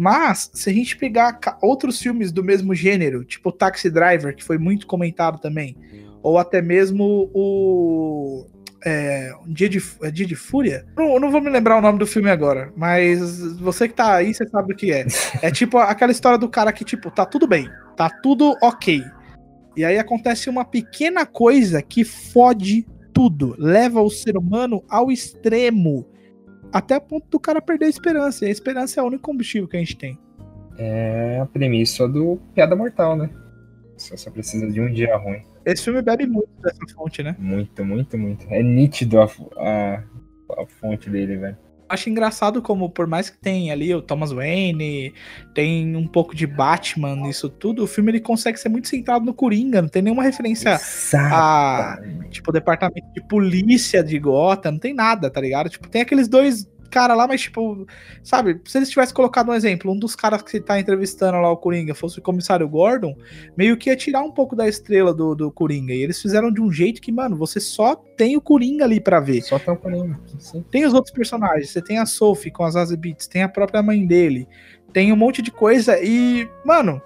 Mas, 0.00 0.50
se 0.54 0.70
a 0.70 0.72
gente 0.72 0.96
pegar 0.96 1.38
outros 1.60 2.00
filmes 2.00 2.32
do 2.32 2.42
mesmo 2.42 2.74
gênero, 2.74 3.22
tipo 3.22 3.52
Taxi 3.52 3.90
Driver, 3.90 4.34
que 4.34 4.42
foi 4.42 4.56
muito 4.56 4.86
comentado 4.86 5.38
também, 5.38 5.76
ou 6.22 6.38
até 6.38 6.62
mesmo 6.62 7.30
o. 7.34 8.46
É, 8.82 9.30
um 9.46 9.52
dia, 9.52 9.68
de, 9.68 9.78
é 10.02 10.10
dia 10.10 10.24
de 10.24 10.34
Fúria? 10.34 10.86
Não, 10.96 11.20
não 11.20 11.30
vou 11.30 11.42
me 11.42 11.50
lembrar 11.50 11.76
o 11.76 11.82
nome 11.82 11.98
do 11.98 12.06
filme 12.06 12.30
agora, 12.30 12.72
mas 12.74 13.58
você 13.58 13.88
que 13.88 13.92
tá 13.92 14.14
aí, 14.14 14.32
você 14.32 14.48
sabe 14.48 14.72
o 14.72 14.76
que 14.76 14.90
é. 14.90 15.04
É 15.42 15.50
tipo 15.52 15.76
aquela 15.76 16.12
história 16.12 16.38
do 16.38 16.48
cara 16.48 16.72
que, 16.72 16.82
tipo, 16.82 17.10
tá 17.10 17.26
tudo 17.26 17.46
bem, 17.46 17.68
tá 17.94 18.08
tudo 18.08 18.56
ok. 18.62 19.04
E 19.76 19.84
aí 19.84 19.98
acontece 19.98 20.48
uma 20.48 20.64
pequena 20.64 21.26
coisa 21.26 21.82
que 21.82 22.04
fode 22.04 22.86
tudo, 23.12 23.54
leva 23.58 24.00
o 24.00 24.08
ser 24.08 24.38
humano 24.38 24.82
ao 24.88 25.12
extremo, 25.12 26.06
até 26.72 26.96
o 26.96 27.00
ponto 27.00 27.26
do 27.28 27.40
cara 27.40 27.60
perder 27.60 27.86
a 27.86 27.88
esperança. 27.88 28.44
E 28.44 28.48
a 28.48 28.50
esperança 28.50 29.00
é 29.00 29.02
o 29.02 29.06
único 29.06 29.22
combustível 29.22 29.68
que 29.68 29.76
a 29.76 29.80
gente 29.80 29.96
tem. 29.96 30.18
É 30.78 31.40
a 31.40 31.46
premissa 31.46 32.08
do 32.08 32.38
Piada 32.54 32.74
Mortal, 32.74 33.16
né? 33.16 33.30
Você 33.96 34.16
só 34.16 34.30
precisa 34.30 34.66
de 34.70 34.80
um 34.80 34.90
dia 34.90 35.16
ruim. 35.16 35.42
Esse 35.64 35.84
filme 35.84 36.00
bebe 36.00 36.26
muito 36.26 36.48
dessa 36.62 36.80
fonte, 36.94 37.22
né? 37.22 37.36
Muito, 37.38 37.84
muito, 37.84 38.16
muito. 38.16 38.46
É 38.48 38.62
nítido 38.62 39.20
a, 39.20 39.24
a, 39.56 40.02
a 40.58 40.66
fonte 40.66 41.10
dele, 41.10 41.36
velho. 41.36 41.56
Acho 41.90 42.08
engraçado 42.08 42.62
como, 42.62 42.88
por 42.88 43.08
mais 43.08 43.28
que 43.28 43.36
tenha 43.36 43.72
ali 43.72 43.92
o 43.92 44.00
Thomas 44.00 44.30
Wayne, 44.30 45.12
tem 45.52 45.96
um 45.96 46.06
pouco 46.06 46.36
de 46.36 46.46
Batman 46.46 47.16
nisso 47.16 47.48
tudo, 47.48 47.82
o 47.82 47.86
filme 47.88 48.12
ele 48.12 48.20
consegue 48.20 48.58
ser 48.60 48.68
muito 48.68 48.86
centrado 48.86 49.24
no 49.24 49.34
Coringa, 49.34 49.82
não 49.82 49.88
tem 49.88 50.00
nenhuma 50.00 50.22
referência 50.22 50.70
a, 50.70 50.76
Exatamente. 50.76 52.30
tipo, 52.30 52.52
departamento 52.52 53.08
de 53.12 53.20
polícia 53.26 54.04
de 54.04 54.16
Gotham, 54.20 54.70
não 54.70 54.78
tem 54.78 54.94
nada, 54.94 55.28
tá 55.28 55.40
ligado? 55.40 55.68
Tipo, 55.68 55.88
tem 55.88 56.02
aqueles 56.02 56.28
dois 56.28 56.64
caras 56.90 57.16
lá, 57.16 57.26
mas 57.26 57.40
tipo, 57.40 57.86
sabe, 58.22 58.60
se 58.66 58.76
eles 58.76 58.90
tivessem 58.90 59.14
colocado 59.14 59.50
um 59.50 59.54
exemplo, 59.54 59.90
um 59.90 59.98
dos 59.98 60.14
caras 60.14 60.42
que 60.42 60.60
tá 60.60 60.78
entrevistando 60.78 61.40
lá 61.40 61.50
o 61.50 61.56
Coringa 61.56 61.94
fosse 61.94 62.18
o 62.18 62.22
comissário 62.22 62.68
Gordon, 62.68 63.16
meio 63.56 63.76
que 63.76 63.88
ia 63.88 63.96
tirar 63.96 64.20
um 64.20 64.30
pouco 64.32 64.54
da 64.54 64.68
estrela 64.68 65.14
do, 65.14 65.34
do 65.34 65.50
Coringa. 65.50 65.94
E 65.94 66.02
eles 66.02 66.20
fizeram 66.20 66.52
de 66.52 66.60
um 66.60 66.70
jeito 66.70 67.00
que, 67.00 67.12
mano, 67.12 67.36
você 67.36 67.60
só 67.60 67.94
tem 67.94 68.36
o 68.36 68.40
Coringa 68.40 68.84
ali 68.84 69.00
pra 69.00 69.20
ver. 69.20 69.40
Só 69.42 69.58
tampa 69.58 69.88
nenhuma. 69.88 70.20
Sim. 70.38 70.64
Tem 70.70 70.84
os 70.84 70.92
outros 70.92 71.14
personagens, 71.14 71.70
você 71.70 71.80
tem 71.80 71.98
a 71.98 72.06
Sophie 72.06 72.50
com 72.50 72.64
as 72.64 72.94
Beats, 72.94 73.26
tem 73.26 73.42
a 73.42 73.48
própria 73.48 73.82
mãe 73.82 74.06
dele, 74.06 74.48
tem 74.92 75.12
um 75.12 75.16
monte 75.16 75.40
de 75.40 75.50
coisa 75.50 75.98
e, 76.02 76.48
mano, 76.64 77.00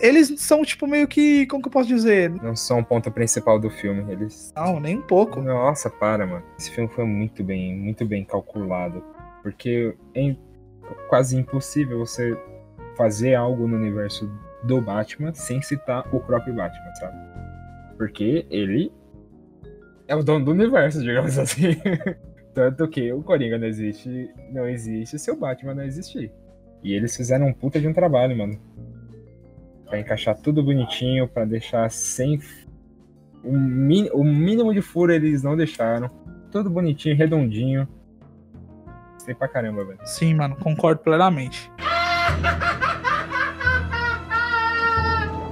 eles 0.00 0.40
são 0.40 0.62
tipo 0.64 0.86
meio 0.86 1.06
que, 1.06 1.46
como 1.46 1.62
que 1.62 1.68
eu 1.68 1.72
posso 1.72 1.88
dizer? 1.88 2.30
Não 2.30 2.54
são 2.54 2.80
o 2.80 2.84
ponto 2.84 3.10
principal 3.10 3.58
do 3.58 3.70
filme. 3.70 4.10
Eles. 4.12 4.52
Não, 4.56 4.80
nem 4.80 4.98
um 4.98 5.02
pouco. 5.02 5.40
Nossa, 5.40 5.90
para, 5.90 6.26
mano. 6.26 6.44
Esse 6.58 6.70
filme 6.70 6.88
foi 6.90 7.04
muito 7.04 7.42
bem, 7.42 7.76
muito 7.76 8.04
bem 8.06 8.24
calculado. 8.24 9.02
Porque 9.42 9.94
é 10.14 10.36
quase 11.08 11.36
impossível 11.36 11.98
você 11.98 12.36
fazer 12.96 13.34
algo 13.34 13.66
no 13.66 13.76
universo 13.76 14.30
do 14.64 14.80
Batman 14.80 15.32
sem 15.32 15.62
citar 15.62 16.04
o 16.14 16.20
próprio 16.20 16.54
Batman, 16.54 16.94
sabe? 16.96 17.16
Porque 17.96 18.46
ele 18.50 18.92
é 20.06 20.16
o 20.16 20.22
dono 20.22 20.44
do 20.44 20.50
universo, 20.50 21.00
digamos 21.00 21.36
assim. 21.38 21.76
Tanto 22.54 22.88
que 22.88 23.12
o 23.12 23.22
Coringa 23.22 23.58
não 23.58 23.66
existe, 23.66 24.30
não 24.50 24.68
existe 24.68 25.18
se 25.18 25.30
o 25.30 25.36
Batman 25.36 25.74
não 25.74 25.84
existir. 25.84 26.32
E 26.82 26.92
eles 26.92 27.16
fizeram 27.16 27.46
um 27.46 27.52
puta 27.52 27.80
de 27.80 27.86
um 27.86 27.92
trabalho, 27.92 28.36
mano. 28.36 28.58
Pra 29.88 29.98
encaixar 29.98 30.36
tudo 30.36 30.62
bonitinho, 30.62 31.26
pra 31.26 31.44
deixar 31.44 31.90
sem 31.90 32.40
o, 33.42 33.52
o 34.20 34.24
mínimo 34.24 34.72
de 34.74 34.82
furo 34.82 35.12
eles 35.12 35.42
não 35.42 35.56
deixaram. 35.56 36.10
Tudo 36.50 36.68
bonitinho, 36.70 37.16
redondinho. 37.16 37.88
Gostei 39.14 39.34
pra 39.34 39.48
caramba, 39.48 39.84
velho. 39.84 39.98
Sim, 40.04 40.34
mano, 40.34 40.56
concordo 40.56 41.02
plenamente. 41.02 41.70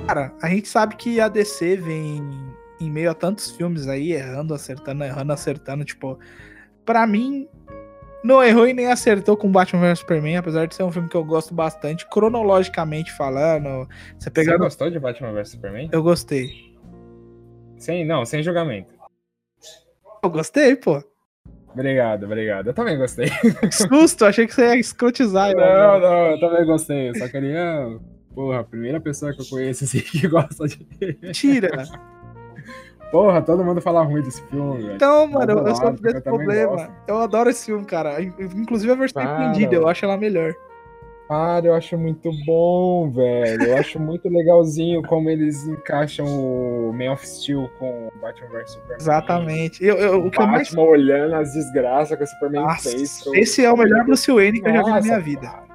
Cara, 0.06 0.32
a 0.40 0.48
gente 0.48 0.68
sabe 0.68 0.96
que 0.96 1.20
a 1.20 1.28
DC 1.28 1.76
vem 1.76 2.22
em 2.80 2.90
meio 2.90 3.10
a 3.10 3.14
tantos 3.14 3.50
filmes 3.50 3.88
aí, 3.88 4.12
errando, 4.12 4.54
acertando, 4.54 5.04
errando, 5.04 5.32
acertando. 5.32 5.84
Tipo, 5.84 6.18
pra 6.84 7.06
mim, 7.06 7.48
não 8.24 8.42
errou 8.42 8.66
e 8.66 8.72
nem 8.72 8.86
acertou 8.86 9.36
com 9.36 9.50
Batman 9.50 9.80
vs 9.92 10.00
Superman, 10.00 10.36
apesar 10.36 10.66
de 10.66 10.74
ser 10.74 10.82
um 10.82 10.90
filme 10.92 11.08
que 11.08 11.16
eu 11.16 11.24
gosto 11.24 11.54
bastante, 11.54 12.06
cronologicamente 12.08 13.12
falando. 13.12 13.86
Você 14.18 14.24
Você 14.24 14.30
pegando. 14.30 14.58
gostou 14.58 14.90
de 14.90 14.98
Batman 14.98 15.32
vs 15.32 15.50
Superman? 15.50 15.88
Eu 15.92 16.02
gostei. 16.02 16.74
Sem, 17.78 18.04
não, 18.04 18.24
sem 18.24 18.42
julgamento. 18.42 18.92
Eu 20.22 20.30
gostei, 20.30 20.74
pô. 20.76 21.02
Obrigado, 21.72 22.24
obrigado. 22.24 22.68
Eu 22.68 22.74
também 22.74 22.96
gostei. 22.96 23.28
Susto, 23.70 24.24
achei 24.24 24.46
que 24.46 24.54
você 24.54 24.62
ia 24.66 24.76
escrotizar. 24.76 25.54
Não, 25.54 26.00
não, 26.00 26.26
eu 26.30 26.40
também 26.40 26.64
gostei. 26.64 27.14
Só 27.14 27.28
queria. 27.28 27.98
Porra, 28.34 28.60
a 28.60 28.64
primeira 28.64 28.98
pessoa 29.00 29.32
que 29.34 29.42
eu 29.42 29.46
conheço 29.46 29.84
assim 29.84 30.00
que 30.04 30.26
gosta 30.26 30.66
de. 30.66 30.86
Mentira. 31.22 31.84
Porra, 33.10 33.40
todo 33.40 33.64
mundo 33.64 33.80
fala 33.80 34.02
ruim 34.02 34.22
desse 34.22 34.42
filme, 34.44 34.82
velho. 34.82 34.94
Então, 34.96 35.26
mano, 35.28 35.52
eu, 35.52 35.58
eu 35.58 35.74
porque 35.74 36.02
desse 36.02 36.20
problema. 36.22 36.88
Eu 37.06 37.18
adoro 37.18 37.48
esse 37.50 37.66
filme, 37.66 37.84
cara. 37.84 38.20
Inclusive 38.20 38.92
a 38.92 38.96
versão 38.96 39.22
estendida, 39.22 39.74
eu 39.76 39.88
acho 39.88 40.04
ela 40.04 40.16
melhor. 40.16 40.54
Cara, 41.28 41.66
eu 41.66 41.74
acho 41.74 41.98
muito 41.98 42.30
bom, 42.44 43.10
velho. 43.10 43.64
Eu 43.64 43.76
acho 43.78 43.98
muito 43.98 44.28
legalzinho 44.28 45.02
como 45.02 45.28
eles 45.28 45.66
encaixam 45.66 46.24
o 46.26 46.92
Man 46.92 47.12
of 47.12 47.26
Steel 47.26 47.68
com 47.80 48.06
o 48.08 48.12
Batman 48.20 48.48
vs 48.50 48.70
Superman. 48.70 48.96
Exatamente. 49.00 49.84
Eu, 49.84 49.96
eu- 49.96 50.24
o 50.26 50.30
que 50.30 50.40
eu 50.40 50.46
mais. 50.46 50.68
Batman 50.68 50.82
olhando 50.84 51.34
as 51.34 51.52
desgraças 51.52 52.16
que 52.16 52.22
o 52.22 52.26
Superman 52.28 52.62
Nossa, 52.62 52.90
fez. 52.90 53.26
esse 53.34 53.64
é 53.64 53.72
o 53.72 53.76
melhor 53.76 54.04
Bruce 54.04 54.30
Wayne 54.30 54.60
que 54.60 54.68
eu 54.68 54.72
já 54.72 54.78
vi 54.82 54.84
na 54.84 54.90
Nossa, 54.96 55.06
minha 55.08 55.20
vida. 55.20 55.48
cara. 55.48 55.66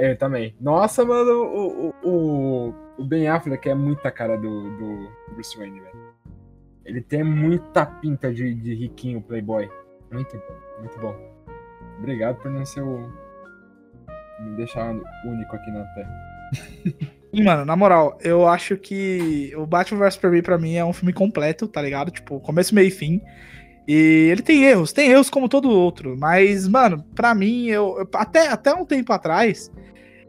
Eu 0.00 0.16
também. 0.16 0.54
Nossa, 0.58 1.04
mano, 1.04 1.30
o, 1.44 1.92
o, 2.02 2.08
o, 2.08 2.74
o 2.96 3.04
Ben 3.04 3.28
Affleck 3.28 3.68
é 3.68 3.74
muita 3.74 4.10
cara 4.10 4.38
do, 4.38 4.70
do 4.78 5.08
Bruce 5.34 5.58
Wayne, 5.58 5.78
velho. 5.80 6.01
Ele 6.84 7.00
tem 7.00 7.22
muita 7.22 7.86
pinta 7.86 8.32
de, 8.32 8.54
de 8.54 8.74
riquinho 8.74 9.22
playboy. 9.22 9.68
Muito 10.10 10.36
bom, 10.36 10.80
muito 10.80 10.98
bom. 11.00 11.14
Obrigado 11.98 12.36
por 12.42 12.50
não 12.50 12.64
ser 12.64 12.82
o... 12.82 13.08
Me 14.40 14.56
deixar 14.56 14.92
único 15.24 15.54
aqui 15.56 15.70
na 15.70 15.84
Terra. 15.94 16.12
Mano, 17.32 17.64
na 17.64 17.74
moral, 17.76 18.18
eu 18.22 18.46
acho 18.46 18.76
que 18.76 19.52
o 19.56 19.64
Batman 19.66 20.00
vs 20.00 20.14
Superman 20.14 20.42
pra 20.42 20.58
mim 20.58 20.74
é 20.74 20.84
um 20.84 20.92
filme 20.92 21.12
completo, 21.14 21.66
tá 21.66 21.80
ligado? 21.80 22.10
Tipo, 22.10 22.38
começo, 22.40 22.74
meio 22.74 22.88
e 22.88 22.90
fim. 22.90 23.22
E 23.88 24.28
ele 24.30 24.42
tem 24.42 24.64
erros, 24.64 24.92
tem 24.92 25.10
erros 25.10 25.30
como 25.30 25.48
todo 25.48 25.70
outro. 25.70 26.14
Mas, 26.18 26.68
mano, 26.68 27.02
pra 27.14 27.34
mim, 27.34 27.68
eu, 27.68 27.96
eu- 28.00 28.08
até, 28.14 28.48
até 28.48 28.74
um 28.74 28.84
tempo 28.84 29.12
atrás, 29.14 29.72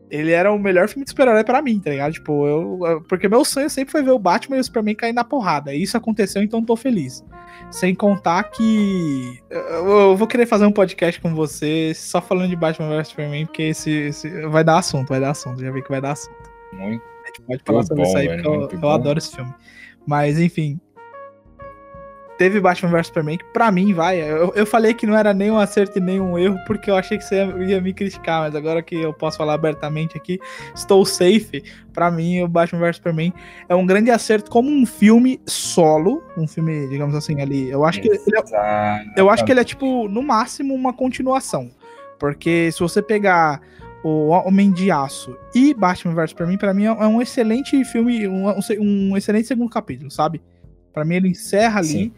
ele 0.10 0.32
era 0.32 0.52
o 0.52 0.60
melhor 0.60 0.88
filme 0.88 1.04
de 1.04 1.12
super-herói 1.12 1.44
pra 1.44 1.62
mim, 1.62 1.80
tá 1.80 1.90
ligado? 1.90 2.14
Tipo, 2.14 2.48
eu. 2.48 3.02
Porque 3.08 3.28
meu 3.28 3.44
sonho 3.44 3.70
sempre 3.70 3.92
foi 3.92 4.04
ver 4.04 4.12
o 4.12 4.20
Batman 4.20 4.58
e 4.58 4.60
o 4.60 4.64
Superman 4.64 4.96
cair 4.96 5.14
na 5.14 5.24
porrada. 5.24 5.74
E 5.74 5.82
isso 5.82 5.98
aconteceu, 5.98 6.42
então 6.44 6.64
tô 6.64 6.76
feliz. 6.76 7.24
Sem 7.72 7.96
contar 7.96 8.44
que. 8.44 9.40
Eu, 9.50 10.16
vou 10.16 10.28
querer 10.28 10.46
fazer 10.46 10.66
um 10.66 10.72
podcast 10.72 11.20
com 11.20 11.34
você 11.34 11.94
só 11.96 12.22
falando 12.22 12.50
de 12.50 12.56
Batman 12.56 12.90
vs 12.90 13.08
Superman, 13.08 13.46
porque 13.46 13.64
esse, 13.64 13.92
esse- 13.92 14.48
vai 14.48 14.64
dar 14.64 14.78
assunto, 14.78 15.10
vai 15.10 15.20
dar 15.20 15.32
assunto. 15.32 15.60
Já 15.62 15.72
vi 15.72 15.82
que 15.82 15.90
vai 15.90 16.02
dar 16.02 16.12
assunto. 16.12 16.50
Muito. 16.74 17.04
A 17.24 17.28
gente 17.28 17.42
pode 17.48 17.64
falar 17.66 17.84
sobre 17.84 18.04
bom, 18.04 18.10
isso 18.10 18.18
aí, 18.18 18.28
velho, 18.28 18.44
porque 18.44 18.76
eu, 18.76 18.80
eu 18.82 18.90
adoro 18.90 19.18
esse 19.18 19.36
filme. 19.36 19.54
Mas, 20.06 20.38
enfim. 20.40 20.80
Teve 22.38 22.60
Batman 22.60 22.92
vs 22.92 23.08
Superman, 23.08 23.38
que 23.38 23.46
pra 23.46 23.72
mim 23.72 23.94
vai. 23.94 24.22
Eu, 24.22 24.54
eu 24.56 24.66
falei 24.66 24.94
que 24.94 25.06
não 25.06 25.18
era 25.18 25.34
nem 25.34 25.52
um 25.52 25.58
acerto 25.58 25.98
e 25.98 26.02
nem 26.02 26.20
um 26.20 26.38
erro, 26.38 26.58
porque 26.66 26.90
eu 26.90 26.96
achei 26.96 27.18
que 27.18 27.24
você 27.24 27.36
ia, 27.36 27.64
ia 27.66 27.82
me 27.82 27.94
criticar, 27.94 28.42
mas 28.42 28.56
agora 28.56 28.82
que 28.82 28.96
eu 28.96 29.14
posso 29.14 29.38
falar 29.38 29.54
abertamente 29.54 30.18
aqui, 30.18 30.40
estou 30.76 31.06
safe. 31.06 31.64
Pra 31.94 32.10
mim, 32.10 32.42
o 32.42 32.48
Batman 32.48 32.80
vs 32.80 32.96
Superman 32.98 33.34
é 33.70 33.76
um 33.76 33.86
grande 33.86 34.10
acerto 34.10 34.50
como 34.50 34.70
um 34.70 34.86
filme 34.86 35.40
solo, 35.46 36.24
um 36.38 36.48
filme, 36.48 36.88
digamos 36.88 37.16
assim, 37.16 37.40
ali. 37.42 37.70
Eu 37.70 37.86
acho 37.86 38.02
que 38.02 38.08
ele 38.08 38.20
é, 38.56 39.04
eu 39.16 39.30
acho 39.30 39.46
que 39.46 39.52
ele 39.52 39.60
é 39.60 39.64
tipo, 39.64 40.08
no 40.08 40.24
máximo, 40.24 40.74
uma 40.74 40.94
continuação. 40.94 41.70
Porque 42.20 42.72
se 42.72 42.80
você 42.80 43.02
pegar 43.02 43.62
o 44.04 44.30
Homem 44.30 44.72
de 44.72 44.92
Aço 44.92 45.38
e 45.54 45.74
Batman 45.74 46.14
vs 46.14 46.32
Superman, 46.32 46.58
pra 46.58 46.74
mim 46.74 46.86
é 46.86 46.92
um 46.92 47.22
excelente 47.22 47.84
filme, 47.86 48.28
um, 48.28 48.46
um 48.80 49.18
excelente 49.18 49.48
segundo 49.48 49.70
capítulo, 49.70 50.12
sabe? 50.12 50.42
Pra 50.94 51.04
mim 51.04 51.16
ele 51.16 51.30
encerra 51.30 51.80
ali. 51.80 51.88
Sim. 51.88 52.14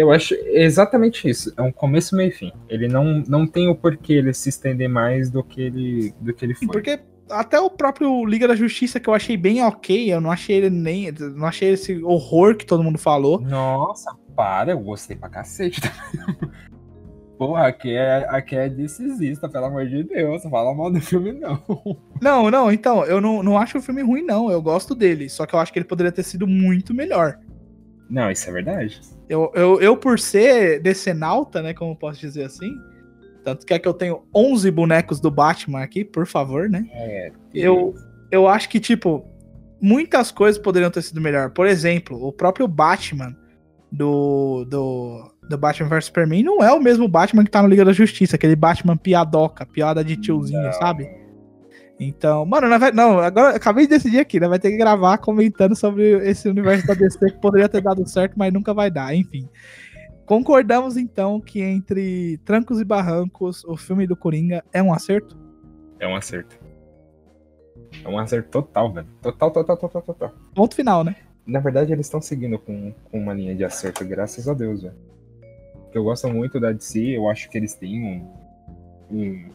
Eu 0.00 0.10
acho 0.10 0.34
exatamente 0.46 1.28
isso. 1.28 1.52
É 1.58 1.60
um 1.60 1.70
começo, 1.70 2.16
meio 2.16 2.30
e 2.30 2.32
fim. 2.32 2.50
Ele 2.70 2.88
não, 2.88 3.22
não 3.28 3.46
tem 3.46 3.68
o 3.68 3.74
porquê 3.74 4.14
ele 4.14 4.32
se 4.32 4.48
estender 4.48 4.88
mais 4.88 5.28
do 5.28 5.44
que 5.44 5.60
ele, 5.60 6.14
do 6.18 6.32
que 6.32 6.42
ele 6.42 6.54
foi. 6.54 6.68
Porque 6.68 7.00
até 7.28 7.60
o 7.60 7.68
próprio 7.68 8.24
Liga 8.24 8.48
da 8.48 8.54
Justiça, 8.54 8.98
que 8.98 9.10
eu 9.10 9.12
achei 9.12 9.36
bem 9.36 9.62
ok, 9.62 10.10
eu 10.10 10.18
não 10.18 10.32
achei 10.32 10.56
ele 10.56 10.70
nem. 10.70 11.12
Não 11.12 11.46
achei 11.46 11.74
esse 11.74 12.02
horror 12.02 12.56
que 12.56 12.64
todo 12.64 12.82
mundo 12.82 12.96
falou. 12.96 13.42
Nossa, 13.42 14.16
para, 14.34 14.70
eu 14.70 14.80
gostei 14.80 15.18
pra 15.18 15.28
cacete. 15.28 15.82
Porra, 17.36 17.66
aqui 17.66 17.94
é, 17.94 18.26
aqui 18.30 18.56
é 18.56 18.70
decisista, 18.70 19.50
pelo 19.50 19.66
amor 19.66 19.86
de 19.86 20.02
Deus. 20.02 20.44
Não 20.44 20.50
fala 20.50 20.74
mal 20.74 20.90
do 20.90 21.00
filme, 21.02 21.32
não. 21.32 21.62
Não, 22.22 22.50
não, 22.50 22.70
então, 22.70 23.04
eu 23.04 23.18
não, 23.18 23.42
não 23.42 23.56
acho 23.56 23.78
o 23.78 23.82
filme 23.82 24.02
ruim, 24.02 24.22
não. 24.22 24.50
Eu 24.50 24.60
gosto 24.60 24.94
dele. 24.94 25.28
Só 25.28 25.46
que 25.46 25.54
eu 25.54 25.58
acho 25.58 25.72
que 25.72 25.78
ele 25.78 25.86
poderia 25.86 26.12
ter 26.12 26.22
sido 26.22 26.46
muito 26.46 26.92
melhor. 26.92 27.38
Não, 28.10 28.30
isso 28.30 28.48
é 28.48 28.52
verdade. 28.52 29.00
Eu, 29.28 29.52
eu, 29.54 29.80
eu 29.80 29.96
por 29.96 30.18
ser 30.18 30.80
decenalta, 30.80 31.62
né, 31.62 31.72
como 31.72 31.94
posso 31.96 32.20
dizer 32.20 32.44
assim, 32.44 32.76
tanto 33.44 33.64
que 33.64 33.72
é 33.72 33.78
que 33.78 33.88
eu 33.88 33.94
tenho 33.94 34.22
11 34.34 34.70
bonecos 34.70 35.20
do 35.20 35.30
Batman 35.30 35.82
aqui, 35.82 36.04
por 36.04 36.26
favor, 36.26 36.68
né? 36.68 36.86
É. 36.92 37.32
Eu, 37.54 37.94
eu 38.30 38.48
acho 38.48 38.68
que, 38.68 38.80
tipo, 38.80 39.24
muitas 39.80 40.30
coisas 40.30 40.60
poderiam 40.60 40.90
ter 40.90 41.02
sido 41.02 41.20
melhor. 41.20 41.50
Por 41.50 41.66
exemplo, 41.66 42.22
o 42.22 42.32
próprio 42.32 42.68
Batman 42.68 43.36
do, 43.90 44.64
do, 44.66 45.32
do 45.48 45.58
Batman 45.58 45.88
vs 45.88 46.06
Superman 46.06 46.42
não 46.42 46.62
é 46.62 46.72
o 46.72 46.80
mesmo 46.80 47.08
Batman 47.08 47.44
que 47.44 47.50
tá 47.50 47.62
no 47.62 47.68
Liga 47.68 47.84
da 47.84 47.92
Justiça, 47.92 48.36
aquele 48.36 48.54
Batman 48.54 48.96
piadoca, 48.96 49.64
piada 49.66 50.04
de 50.04 50.16
tiozinho, 50.16 50.62
não. 50.62 50.72
sabe? 50.74 51.08
Então, 52.02 52.46
mano, 52.46 52.66
não, 52.66 52.78
não, 52.92 53.18
agora 53.18 53.54
acabei 53.54 53.84
de 53.84 53.90
decidir 53.90 54.20
aqui, 54.20 54.40
né? 54.40 54.48
Vai 54.48 54.58
ter 54.58 54.70
que 54.70 54.78
gravar 54.78 55.18
comentando 55.18 55.76
sobre 55.76 56.12
esse 56.26 56.48
universo 56.48 56.86
da 56.86 56.94
DC 56.94 57.18
que 57.18 57.38
poderia 57.38 57.68
ter 57.68 57.82
dado 57.82 58.08
certo, 58.08 58.38
mas 58.38 58.50
nunca 58.50 58.72
vai 58.72 58.90
dar, 58.90 59.14
enfim. 59.14 59.46
Concordamos 60.24 60.96
então 60.96 61.38
que 61.38 61.60
entre 61.60 62.38
trancos 62.38 62.80
e 62.80 62.84
barrancos, 62.84 63.62
o 63.64 63.76
filme 63.76 64.06
do 64.06 64.16
Coringa 64.16 64.64
é 64.72 64.82
um 64.82 64.94
acerto? 64.94 65.36
É 65.98 66.08
um 66.08 66.16
acerto. 66.16 66.58
É 68.02 68.08
um 68.08 68.18
acerto 68.18 68.48
total, 68.48 68.90
velho. 68.90 69.08
Total, 69.20 69.50
total, 69.50 69.76
total, 69.76 70.02
total. 70.02 70.34
Ponto 70.54 70.74
final, 70.74 71.04
né? 71.04 71.16
Na 71.44 71.60
verdade, 71.60 71.92
eles 71.92 72.06
estão 72.06 72.22
seguindo 72.22 72.58
com, 72.58 72.94
com 73.10 73.18
uma 73.18 73.34
linha 73.34 73.54
de 73.54 73.62
acerto, 73.62 74.06
graças 74.06 74.48
a 74.48 74.54
Deus, 74.54 74.82
velho. 74.82 74.94
Eu 75.92 76.04
gosto 76.04 76.28
muito 76.28 76.58
da 76.58 76.72
DC, 76.72 76.98
eu 76.98 77.28
acho 77.28 77.50
que 77.50 77.58
eles 77.58 77.74
têm 77.74 78.02
um, 78.02 79.14
um 79.14 79.50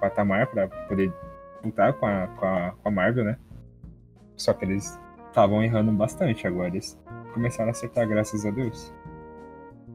patamar 0.00 0.48
para 0.48 0.66
poder 0.88 1.12
lutar 1.64 1.92
com 1.94 2.06
a, 2.06 2.26
com, 2.28 2.46
a, 2.46 2.70
com 2.72 2.88
a 2.88 2.90
Marvel, 2.90 3.24
né? 3.24 3.38
Só 4.36 4.52
que 4.52 4.64
eles 4.64 4.98
estavam 5.28 5.62
errando 5.62 5.92
bastante 5.92 6.46
agora. 6.46 6.68
Eles 6.68 6.98
começaram 7.32 7.68
a 7.68 7.72
acertar, 7.72 8.06
graças 8.08 8.44
a 8.44 8.50
Deus. 8.50 8.92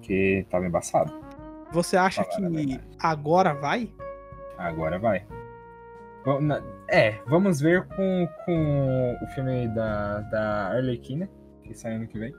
Que 0.02 0.46
tava 0.50 0.66
embaçado. 0.66 1.14
Você 1.72 1.98
acha 1.98 2.24
que 2.24 2.82
agora 3.00 3.54
vai? 3.54 3.94
Agora 4.58 4.98
vai. 4.98 5.26
É, 6.90 7.20
vamos 7.28 7.62
ver 7.62 7.86
com, 7.88 8.28
com 8.46 9.18
o 9.22 9.28
filme 9.28 9.68
da, 9.70 10.20
da 10.22 10.68
Arlequina, 10.70 11.30
que 11.64 11.74
sai 11.74 11.94
ano 11.94 12.08
que 12.08 12.20
vem. 12.20 12.34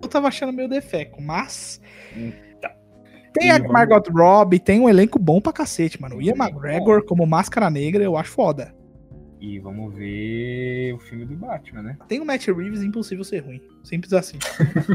Eu 0.00 0.08
tava 0.08 0.28
achando 0.28 0.52
meio 0.52 0.68
defeco, 0.68 1.20
mas. 1.20 1.80
Então. 2.16 2.51
Tem 3.32 3.50
a. 3.50 3.58
Margot 3.58 4.02
Robbie, 4.10 4.58
tem 4.58 4.80
um 4.80 4.88
elenco 4.88 5.18
bom 5.18 5.40
pra 5.40 5.52
cacete, 5.52 6.00
mano. 6.00 6.16
O 6.16 6.22
Ian 6.22 6.34
McGregor 6.36 7.04
como 7.04 7.26
Máscara 7.26 7.70
Negra, 7.70 8.02
eu 8.02 8.16
acho 8.16 8.30
foda. 8.30 8.74
E 9.40 9.58
vamos 9.58 9.92
ver 9.92 10.92
o 10.94 10.98
filme 11.00 11.24
do 11.24 11.34
Batman, 11.34 11.82
né? 11.82 11.98
Tem 12.06 12.20
o 12.20 12.24
Matt 12.24 12.46
Reeves, 12.46 12.80
impossível 12.80 13.24
ser 13.24 13.40
ruim. 13.40 13.60
Simples 13.82 14.12
assim. 14.12 14.38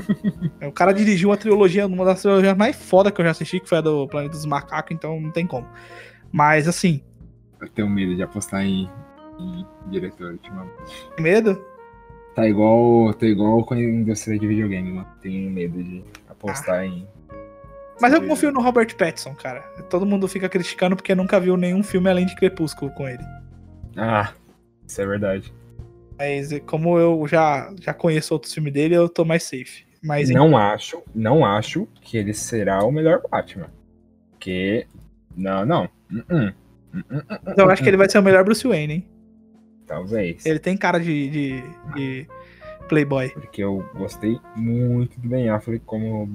o 0.66 0.72
cara 0.72 0.94
dirigiu 0.94 1.28
uma 1.28 1.36
trilogia, 1.36 1.86
uma 1.86 2.06
das 2.06 2.22
trilogias 2.22 2.56
mais 2.56 2.74
foda 2.74 3.12
que 3.12 3.20
eu 3.20 3.26
já 3.26 3.32
assisti, 3.32 3.60
que 3.60 3.68
foi 3.68 3.80
a 3.80 3.82
do 3.82 4.08
Planeta 4.08 4.32
dos 4.32 4.46
Macacos, 4.46 4.96
então 4.96 5.20
não 5.20 5.32
tem 5.32 5.46
como. 5.46 5.68
Mas 6.32 6.66
assim. 6.66 7.02
Eu 7.60 7.68
tenho 7.68 7.90
medo 7.90 8.16
de 8.16 8.24
apostar 8.24 8.64
em, 8.64 8.90
em 9.38 9.66
diretor 9.90 10.32
ultimamente. 10.32 10.94
Medo? 11.20 11.62
Tá 12.34 12.48
igual, 12.48 13.14
tá 13.16 13.26
igual 13.26 13.66
com 13.66 13.74
a 13.74 13.82
indústria 13.82 14.40
de 14.40 14.48
videogame, 14.48 14.94
mano. 14.94 15.08
Tenho 15.22 15.52
medo 15.52 15.84
de 15.84 16.06
apostar 16.30 16.80
ah. 16.80 16.86
em. 16.86 17.06
Mas 18.00 18.14
eu 18.14 18.28
confio 18.28 18.52
no 18.52 18.62
Robert 18.62 18.96
Pattinson, 18.96 19.34
cara. 19.34 19.62
Todo 19.90 20.06
mundo 20.06 20.28
fica 20.28 20.48
criticando 20.48 20.96
porque 20.96 21.16
nunca 21.16 21.40
viu 21.40 21.58
nenhum 21.58 21.84
filme 21.84 22.10
além 22.10 22.26
de 22.26 22.36
Crepúsculo 22.36 22.92
com 22.92 23.08
ele. 23.08 23.24
Ah, 23.96 24.34
isso 24.88 25.02
é 25.02 25.06
verdade. 25.06 25.54
Mas 26.18 26.50
como 26.66 26.98
eu 26.98 27.28
já, 27.28 27.74
já 27.80 27.94
conheço 27.94 28.34
outros 28.34 28.54
filmes 28.54 28.74
dele, 28.74 28.96
eu 28.96 29.10
tô 29.10 29.26
mais 29.26 29.44
safe. 29.44 29.86
Mas, 30.04 30.30
não 30.30 30.56
acho, 30.56 31.02
não 31.14 31.44
acho 31.44 31.88
que 32.02 32.18
ele 32.18 32.34
será 32.34 32.84
o 32.84 32.92
melhor 32.92 33.22
Batman. 33.30 33.70
Porque. 34.32 34.88
Não, 35.36 35.66
não. 35.66 35.90
-uh. 36.12 36.50
Uh 36.52 36.68
eu 37.58 37.70
acho 37.70 37.84
que 37.84 37.90
ele 37.90 37.98
vai 37.98 38.10
ser 38.10 38.20
o 38.20 38.24
melhor 38.24 38.44
Bruce 38.44 38.68
Wayne, 38.68 38.94
hein? 38.94 39.06
Talvez. 39.86 40.46
Ele 40.46 40.60
tem 40.60 40.76
cara 40.76 41.00
de, 41.00 41.30
de, 41.30 41.64
de 41.96 42.28
Playboy. 42.88 43.30
Porque 43.30 43.64
eu 43.64 43.86
gostei 43.96 44.40
muito 44.56 45.20
do 45.20 45.28
Ben 45.28 45.50
Affleck 45.50 45.84
como. 45.86 46.30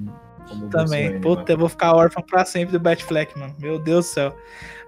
Também. 0.69 1.19
Puta, 1.19 1.41
mano. 1.41 1.45
eu 1.49 1.57
vou 1.57 1.69
ficar 1.69 1.93
órfão 1.93 2.23
pra 2.23 2.45
sempre 2.45 2.71
do 2.71 2.79
Batfleck, 2.79 3.37
mano. 3.37 3.55
Meu 3.59 3.79
Deus 3.79 4.05
do 4.05 4.09
céu. 4.09 4.37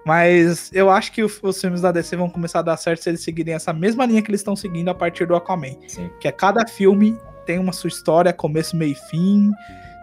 Mas 0.05 0.69
eu 0.71 0.91
acho 0.91 1.11
que 1.11 1.23
os 1.23 1.59
filmes 1.59 1.81
da 1.81 1.91
DC 1.91 2.15
vão 2.15 2.29
começar 2.29 2.59
a 2.59 2.61
dar 2.61 2.77
certo 2.77 3.01
se 3.01 3.09
eles 3.09 3.23
seguirem 3.23 3.55
essa 3.55 3.73
mesma 3.73 4.05
linha 4.05 4.21
que 4.21 4.29
eles 4.29 4.41
estão 4.41 4.55
seguindo 4.55 4.87
a 4.89 4.93
partir 4.93 5.25
do 5.25 5.35
Aquaman. 5.35 5.75
Sim. 5.87 6.11
Que 6.19 6.27
é 6.27 6.31
cada 6.31 6.67
filme 6.67 7.17
tem 7.45 7.59
uma 7.59 7.73
sua 7.73 7.87
história, 7.87 8.31
começo, 8.31 8.75
meio 8.75 8.91
e 8.91 9.09
fim. 9.09 9.51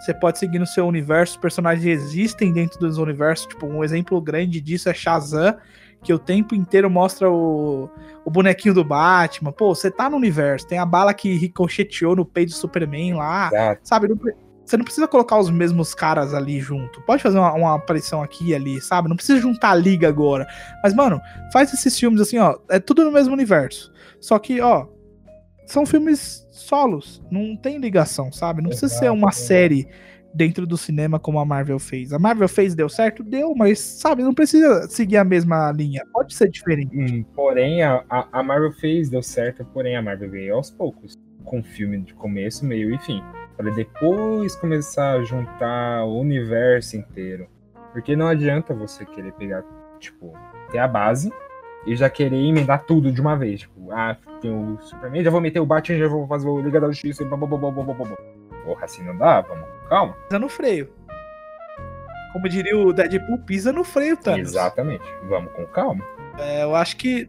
Você 0.00 0.12
pode 0.12 0.38
seguir 0.38 0.58
no 0.58 0.66
seu 0.66 0.86
universo, 0.86 1.34
os 1.34 1.40
personagens 1.40 1.86
existem 1.86 2.52
dentro 2.52 2.80
dos 2.80 2.98
universos. 2.98 3.46
Tipo, 3.46 3.66
um 3.66 3.84
exemplo 3.84 4.20
grande 4.20 4.60
disso 4.60 4.88
é 4.88 4.94
Shazam, 4.94 5.56
que 6.02 6.12
o 6.12 6.18
tempo 6.18 6.54
inteiro 6.54 6.90
mostra 6.90 7.30
o, 7.30 7.88
o 8.24 8.30
bonequinho 8.30 8.74
do 8.74 8.84
Batman. 8.84 9.52
Pô, 9.52 9.72
você 9.72 9.88
tá 9.88 10.10
no 10.10 10.16
universo, 10.16 10.66
tem 10.66 10.78
a 10.78 10.86
bala 10.86 11.14
que 11.14 11.34
ricocheteou 11.34 12.16
no 12.16 12.24
peito 12.24 12.50
do 12.50 12.56
Superman 12.56 13.14
lá, 13.14 13.48
Exato. 13.52 13.80
sabe? 13.84 14.08
Não, 14.08 14.16
você 14.64 14.76
não 14.76 14.84
precisa 14.84 15.08
colocar 15.08 15.38
os 15.38 15.50
mesmos 15.50 15.94
caras 15.94 16.32
ali 16.34 16.60
junto. 16.60 17.00
Pode 17.02 17.22
fazer 17.22 17.38
uma, 17.38 17.52
uma, 17.52 17.74
aparição 17.74 18.22
aqui 18.22 18.50
e 18.50 18.54
ali, 18.54 18.80
sabe? 18.80 19.08
Não 19.08 19.16
precisa 19.16 19.40
juntar 19.40 19.70
a 19.70 19.74
liga 19.74 20.08
agora. 20.08 20.46
Mas, 20.82 20.94
mano, 20.94 21.20
faz 21.52 21.72
esses 21.72 21.98
filmes 21.98 22.20
assim, 22.20 22.38
ó. 22.38 22.56
É 22.70 22.78
tudo 22.78 23.04
no 23.04 23.12
mesmo 23.12 23.32
universo. 23.32 23.92
Só 24.20 24.38
que, 24.38 24.60
ó, 24.60 24.86
são 25.66 25.84
filmes 25.84 26.46
solos. 26.50 27.22
Não 27.30 27.56
tem 27.56 27.78
ligação, 27.78 28.32
sabe? 28.32 28.62
Não 28.62 28.70
Exato, 28.70 28.80
precisa 28.80 29.00
ser 29.00 29.10
uma 29.10 29.30
é. 29.30 29.32
série 29.32 29.88
dentro 30.34 30.66
do 30.66 30.78
cinema 30.78 31.18
como 31.18 31.38
a 31.38 31.44
Marvel 31.44 31.78
fez. 31.78 32.12
A 32.12 32.18
Marvel 32.18 32.48
fez, 32.48 32.74
deu 32.74 32.88
certo? 32.88 33.22
Deu, 33.22 33.54
mas, 33.54 33.78
sabe, 33.78 34.22
não 34.22 34.32
precisa 34.32 34.88
seguir 34.88 35.18
a 35.18 35.24
mesma 35.24 35.70
linha. 35.72 36.02
Pode 36.12 36.34
ser 36.34 36.48
diferente. 36.48 36.96
Hum, 36.96 37.24
porém, 37.34 37.82
a, 37.82 38.04
a 38.08 38.42
Marvel 38.42 38.72
fez, 38.72 39.10
deu 39.10 39.22
certo, 39.22 39.64
porém 39.66 39.96
a 39.96 40.02
Marvel 40.02 40.30
veio 40.30 40.54
aos 40.54 40.70
poucos. 40.70 41.18
Com 41.44 41.62
filme 41.62 41.98
de 41.98 42.14
começo, 42.14 42.64
meio 42.64 42.94
e 42.94 42.98
fim. 43.00 43.20
Para 43.56 43.70
depois 43.70 44.56
começar 44.56 45.12
a 45.12 45.22
juntar 45.22 46.04
o 46.04 46.18
universo 46.18 46.96
inteiro. 46.96 47.48
Porque 47.92 48.16
não 48.16 48.26
adianta 48.26 48.74
você 48.74 49.04
querer 49.04 49.32
pegar, 49.32 49.62
tipo, 50.00 50.32
ter 50.70 50.78
a 50.78 50.88
base 50.88 51.30
e 51.86 51.94
já 51.94 52.08
querer 52.08 52.36
emendar 52.36 52.84
tudo 52.84 53.12
de 53.12 53.20
uma 53.20 53.36
vez. 53.36 53.60
Tipo, 53.60 53.92
ah, 53.92 54.16
tem 54.40 54.50
o 54.50 54.78
Superman, 54.80 55.22
já 55.22 55.30
vou 55.30 55.40
meter 55.40 55.60
o 55.60 55.66
Batman, 55.66 55.98
já 55.98 56.08
vou 56.08 56.26
fazer 56.26 56.48
o 56.48 56.60
Liga 56.60 56.80
da 56.80 56.88
Justiça 56.88 57.22
e. 57.22 57.26
Porra, 58.64 58.84
assim 58.84 59.02
não 59.04 59.16
dá, 59.16 59.40
vamos 59.40 59.64
com 59.68 59.88
calma. 59.88 60.12
Pisa 60.28 60.38
no 60.38 60.48
freio. 60.48 60.92
Como 62.32 62.48
diria 62.48 62.78
o 62.78 62.92
Deadpool, 62.92 63.38
pisa 63.40 63.72
no 63.72 63.84
freio, 63.84 64.16
Thanos. 64.16 64.48
Exatamente, 64.48 65.04
vamos 65.28 65.52
com 65.52 65.66
calma. 65.66 66.04
É, 66.38 66.62
eu 66.62 66.74
acho 66.74 66.96
que. 66.96 67.28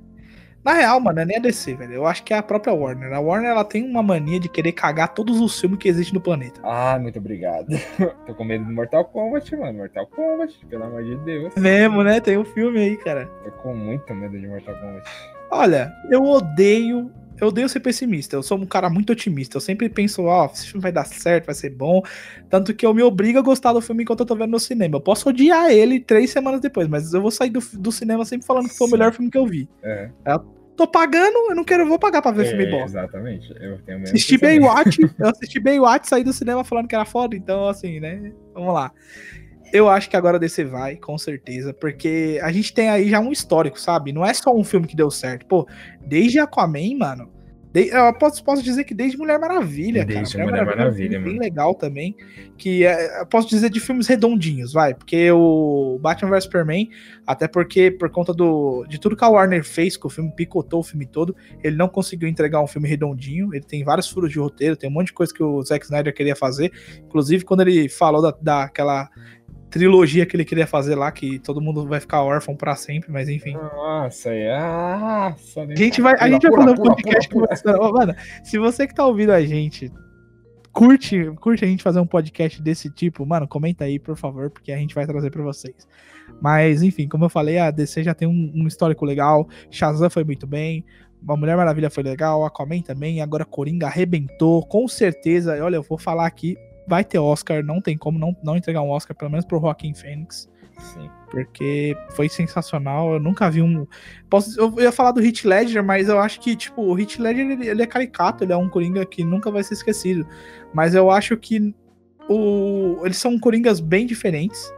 Na 0.64 0.74
real, 0.74 1.00
mano, 1.00 1.20
é 1.20 1.26
nem 1.26 1.38
a 1.38 1.42
DC, 1.42 1.74
velho. 1.76 1.94
Eu 1.94 2.06
acho 2.06 2.24
que 2.24 2.34
é 2.34 2.38
a 2.38 2.44
própria 2.44 2.74
Warner. 2.74 3.12
A 3.14 3.20
Warner 3.20 3.52
ela 3.52 3.66
tem 3.66 3.84
uma 3.84 4.02
mania 4.02 4.40
de 4.40 4.48
querer 4.48 4.72
cagar 4.72 5.14
todos 5.14 5.42
os 5.42 5.60
filmes 5.60 5.78
que 5.78 5.90
existem 5.90 6.14
no 6.14 6.22
planeta. 6.22 6.62
Ah, 6.64 6.98
muito 6.98 7.20
obrigado. 7.20 7.68
Tô 8.26 8.34
com 8.34 8.46
medo 8.46 8.64
do 8.64 8.72
Mortal 8.72 9.04
Kombat, 9.06 9.56
mano. 9.58 9.80
Mortal 9.80 10.08
Kombat, 10.08 10.66
pelo 10.68 10.86
amor 10.86 11.04
de 11.04 11.18
Deus. 11.18 11.54
Mesmo, 11.56 12.02
né? 12.04 12.22
Tem 12.22 12.38
um 12.38 12.46
filme 12.46 12.80
aí, 12.80 12.98
cara. 12.98 13.26
Tô 13.44 13.52
com 13.52 13.76
muito 13.76 14.14
medo 14.16 14.40
de 14.40 14.48
Mortal 14.48 14.76
Kombat. 14.76 15.10
Olha, 15.52 15.94
eu 16.10 16.24
odeio 16.24 17.12
eu 17.40 17.48
odeio 17.48 17.68
ser 17.68 17.80
pessimista. 17.80 18.36
Eu 18.36 18.44
sou 18.44 18.58
um 18.58 18.66
cara 18.66 18.90
muito 18.90 19.12
otimista. 19.12 19.58
Eu 19.58 19.62
sempre 19.62 19.90
penso, 19.90 20.24
ó, 20.24 20.50
esse 20.54 20.68
filme 20.68 20.82
vai 20.82 20.92
dar 20.92 21.06
certo, 21.06 21.46
vai 21.46 21.56
ser 21.56 21.70
bom. 21.70 22.02
Tanto 22.50 22.74
que 22.74 22.86
eu 22.86 22.94
me 22.94 23.02
obrigo 23.02 23.40
a 23.40 23.42
gostar 23.42 23.74
do 23.74 23.82
filme 23.82 24.04
enquanto 24.04 24.22
eu 24.22 24.26
tô 24.26 24.36
vendo 24.36 24.52
no 24.52 24.60
cinema. 24.60 24.98
Eu 24.98 25.02
posso 25.02 25.30
odiar 25.30 25.72
ele 25.72 26.00
três 26.00 26.30
semanas 26.30 26.62
depois, 26.62 26.88
mas 26.88 27.14
eu 27.14 27.22
vou 27.22 27.32
sair 27.32 27.50
do, 27.50 27.60
do 27.74 27.92
cinema 27.92 28.26
sempre 28.26 28.46
falando 28.46 28.70
que 28.70 28.78
foi 28.78 28.88
o 28.88 28.92
melhor 28.92 29.12
filme 29.14 29.30
que 29.30 29.38
eu 29.38 29.48
vi. 29.48 29.68
É, 29.84 30.10
Tô 30.76 30.88
pagando, 30.88 31.38
eu 31.50 31.56
não 31.56 31.64
quero, 31.64 31.84
eu 31.84 31.88
vou 31.88 32.00
pagar 32.00 32.22
pra 32.22 32.32
ver 32.32 32.48
filme 32.48 32.66
é, 32.66 32.72
bom. 32.72 32.84
exatamente. 32.84 33.52
Eu 33.62 33.78
tenho 33.84 34.00
mesmo 34.00 34.16
Assisti. 34.16 34.38
Baywatch, 34.38 34.98
eu 35.20 35.28
assisti 35.28 35.60
Baywatch, 35.60 36.10
saí 36.10 36.24
do 36.24 36.34
cinema 36.34 36.64
falando 36.64 36.88
que 36.88 36.96
era 36.96 37.06
foda, 37.06 37.36
então 37.36 37.68
assim, 37.68 38.00
né? 38.00 38.32
Vamos 38.56 38.74
lá. 38.74 38.92
Eu 39.74 39.90
acho 39.90 40.08
que 40.10 40.16
agora 40.16 40.38
a 40.38 40.40
DC 40.40 40.64
vai, 40.66 40.96
com 40.96 41.18
certeza, 41.18 41.74
porque 41.74 42.40
a 42.44 42.52
gente 42.52 42.72
tem 42.74 42.90
aí 42.90 43.10
já 43.10 43.20
um 43.20 43.32
histórico, 43.32 43.80
sabe? 43.80 44.14
Não 44.14 44.24
é 44.24 44.32
só 44.34 44.56
um 44.56 44.64
filme 44.64 44.86
que 44.88 44.96
deu 44.96 45.10
certo. 45.10 45.48
Pô, 45.48 45.68
desde 46.06 46.38
Aquaman, 46.40 46.96
mano. 46.98 47.30
de- 47.74 47.88
eu 47.88 48.14
posso, 48.14 48.44
posso 48.44 48.62
dizer 48.62 48.84
que 48.84 48.94
desde 48.94 49.18
Mulher 49.18 49.40
Maravilha, 49.40 50.06
Desde 50.06 50.38
cara. 50.38 50.46
Mulher 50.48 50.60
é 50.60 50.64
um 50.64 50.66
Maravilha, 50.68 51.10
filme 51.20 51.26
bem 51.32 51.40
legal 51.40 51.74
também. 51.74 52.16
Que 52.56 52.86
é, 52.86 53.22
eu 53.22 53.26
posso 53.26 53.50
dizer 53.50 53.72
de 53.72 53.80
filmes 53.80 54.06
redondinhos, 54.06 54.72
vai. 54.74 54.94
Porque 54.94 55.32
o 55.32 55.98
Batman 56.00 56.30
vs 56.30 56.44
Superman, 56.44 56.88
até 57.26 57.48
porque 57.48 57.90
por 57.90 58.12
conta 58.12 58.32
do, 58.32 58.86
de 58.88 59.00
tudo 59.00 59.16
que 59.18 59.24
a 59.26 59.28
Warner 59.30 59.64
fez, 59.66 59.98
que 59.98 60.06
o 60.06 60.10
filme 60.12 60.32
picotou 60.36 60.82
o 60.82 60.84
filme 60.84 61.08
todo, 61.08 61.36
ele 61.64 61.76
não 61.76 61.90
conseguiu 61.90 62.30
entregar 62.30 62.62
um 62.62 62.68
filme 62.68 62.88
redondinho. 62.88 63.52
Ele 63.52 63.66
tem 63.66 63.84
vários 63.84 64.08
furos 64.08 64.32
de 64.32 64.38
roteiro, 64.38 64.78
tem 64.78 64.88
um 64.88 64.94
monte 64.94 65.08
de 65.08 65.14
coisa 65.14 65.34
que 65.34 65.42
o 65.42 65.60
Zack 65.64 65.84
Snyder 65.84 66.14
queria 66.14 66.36
fazer. 66.36 66.72
Inclusive, 67.04 67.44
quando 67.44 67.62
ele 67.62 67.90
falou 67.90 68.22
da, 68.22 68.38
daquela 68.40 69.10
trilogia 69.74 70.24
que 70.24 70.36
ele 70.36 70.46
queria 70.46 70.68
fazer 70.68 70.94
lá, 70.94 71.12
que 71.12 71.40
todo 71.40 71.60
mundo 71.60 71.88
vai 71.88 72.00
ficar 72.00 72.22
órfão 72.22 72.56
pra 72.56 72.76
sempre, 72.76 73.12
mas 73.12 73.28
enfim. 73.28 73.54
Nossa, 73.54 74.30
é. 74.30 74.56
Nossa, 74.60 75.62
A 75.64 75.76
gente 75.76 76.00
vai, 76.00 76.14
a 76.20 76.30
gente 76.30 76.48
vai 76.48 76.60
fazer 76.60 76.80
um 76.80 76.84
podcast 76.84 77.30
conversando. 77.30 77.82
Ô, 77.82 77.92
Mano, 77.92 78.16
se 78.44 78.60
você 78.60 78.86
que 78.86 78.94
tá 78.94 79.04
ouvindo 79.04 79.32
a 79.32 79.42
gente 79.42 79.92
curte, 80.72 81.32
curte 81.40 81.66
a 81.66 81.68
gente 81.68 81.82
fazer 81.82 82.00
um 82.00 82.06
podcast 82.06 82.62
desse 82.62 82.88
tipo, 82.92 83.26
mano, 83.26 83.48
comenta 83.48 83.86
aí, 83.86 83.98
por 83.98 84.16
favor, 84.16 84.52
porque 84.52 84.72
a 84.72 84.78
gente 84.78 84.94
vai 84.94 85.08
trazer 85.08 85.32
pra 85.32 85.42
vocês. 85.42 85.88
Mas, 86.40 86.84
enfim, 86.84 87.08
como 87.08 87.26
eu 87.26 87.30
falei, 87.30 87.58
a 87.58 87.72
DC 87.72 88.04
já 88.04 88.14
tem 88.14 88.28
um, 88.28 88.52
um 88.54 88.68
histórico 88.68 89.06
legal. 89.06 89.50
Shazam 89.72 90.10
foi 90.10 90.24
muito 90.24 90.46
bem. 90.46 90.86
A 91.28 91.36
Mulher 91.36 91.58
Maravilha 91.58 91.90
foi 91.90 92.04
legal, 92.04 92.46
Aquaman 92.46 92.82
também, 92.82 93.22
agora 93.22 93.46
Coringa 93.46 93.88
arrebentou, 93.88 94.64
com 94.68 94.88
certeza. 94.88 95.64
Olha, 95.64 95.78
eu 95.78 95.84
vou 95.84 95.98
falar 95.98 96.28
aqui, 96.28 96.58
vai 96.88 97.04
ter 97.04 97.20
Oscar, 97.20 97.64
não 97.64 97.82
tem 97.82 97.98
como 97.98 98.20
não, 98.20 98.36
não 98.44 98.58
entregar 98.58 98.82
um 98.82 98.90
Oscar, 98.90 99.16
pelo 99.16 99.32
menos 99.32 99.46
pro 99.46 99.60
Joaquin 99.60 99.94
Phoenix 99.94 100.50
Sim. 100.80 101.10
porque 101.30 101.96
foi 102.12 102.28
sensacional. 102.30 103.14
Eu 103.14 103.20
nunca 103.20 103.50
vi 103.50 103.62
um. 103.62 103.88
Posso, 104.30 104.60
eu 104.60 104.74
ia 104.80 104.92
falar 104.92 105.12
do 105.12 105.22
Hit 105.22 105.48
Ledger, 105.48 105.84
mas 105.84 106.10
eu 106.10 106.20
acho 106.20 106.40
que, 106.40 106.56
tipo, 106.56 106.82
o 106.82 106.94
Hit 106.94 107.22
Ledger 107.22 107.52
ele, 107.52 107.68
ele 107.68 107.82
é 107.82 107.88
caricato, 107.88 108.44
ele 108.44 108.54
é 108.54 108.58
um 108.58 108.70
Coringa 108.70 109.06
que 109.06 109.24
nunca 109.24 109.52
vai 109.52 109.64
ser 109.64 109.76
esquecido. 109.76 110.28
Mas 110.74 110.94
eu 110.96 111.10
acho 111.10 111.38
que 111.38 111.74
o, 112.30 113.02
eles 113.04 113.18
são 113.18 113.40
Coringas 113.40 113.80
bem 113.80 114.06
diferentes. 114.06 114.72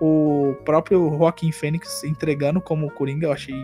O 0.00 0.54
próprio 0.64 1.10
Joaquin 1.10 1.52
Phoenix 1.52 2.02
entregando 2.04 2.60
como 2.60 2.90
Coringa, 2.90 3.26
eu 3.26 3.32
achei 3.32 3.54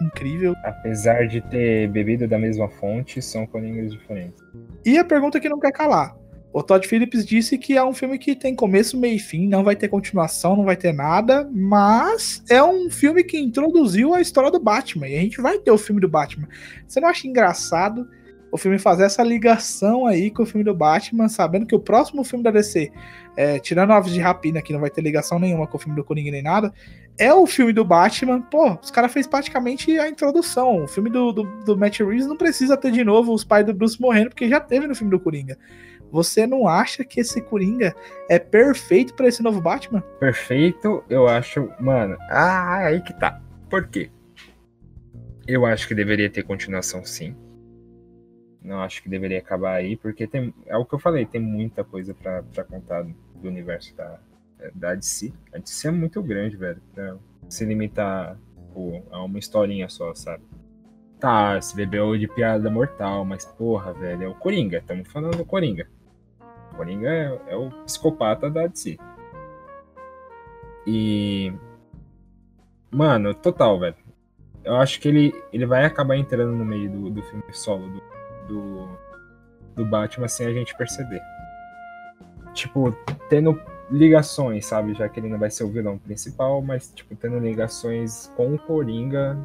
incrível. 0.00 0.54
Apesar 0.62 1.26
de 1.26 1.40
ter 1.40 1.88
bebido 1.88 2.28
da 2.28 2.38
mesma 2.38 2.68
fonte, 2.68 3.22
são 3.22 3.46
coringas 3.46 3.92
diferentes. 3.92 4.44
E 4.84 4.98
a 4.98 5.04
pergunta 5.04 5.40
que 5.40 5.48
não 5.48 5.58
quer 5.58 5.72
calar. 5.72 6.14
O 6.56 6.62
Todd 6.62 6.88
Phillips 6.88 7.26
disse 7.26 7.58
que 7.58 7.76
é 7.76 7.84
um 7.84 7.92
filme 7.92 8.18
que 8.18 8.34
tem 8.34 8.54
começo, 8.54 8.96
meio 8.96 9.16
e 9.16 9.18
fim, 9.18 9.46
não 9.46 9.62
vai 9.62 9.76
ter 9.76 9.88
continuação, 9.88 10.56
não 10.56 10.64
vai 10.64 10.74
ter 10.74 10.90
nada, 10.90 11.46
mas 11.52 12.42
é 12.48 12.62
um 12.62 12.88
filme 12.88 13.22
que 13.22 13.38
introduziu 13.38 14.14
a 14.14 14.22
história 14.22 14.50
do 14.50 14.58
Batman, 14.58 15.06
e 15.06 15.18
a 15.18 15.20
gente 15.20 15.38
vai 15.38 15.58
ter 15.58 15.70
o 15.70 15.76
filme 15.76 16.00
do 16.00 16.08
Batman. 16.08 16.48
Você 16.88 16.98
não 16.98 17.10
acha 17.10 17.28
engraçado 17.28 18.08
o 18.50 18.56
filme 18.56 18.78
fazer 18.78 19.04
essa 19.04 19.22
ligação 19.22 20.06
aí 20.06 20.30
com 20.30 20.44
o 20.44 20.46
filme 20.46 20.64
do 20.64 20.74
Batman, 20.74 21.28
sabendo 21.28 21.66
que 21.66 21.74
o 21.74 21.78
próximo 21.78 22.24
filme 22.24 22.42
da 22.42 22.50
DC, 22.50 22.90
é, 23.36 23.58
tirando 23.58 23.92
Aves 23.92 24.14
de 24.14 24.20
Rapina, 24.20 24.62
que 24.62 24.72
não 24.72 24.80
vai 24.80 24.88
ter 24.88 25.02
ligação 25.02 25.38
nenhuma 25.38 25.66
com 25.66 25.76
o 25.76 25.80
filme 25.80 25.94
do 25.94 26.02
Coringa 26.02 26.30
nem 26.30 26.42
nada, 26.42 26.72
é 27.18 27.34
o 27.34 27.46
filme 27.46 27.74
do 27.74 27.84
Batman. 27.84 28.40
Pô, 28.40 28.78
os 28.82 28.90
caras 28.90 29.12
fez 29.12 29.26
praticamente 29.26 29.98
a 29.98 30.08
introdução. 30.08 30.84
O 30.84 30.88
filme 30.88 31.10
do, 31.10 31.32
do, 31.32 31.42
do 31.66 31.76
Matt 31.76 32.00
Reeves 32.00 32.26
não 32.26 32.36
precisa 32.38 32.78
ter 32.78 32.92
de 32.92 33.04
novo 33.04 33.34
os 33.34 33.44
pais 33.44 33.66
do 33.66 33.74
Bruce 33.74 34.00
morrendo, 34.00 34.30
porque 34.30 34.48
já 34.48 34.58
teve 34.58 34.86
no 34.86 34.94
filme 34.94 35.10
do 35.10 35.20
Coringa. 35.20 35.58
Você 36.10 36.46
não 36.46 36.68
acha 36.68 37.04
que 37.04 37.20
esse 37.20 37.40
Coringa 37.40 37.94
é 38.28 38.38
perfeito 38.38 39.14
pra 39.14 39.28
esse 39.28 39.42
novo 39.42 39.60
Batman? 39.60 40.02
Perfeito, 40.20 41.04
eu 41.08 41.26
acho. 41.26 41.70
Mano, 41.80 42.16
ah, 42.30 42.86
aí 42.86 43.00
que 43.02 43.12
tá. 43.12 43.40
Por 43.68 43.88
quê? 43.88 44.10
Eu 45.46 45.66
acho 45.66 45.86
que 45.86 45.94
deveria 45.94 46.30
ter 46.30 46.42
continuação 46.42 47.04
sim. 47.04 47.36
Não 48.62 48.80
acho 48.80 49.02
que 49.02 49.08
deveria 49.08 49.38
acabar 49.38 49.74
aí, 49.74 49.96
porque 49.96 50.26
tem. 50.26 50.52
É 50.66 50.76
o 50.76 50.84
que 50.84 50.94
eu 50.94 50.98
falei, 50.98 51.24
tem 51.24 51.40
muita 51.40 51.84
coisa 51.84 52.14
pra 52.14 52.64
contar 52.64 53.02
do 53.02 53.48
universo 53.48 53.94
da, 53.94 54.18
da 54.74 54.94
DC. 54.94 55.32
A 55.54 55.58
DC 55.58 55.88
é 55.88 55.90
muito 55.90 56.22
grande, 56.22 56.56
velho. 56.56 56.82
Pra 56.92 57.16
se 57.48 57.64
limitar 57.64 58.36
pô, 58.72 59.02
a 59.10 59.22
uma 59.22 59.38
historinha 59.38 59.88
só, 59.88 60.14
sabe? 60.14 60.42
Tá, 61.20 61.60
se 61.60 61.74
bebeu 61.74 62.16
de 62.18 62.28
piada 62.28 62.68
mortal, 62.68 63.24
mas 63.24 63.44
porra, 63.44 63.92
velho, 63.92 64.24
é 64.24 64.28
o 64.28 64.34
Coringa. 64.34 64.78
Estamos 64.78 65.10
falando 65.10 65.36
do 65.36 65.44
Coringa. 65.44 65.88
Coringa 66.76 67.08
é, 67.08 67.40
é 67.48 67.56
o 67.56 67.70
psicopata 67.84 68.50
da 68.50 68.66
DC. 68.66 68.98
E. 70.86 71.52
Mano, 72.90 73.34
total, 73.34 73.78
velho. 73.80 73.96
Eu 74.64 74.76
acho 74.76 75.00
que 75.00 75.08
ele, 75.08 75.44
ele 75.52 75.66
vai 75.66 75.84
acabar 75.84 76.16
entrando 76.16 76.52
no 76.52 76.64
meio 76.64 76.90
do, 76.90 77.10
do 77.10 77.22
filme 77.22 77.44
solo 77.52 77.88
do, 77.88 78.02
do, 78.48 78.88
do 79.76 79.84
Batman 79.84 80.28
sem 80.28 80.46
a 80.46 80.52
gente 80.52 80.76
perceber. 80.76 81.20
Tipo, 82.52 82.92
tendo 83.28 83.60
ligações, 83.90 84.66
sabe? 84.66 84.94
Já 84.94 85.08
que 85.08 85.20
ele 85.20 85.28
não 85.28 85.38
vai 85.38 85.50
ser 85.50 85.64
o 85.64 85.68
vilão 85.68 85.98
principal, 85.98 86.60
mas, 86.62 86.90
tipo, 86.92 87.14
tendo 87.16 87.38
ligações 87.38 88.32
com 88.36 88.54
o 88.54 88.58
Coringa 88.58 89.38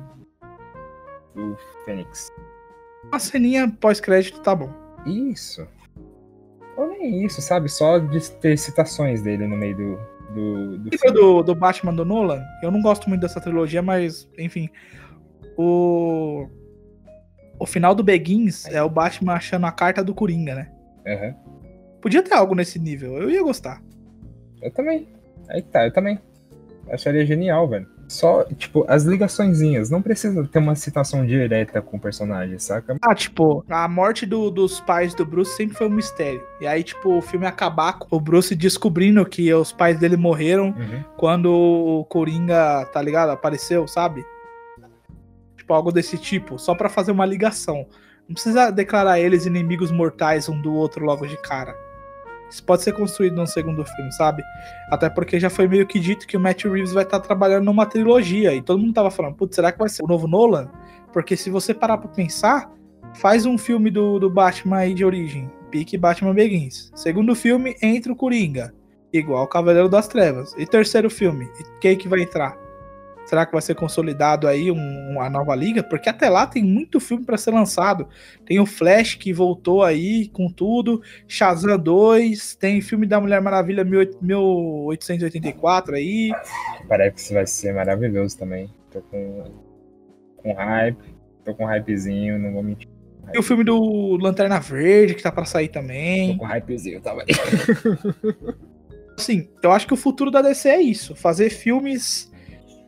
do 1.36 1.58
Fênix. 1.86 2.32
Uma 3.06 3.20
ceninha 3.20 3.72
pós-crédito 3.80 4.40
tá 4.42 4.56
bom. 4.56 4.70
Isso. 5.06 5.68
Ou 6.78 6.88
nem 6.88 7.26
isso, 7.26 7.42
sabe? 7.42 7.70
Só 7.70 7.98
de 8.00 8.32
ter 8.32 8.58
citações 8.58 9.22
dele 9.22 9.48
no 9.48 9.58
meio 9.58 9.76
do, 9.76 10.00
do, 10.34 10.78
do 10.78 10.98
filme. 10.98 11.16
do, 11.16 11.44
do 11.44 11.56
Batman 11.56 11.94
do 11.94 12.06
Nolan? 12.06 12.42
Eu 12.64 12.72
não 12.72 12.82
gosto 12.82 13.10
muito 13.10 13.22
dessa 13.22 13.42
trilogia, 13.42 13.82
mas, 13.82 14.30
enfim. 14.38 14.70
O. 15.58 16.48
O 17.60 17.66
final 17.66 17.94
do 17.94 18.04
Begins 18.04 18.66
é 18.66 18.82
o 18.82 18.90
Batman 18.90 19.34
achando 19.34 19.68
a 19.68 19.72
carta 19.72 20.04
do 20.04 20.16
Coringa, 20.16 20.56
né? 20.56 20.72
Aham. 21.06 21.36
Podia 22.02 22.24
ter 22.24 22.34
algo 22.34 22.56
nesse 22.56 22.80
nível, 22.80 23.18
eu 23.18 23.30
ia 23.30 23.44
gostar. 23.44 23.82
Eu 24.62 24.72
também. 24.72 25.08
Aí 25.48 25.62
tá, 25.62 25.86
eu 25.86 25.94
também. 25.94 26.20
Acharia 26.90 27.26
genial, 27.26 27.68
velho. 27.70 27.88
Só, 28.12 28.44
tipo, 28.44 28.84
as 28.90 29.04
ligaçõezinhas. 29.04 29.90
Não 29.90 30.02
precisa 30.02 30.46
ter 30.46 30.60
uma 30.60 30.76
citação 30.76 31.26
direta 31.26 31.82
com 31.82 31.96
o 31.96 32.00
personagem, 32.00 32.60
saca? 32.60 32.98
Ah, 33.02 33.16
tipo, 33.16 33.64
a 33.70 33.88
morte 33.88 34.26
do- 34.26 34.52
dos 34.52 34.82
pais 34.82 35.14
do 35.16 35.26
Bruce 35.26 35.56
sempre 35.56 35.78
foi 35.78 35.88
um 35.88 35.92
mistério. 35.92 36.44
E 36.60 36.68
aí, 36.68 36.84
tipo, 36.84 37.18
o 37.18 37.22
filme 37.22 37.46
acabar 37.46 37.94
com 37.94 38.14
o 38.16 38.20
Bruce 38.20 38.54
descobrindo 38.54 39.26
que 39.26 39.54
os 39.54 39.72
pais 39.72 39.98
dele 39.98 40.18
morreram 40.18 40.76
Uhum. 40.78 41.04
quando 41.16 41.46
o 41.52 42.04
Coringa, 42.06 42.86
tá 42.92 43.02
ligado? 43.02 43.30
Apareceu, 43.30 43.88
sabe? 43.88 44.26
Tipo, 45.56 45.74
algo 45.74 45.92
desse 45.92 46.18
tipo, 46.18 46.60
só 46.60 46.76
pra 46.76 46.90
fazer 46.90 47.12
uma 47.12 47.26
ligação. 47.26 47.86
Não 48.28 48.34
precisa 48.34 48.72
declarar 48.72 49.20
eles 49.20 49.46
inimigos 49.46 49.90
mortais 49.92 50.50
um 50.50 50.60
do 50.62 50.74
outro 50.74 51.06
logo 51.06 51.26
de 51.26 51.38
cara. 51.38 51.74
Isso 52.52 52.64
pode 52.64 52.84
ser 52.84 52.92
construído 52.92 53.36
num 53.36 53.46
segundo 53.46 53.86
filme, 53.86 54.12
sabe? 54.12 54.44
Até 54.90 55.10
porque 55.10 55.40
já 55.40 55.50
foi 55.50 55.68
meio 55.68 55.88
que 55.88 56.00
dito 56.00 56.28
que 56.28 56.36
o 56.36 56.40
Matt 56.40 56.66
Reeves 56.66 56.92
vai 56.92 57.04
estar 57.04 57.22
trabalhando 57.22 57.64
numa 57.64 57.86
trilogia. 57.86 58.54
E 58.54 58.62
todo 58.62 58.80
mundo 58.80 58.94
tava 58.94 59.10
falando, 59.10 59.36
putz, 59.36 59.56
será 59.56 59.72
que 59.72 59.80
vai 59.80 59.88
ser 59.88 60.04
o 60.04 60.08
novo 60.08 60.28
Nolan? 60.28 60.70
Porque 61.14 61.38
se 61.38 61.50
você 61.50 61.74
parar 61.74 61.98
pra 61.98 62.10
pensar, 62.10 62.70
faz 63.14 63.46
um 63.46 63.58
filme 63.58 63.90
do, 63.90 64.20
do 64.20 64.30
Batman 64.30 64.78
aí 64.78 64.94
de 64.94 65.06
origem. 65.06 65.50
Pique 65.70 65.98
Batman 65.98 66.34
Begins. 66.34 66.92
Segundo 66.94 67.34
filme, 67.34 67.76
entra 67.82 68.12
o 68.12 68.16
Coringa. 68.16 68.74
Igual 69.14 69.44
o 69.44 69.48
Cavaleiro 69.48 69.88
das 69.90 70.08
Trevas. 70.08 70.54
E 70.58 70.66
terceiro 70.66 71.10
filme, 71.10 71.50
quem 71.80 71.98
que 71.98 72.08
vai 72.08 72.22
entrar? 72.22 72.61
Será 73.32 73.46
que 73.46 73.54
vai 73.54 73.62
ser 73.62 73.76
consolidado 73.76 74.46
aí 74.46 74.70
um- 74.70 75.22
a 75.22 75.30
nova 75.30 75.56
liga? 75.56 75.82
Porque 75.82 76.10
até 76.10 76.28
lá 76.28 76.46
tem 76.46 76.62
muito 76.62 77.00
filme 77.00 77.24
pra 77.24 77.38
ser 77.38 77.52
lançado. 77.52 78.10
Tem 78.46 78.60
o 78.60 78.66
Flash 78.66 79.16
que 79.16 79.32
voltou 79.32 79.84
aí 79.86 80.28
com 80.28 80.50
tudo, 80.52 81.02
Shazam 81.30 81.80
2, 81.80 82.56
tem 82.58 82.82
filme 82.82 83.08
da 83.08 83.22
Mulher 83.22 83.40
Maravilha 83.40 83.86
18- 83.86 84.18
1884 84.22 85.96
aí. 85.96 86.34
Parece 86.90 87.30
que 87.30 87.34
vai 87.34 87.48
ser 87.48 87.74
maravilhoso 87.74 88.38
também. 88.38 88.70
Tô 88.92 89.00
com, 89.00 89.46
com 90.36 90.52
hype. 90.52 91.16
Tô 91.46 91.56
com 91.56 91.64
hypezinho, 91.64 92.38
não 92.38 92.52
vou 92.52 92.62
mentir. 92.64 92.90
E 93.34 93.40
o 93.40 93.44
filme 93.44 93.64
do 93.64 94.18
Lanterna 94.18 94.60
Verde 94.60 95.16
que 95.16 95.24
tá 95.24 95.32
pra 95.32 95.46
sair 95.46 95.70
Tô 95.70 95.80
também. 95.80 96.36
com 96.38 96.44
hypezinho, 96.46 97.00
tava 97.00 97.24
Assim, 99.18 99.48
eu 99.64 99.72
acho 99.72 99.88
que 99.88 99.94
o 99.94 99.98
futuro 99.98 100.32
da 100.32 100.42
DC 100.42 100.68
é 100.68 100.82
isso, 100.82 101.16
fazer 101.16 101.50
filmes 101.50 102.31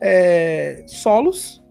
é, 0.06 0.84
solos 0.86 1.64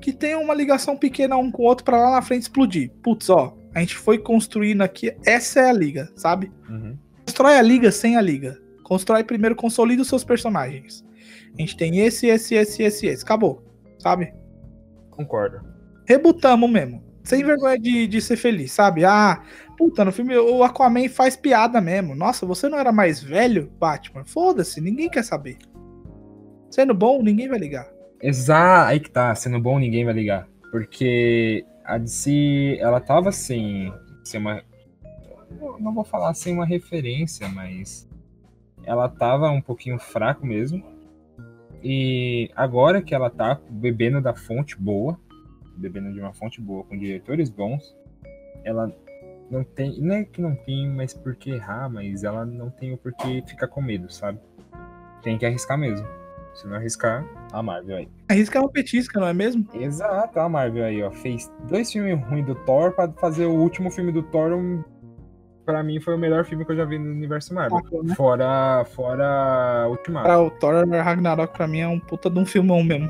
que 0.00 0.12
tenha 0.12 0.38
uma 0.38 0.52
ligação 0.52 0.96
pequena 0.96 1.36
um 1.36 1.50
com 1.50 1.62
o 1.62 1.66
outro 1.66 1.84
pra 1.84 1.96
lá 1.96 2.10
na 2.12 2.22
frente 2.22 2.42
explodir. 2.42 2.90
Putz, 3.02 3.30
ó, 3.30 3.56
a 3.72 3.78
gente 3.78 3.96
foi 3.96 4.18
construindo 4.18 4.82
aqui, 4.82 5.14
essa 5.24 5.60
é 5.60 5.70
a 5.70 5.72
liga, 5.72 6.10
sabe? 6.16 6.50
Uhum. 6.68 6.98
Constrói 7.24 7.56
a 7.56 7.62
liga 7.62 7.92
sem 7.92 8.16
a 8.16 8.20
liga. 8.20 8.60
Constrói 8.82 9.22
primeiro, 9.22 9.54
consolida 9.54 10.02
os 10.02 10.08
seus 10.08 10.24
personagens. 10.24 11.04
A 11.56 11.60
gente 11.60 11.76
tem 11.76 12.00
esse, 12.00 12.26
esse, 12.26 12.56
esse, 12.56 12.82
esse, 12.82 13.06
esse. 13.06 13.22
Acabou, 13.22 13.62
sabe? 13.98 14.32
Concordo. 15.10 15.60
Rebutamos 16.04 16.70
mesmo. 16.70 17.02
Sem 17.22 17.44
vergonha 17.44 17.78
de, 17.78 18.06
de 18.06 18.20
ser 18.20 18.36
feliz, 18.36 18.72
sabe? 18.72 19.04
Ah, 19.04 19.42
puta, 19.76 20.04
no 20.04 20.10
filme 20.10 20.36
o 20.36 20.64
Aquaman 20.64 21.08
faz 21.08 21.36
piada 21.36 21.80
mesmo. 21.80 22.14
Nossa, 22.14 22.46
você 22.46 22.68
não 22.68 22.78
era 22.78 22.90
mais 22.90 23.22
velho, 23.22 23.70
Batman? 23.78 24.24
Foda-se, 24.24 24.80
ninguém 24.80 25.10
quer 25.10 25.22
saber. 25.22 25.58
Sendo 26.70 26.94
bom, 26.94 27.22
ninguém 27.22 27.48
vai 27.48 27.58
ligar. 27.58 27.88
Exato, 28.20 28.90
aí 28.90 29.00
que 29.00 29.10
tá, 29.10 29.34
sendo 29.34 29.60
bom 29.60 29.78
ninguém 29.78 30.04
vai 30.04 30.14
ligar. 30.14 30.48
Porque 30.70 31.64
a 31.84 31.96
DC, 31.96 32.76
ela 32.80 33.00
tava 33.00 33.32
sem, 33.32 33.92
sem 34.22 34.40
uma. 34.40 34.62
Não 35.78 35.94
vou 35.94 36.04
falar 36.04 36.34
sem 36.34 36.52
uma 36.52 36.66
referência, 36.66 37.48
mas 37.48 38.08
ela 38.84 39.08
tava 39.08 39.50
um 39.50 39.60
pouquinho 39.60 39.98
fraco 39.98 40.46
mesmo. 40.46 40.84
E 41.82 42.50
agora 42.56 43.00
que 43.00 43.14
ela 43.14 43.30
tá 43.30 43.58
bebendo 43.70 44.20
da 44.20 44.34
fonte 44.34 44.76
boa, 44.76 45.18
bebendo 45.76 46.12
de 46.12 46.20
uma 46.20 46.34
fonte 46.34 46.60
boa, 46.60 46.84
com 46.84 46.98
diretores 46.98 47.48
bons, 47.48 47.96
ela 48.64 48.92
não 49.50 49.64
tem. 49.64 49.98
Não 50.00 50.14
é 50.14 50.24
que 50.24 50.42
não 50.42 50.54
tem, 50.54 50.88
mas 50.88 51.14
por 51.14 51.36
que 51.36 51.50
errar, 51.50 51.88
mas 51.88 52.24
ela 52.24 52.44
não 52.44 52.68
tem 52.68 52.92
o 52.92 52.98
porquê 52.98 53.42
ficar 53.46 53.68
com 53.68 53.80
medo, 53.80 54.12
sabe? 54.12 54.38
Tem 55.22 55.38
que 55.38 55.46
arriscar 55.46 55.78
mesmo. 55.78 56.06
Se 56.54 56.66
não 56.66 56.76
arriscar, 56.76 57.24
a 57.52 57.62
Marvel 57.62 57.96
aí. 57.96 58.08
Arrisca 58.28 58.60
uma 58.60 58.68
petisca, 58.68 59.20
não 59.20 59.28
é 59.28 59.32
mesmo? 59.32 59.66
Exato, 59.74 60.40
a 60.40 60.48
Marvel 60.48 60.84
aí, 60.84 61.02
ó. 61.02 61.10
Fez 61.10 61.50
dois 61.68 61.90
filmes 61.90 62.20
ruins 62.26 62.46
do 62.46 62.54
Thor 62.54 62.92
pra 62.92 63.08
fazer 63.12 63.46
o 63.46 63.54
último 63.54 63.90
filme 63.90 64.10
do 64.10 64.22
Thor. 64.24 64.52
Um, 64.52 64.82
pra 65.64 65.82
mim 65.82 66.00
foi 66.00 66.14
o 66.14 66.18
melhor 66.18 66.44
filme 66.44 66.64
que 66.64 66.72
eu 66.72 66.76
já 66.76 66.84
vi 66.84 66.98
no 66.98 67.10
universo 67.10 67.54
Marvel. 67.54 67.80
Né? 68.02 68.14
Fora, 68.14 68.84
fora 68.86 69.86
Ultimato. 69.88 70.26
Pra 70.26 70.40
o 70.40 70.50
Thor 70.50 70.88
Ragnarok, 70.88 71.52
pra 71.56 71.68
mim, 71.68 71.80
é 71.80 71.88
um 71.88 72.00
puta 72.00 72.28
de 72.28 72.38
um 72.38 72.46
filmão 72.46 72.82
mesmo. 72.82 73.08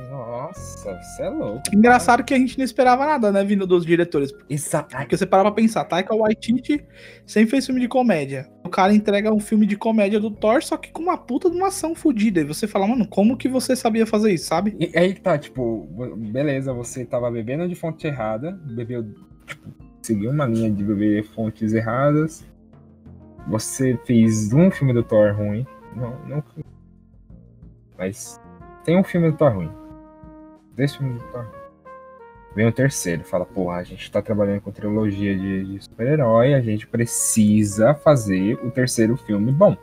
Nossa, 0.48 0.98
você 1.02 1.22
é 1.22 1.28
louco. 1.28 1.62
Engraçado 1.72 2.24
que 2.24 2.32
a 2.32 2.38
gente 2.38 2.56
não 2.56 2.64
esperava 2.64 3.04
nada, 3.04 3.30
né, 3.30 3.44
vindo 3.44 3.66
dos 3.66 3.84
diretores. 3.84 4.32
Exato. 4.48 4.96
Porque 4.96 5.16
você 5.16 5.26
parava 5.26 5.52
pra 5.52 5.62
pensar, 5.62 5.84
Taika 5.84 6.14
Waititi 6.14 6.84
sempre 7.26 7.50
fez 7.50 7.66
filme 7.66 7.80
de 7.80 7.88
comédia. 7.88 8.48
O 8.64 8.70
cara 8.70 8.94
entrega 8.94 9.32
um 9.32 9.40
filme 9.40 9.66
de 9.66 9.76
comédia 9.76 10.18
do 10.18 10.30
Thor, 10.30 10.62
só 10.62 10.76
que 10.76 10.90
com 10.90 11.02
uma 11.02 11.18
puta 11.18 11.50
de 11.50 11.56
uma 11.56 11.68
ação 11.68 11.94
fodida. 11.94 12.40
E 12.40 12.44
você 12.44 12.66
fala, 12.66 12.86
mano, 12.86 13.06
como 13.06 13.36
que 13.36 13.48
você 13.48 13.76
sabia 13.76 14.06
fazer 14.06 14.32
isso, 14.32 14.46
sabe? 14.46 14.74
E 14.78 14.96
aí 14.98 15.12
que 15.12 15.20
tá, 15.20 15.36
tipo, 15.36 15.86
beleza, 16.16 16.72
você 16.72 17.04
tava 17.04 17.30
bebendo 17.30 17.68
de 17.68 17.74
fonte 17.74 18.06
errada, 18.06 18.52
bebeu, 18.52 19.04
tipo, 19.46 19.68
seguiu 20.00 20.30
uma 20.30 20.46
linha 20.46 20.70
de 20.70 20.82
beber 20.82 21.24
fontes 21.24 21.74
erradas. 21.74 22.46
Você 23.48 23.98
fez 24.06 24.52
um 24.52 24.70
filme 24.70 24.94
do 24.94 25.02
Thor 25.02 25.34
ruim. 25.34 25.66
Não, 25.94 26.18
não. 26.26 26.44
Mas 27.98 28.40
tem 28.84 28.96
um 28.96 29.04
filme 29.04 29.30
do 29.30 29.36
Thor 29.36 29.52
ruim. 29.52 29.77
Dois 30.78 30.94
filmes 30.94 31.20
do 31.20 31.28
Thor. 31.32 31.44
Vem 32.54 32.68
o 32.68 32.72
terceiro, 32.72 33.24
fala, 33.24 33.44
porra, 33.44 33.78
a 33.78 33.82
gente 33.82 34.10
tá 34.12 34.22
trabalhando 34.22 34.60
com 34.60 34.70
trilogia 34.70 35.36
de, 35.36 35.64
de 35.64 35.84
super-herói, 35.84 36.54
a 36.54 36.60
gente 36.60 36.86
precisa 36.86 37.94
fazer 37.94 38.54
o 38.64 38.70
terceiro 38.70 39.16
filme 39.16 39.50
bom. 39.50 39.76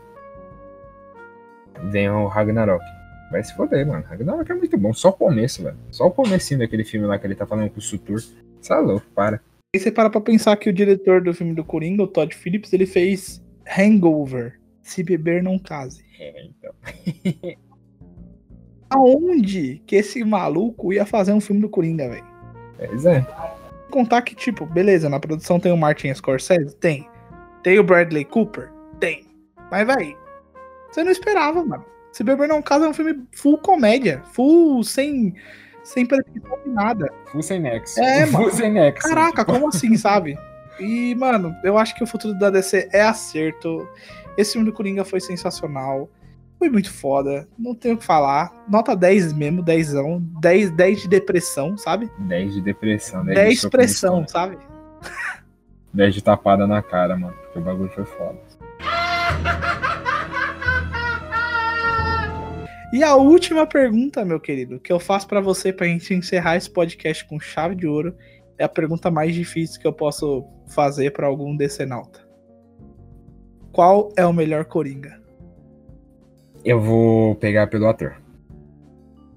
Vem 1.92 2.10
o 2.10 2.28
Ragnarok. 2.28 2.84
Vai 3.30 3.44
se 3.44 3.54
foder, 3.54 3.86
mano. 3.86 4.06
Ragnarok 4.06 4.50
é 4.50 4.56
muito 4.56 4.78
bom. 4.78 4.94
Só 4.94 5.10
o 5.10 5.14
começo, 5.14 5.64
velho. 5.64 5.78
Só 5.92 6.08
o 6.08 6.12
comecinho 6.12 6.62
daquele 6.62 6.86
filme 6.86 7.06
lá 7.06 7.20
que 7.20 7.28
ele 7.28 7.36
tá 7.36 7.46
falando 7.46 7.70
com 7.70 7.80
o 7.80 7.82
Sutur. 7.82 8.22
Você 8.62 8.74
é 8.74 8.78
louco, 8.78 9.06
para. 9.14 9.42
E 9.76 9.80
você 9.80 9.92
para 9.92 10.10
pra 10.10 10.22
pensar 10.22 10.56
que 10.56 10.70
o 10.70 10.74
diretor 10.74 11.22
do 11.22 11.34
filme 11.34 11.54
do 11.54 11.66
Coringa, 11.66 12.04
o 12.04 12.08
Todd 12.08 12.34
Phillips, 12.34 12.72
ele 12.72 12.86
fez 12.86 13.44
Hangover. 13.78 14.62
Se 14.82 15.04
beber, 15.04 15.44
não 15.44 15.60
case. 15.60 16.06
É, 16.18 16.46
então. 16.46 16.74
Aonde 18.90 19.82
que 19.86 19.96
esse 19.96 20.24
maluco 20.24 20.94
ia 20.94 21.06
fazer 21.06 21.34
um 21.34 21.42
filme 21.42 21.62
do 21.62 21.70
Coringa, 21.70 22.10
velho? 22.10 22.26
Pois 22.78 23.06
é. 23.06 23.26
Contar 23.90 24.22
que, 24.22 24.36
tipo, 24.36 24.66
beleza, 24.66 25.10
na 25.10 25.20
produção 25.20 25.60
tem 25.60 25.72
o 25.72 25.78
Martin 25.78 26.14
Scorsese? 26.14 26.76
Tem. 26.78 27.08
Tem 27.64 27.80
o 27.80 27.84
Bradley 27.84 28.26
Cooper? 28.26 28.72
Tem. 29.00 29.26
Mas, 29.72 29.88
velho, 29.88 30.18
você 30.92 31.04
não 31.04 31.12
esperava, 31.12 31.64
mano. 31.64 31.86
Se 32.12 32.24
beber 32.24 32.48
não 32.48 32.62
casa 32.62 32.86
é 32.86 32.90
um 32.90 32.94
filme 32.94 33.24
full 33.34 33.58
comédia. 33.58 34.24
Full, 34.32 34.84
sem, 34.84 35.36
sem 35.84 36.06
pretensão 36.06 36.58
de 36.64 36.70
nada. 36.70 37.12
Full 37.32 37.44
sem 37.44 37.60
nexo. 37.60 38.00
É, 38.00 38.26
Full 38.28 38.40
mano. 38.40 38.54
sem 38.54 38.72
nexo. 38.72 39.08
Caraca, 39.08 39.44
como 39.44 39.68
assim, 39.68 39.98
sabe? 39.98 40.38
E, 40.80 41.14
mano, 41.16 41.54
eu 41.64 41.78
acho 41.78 41.96
que 41.96 42.04
o 42.04 42.08
futuro 42.08 42.38
da 42.40 42.50
DC 42.50 42.90
é 42.94 43.02
acerto. 43.02 43.88
Esse 44.38 44.54
filme 44.54 44.66
do 44.66 44.74
Coringa 44.74 45.04
foi 45.04 45.20
sensacional. 45.20 46.10
Foi 46.66 46.72
muito 46.72 46.92
foda. 46.92 47.48
Não 47.60 47.76
tenho 47.76 47.94
o 47.94 47.98
que 48.00 48.04
falar. 48.04 48.52
Nota 48.68 48.96
10 48.96 49.34
mesmo, 49.34 49.62
10. 49.62 49.94
10, 50.42 50.72
10 50.72 51.02
de 51.02 51.08
depressão, 51.08 51.78
sabe? 51.78 52.10
10 52.18 52.56
de 52.56 52.62
depressão. 52.62 53.24
10, 53.24 53.38
10 53.38 53.62
de 53.62 53.70
pressão, 53.70 54.28
sabe? 54.28 54.58
10 55.94 56.16
de 56.16 56.24
tapada 56.24 56.66
na 56.66 56.82
cara, 56.82 57.16
mano. 57.16 57.36
Porque 57.44 57.60
o 57.60 57.62
bagulho 57.62 57.90
foi 57.90 58.04
foda. 58.06 58.40
E 62.92 63.04
a 63.04 63.16
última 63.16 63.68
pergunta, 63.68 64.26
meu 64.26 64.40
querido, 64.40 64.80
que 64.80 64.92
eu 64.92 65.00
faço 65.00 65.28
pra 65.28 65.40
você 65.40 65.72
pra 65.72 65.86
gente 65.86 66.16
encerrar 66.16 66.56
esse 66.56 66.72
podcast 66.72 67.26
com 67.26 67.40
chave 67.40 67.76
de 67.76 67.86
ouro, 67.86 68.16
é 68.58 68.64
a 68.64 68.70
pergunta 68.70 69.12
mais 69.12 69.36
difícil 69.36 69.80
que 69.80 69.86
eu 69.86 69.94
posso 69.94 70.44
fazer 70.70 71.12
pra 71.12 71.28
algum 71.28 71.56
decenalta. 71.56 72.28
Qual 73.72 74.10
é 74.18 74.26
o 74.26 74.34
melhor 74.34 74.66
Coringa? 74.66 75.24
Eu 76.66 76.82
vou 76.82 77.36
pegar 77.36 77.68
pelo 77.68 77.88
ator. 77.88 78.16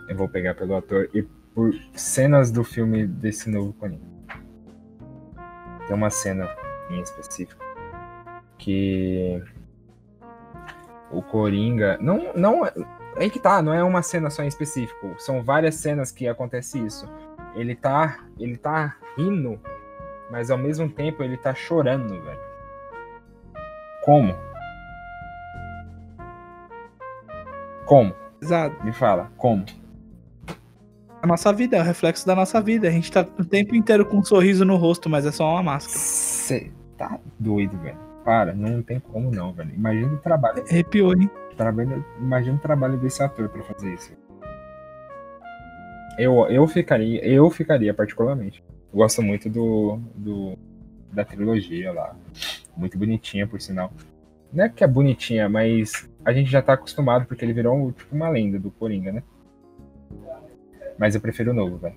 Eu 0.08 0.16
vou 0.16 0.30
pegar 0.30 0.54
pelo 0.54 0.74
ator 0.74 1.10
e 1.12 1.22
por 1.54 1.74
cenas 1.92 2.50
do 2.50 2.64
filme 2.64 3.06
desse 3.06 3.50
novo 3.50 3.74
Coringa. 3.74 4.00
Tem 5.86 5.94
uma 5.94 6.08
cena 6.08 6.48
em 6.88 7.02
específico 7.02 7.62
que 8.56 9.42
o 11.10 11.20
Coringa 11.20 11.98
não 12.00 12.32
não 12.34 12.62
aí 13.14 13.28
que 13.28 13.38
tá, 13.38 13.60
não 13.60 13.74
é 13.74 13.84
uma 13.84 14.00
cena 14.00 14.30
só 14.30 14.42
em 14.42 14.48
específico, 14.48 15.14
são 15.18 15.42
várias 15.42 15.74
cenas 15.74 16.10
que 16.10 16.26
acontece 16.26 16.82
isso. 16.82 17.06
Ele 17.54 17.74
tá 17.74 18.24
ele 18.38 18.56
tá 18.56 18.96
rindo, 19.18 19.60
mas 20.30 20.50
ao 20.50 20.56
mesmo 20.56 20.88
tempo 20.88 21.22
ele 21.22 21.36
tá 21.36 21.54
chorando, 21.54 22.08
velho. 22.22 22.40
Como? 24.02 24.47
Como? 27.88 28.14
Exato. 28.42 28.84
Me 28.84 28.92
fala, 28.92 29.32
como? 29.38 29.64
A 31.22 31.26
nossa 31.26 31.50
vida, 31.54 31.78
é 31.78 31.80
o 31.80 31.84
reflexo 31.84 32.26
da 32.26 32.36
nossa 32.36 32.60
vida. 32.60 32.86
A 32.86 32.90
gente 32.90 33.10
tá 33.10 33.26
o 33.38 33.44
tempo 33.44 33.74
inteiro 33.74 34.04
com 34.04 34.18
um 34.18 34.22
sorriso 34.22 34.62
no 34.62 34.76
rosto, 34.76 35.08
mas 35.08 35.24
é 35.24 35.32
só 35.32 35.50
uma 35.52 35.62
máscara. 35.62 35.98
Você 35.98 36.70
tá 36.98 37.18
doido, 37.38 37.78
velho. 37.78 37.96
Para, 38.22 38.54
não 38.54 38.82
tem 38.82 39.00
como 39.00 39.30
não, 39.30 39.54
velho. 39.54 39.74
Imagina 39.74 40.12
o 40.12 40.18
trabalho, 40.18 40.62
Arrepiou, 40.68 41.14
hein? 41.14 41.30
trabalho 41.56 42.04
imagina 42.20 42.56
o 42.56 42.60
trabalho 42.60 42.98
desse 42.98 43.22
ator 43.22 43.48
pra 43.48 43.62
fazer 43.62 43.94
isso. 43.94 44.12
Eu, 46.18 46.46
eu 46.48 46.68
ficaria, 46.68 47.24
eu 47.24 47.48
ficaria 47.48 47.94
particularmente. 47.94 48.62
Eu 48.92 48.98
gosto 48.98 49.22
muito 49.22 49.48
do, 49.48 49.98
do 50.14 50.58
da 51.10 51.24
trilogia 51.24 51.90
lá. 51.90 52.14
Muito 52.76 52.98
bonitinha, 52.98 53.46
por 53.46 53.60
sinal. 53.62 53.90
Não 54.52 54.64
é 54.64 54.68
que 54.68 54.84
é 54.84 54.86
bonitinha, 54.86 55.48
mas 55.48 56.07
a 56.24 56.32
gente 56.32 56.50
já 56.50 56.60
tá 56.60 56.74
acostumado 56.74 57.26
porque 57.26 57.44
ele 57.44 57.52
virou 57.52 57.92
tipo 57.92 58.14
uma 58.14 58.28
lenda 58.28 58.58
do 58.58 58.70
Coringa, 58.70 59.12
né? 59.12 59.22
Mas 60.98 61.14
eu 61.14 61.20
prefiro 61.20 61.52
o 61.52 61.54
novo, 61.54 61.78
velho. 61.78 61.96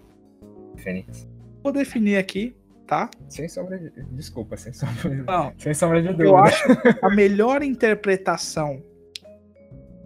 Fênix. 0.77 1.27
Vou 1.63 1.71
definir 1.73 2.17
aqui, 2.17 2.55
tá? 2.87 3.09
Sem 3.27 3.47
sombra 3.47 3.77
de... 3.77 3.91
Desculpa, 4.11 4.55
sem 4.57 4.73
sombra 4.73 5.09
de... 5.09 5.23
Não, 5.23 5.53
Sem 5.57 5.73
sombra 5.73 6.01
de 6.01 6.09
dúvida. 6.09 6.23
eu 6.25 6.37
acho 6.37 6.63
a 7.01 7.09
melhor 7.09 7.63
interpretação, 7.63 8.81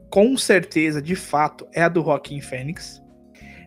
com 0.09 0.37
certeza, 0.37 1.01
de 1.01 1.15
fato, 1.15 1.67
é 1.73 1.81
a 1.83 1.89
do 1.89 2.01
Joaquin 2.03 2.41
Phoenix. 2.41 3.01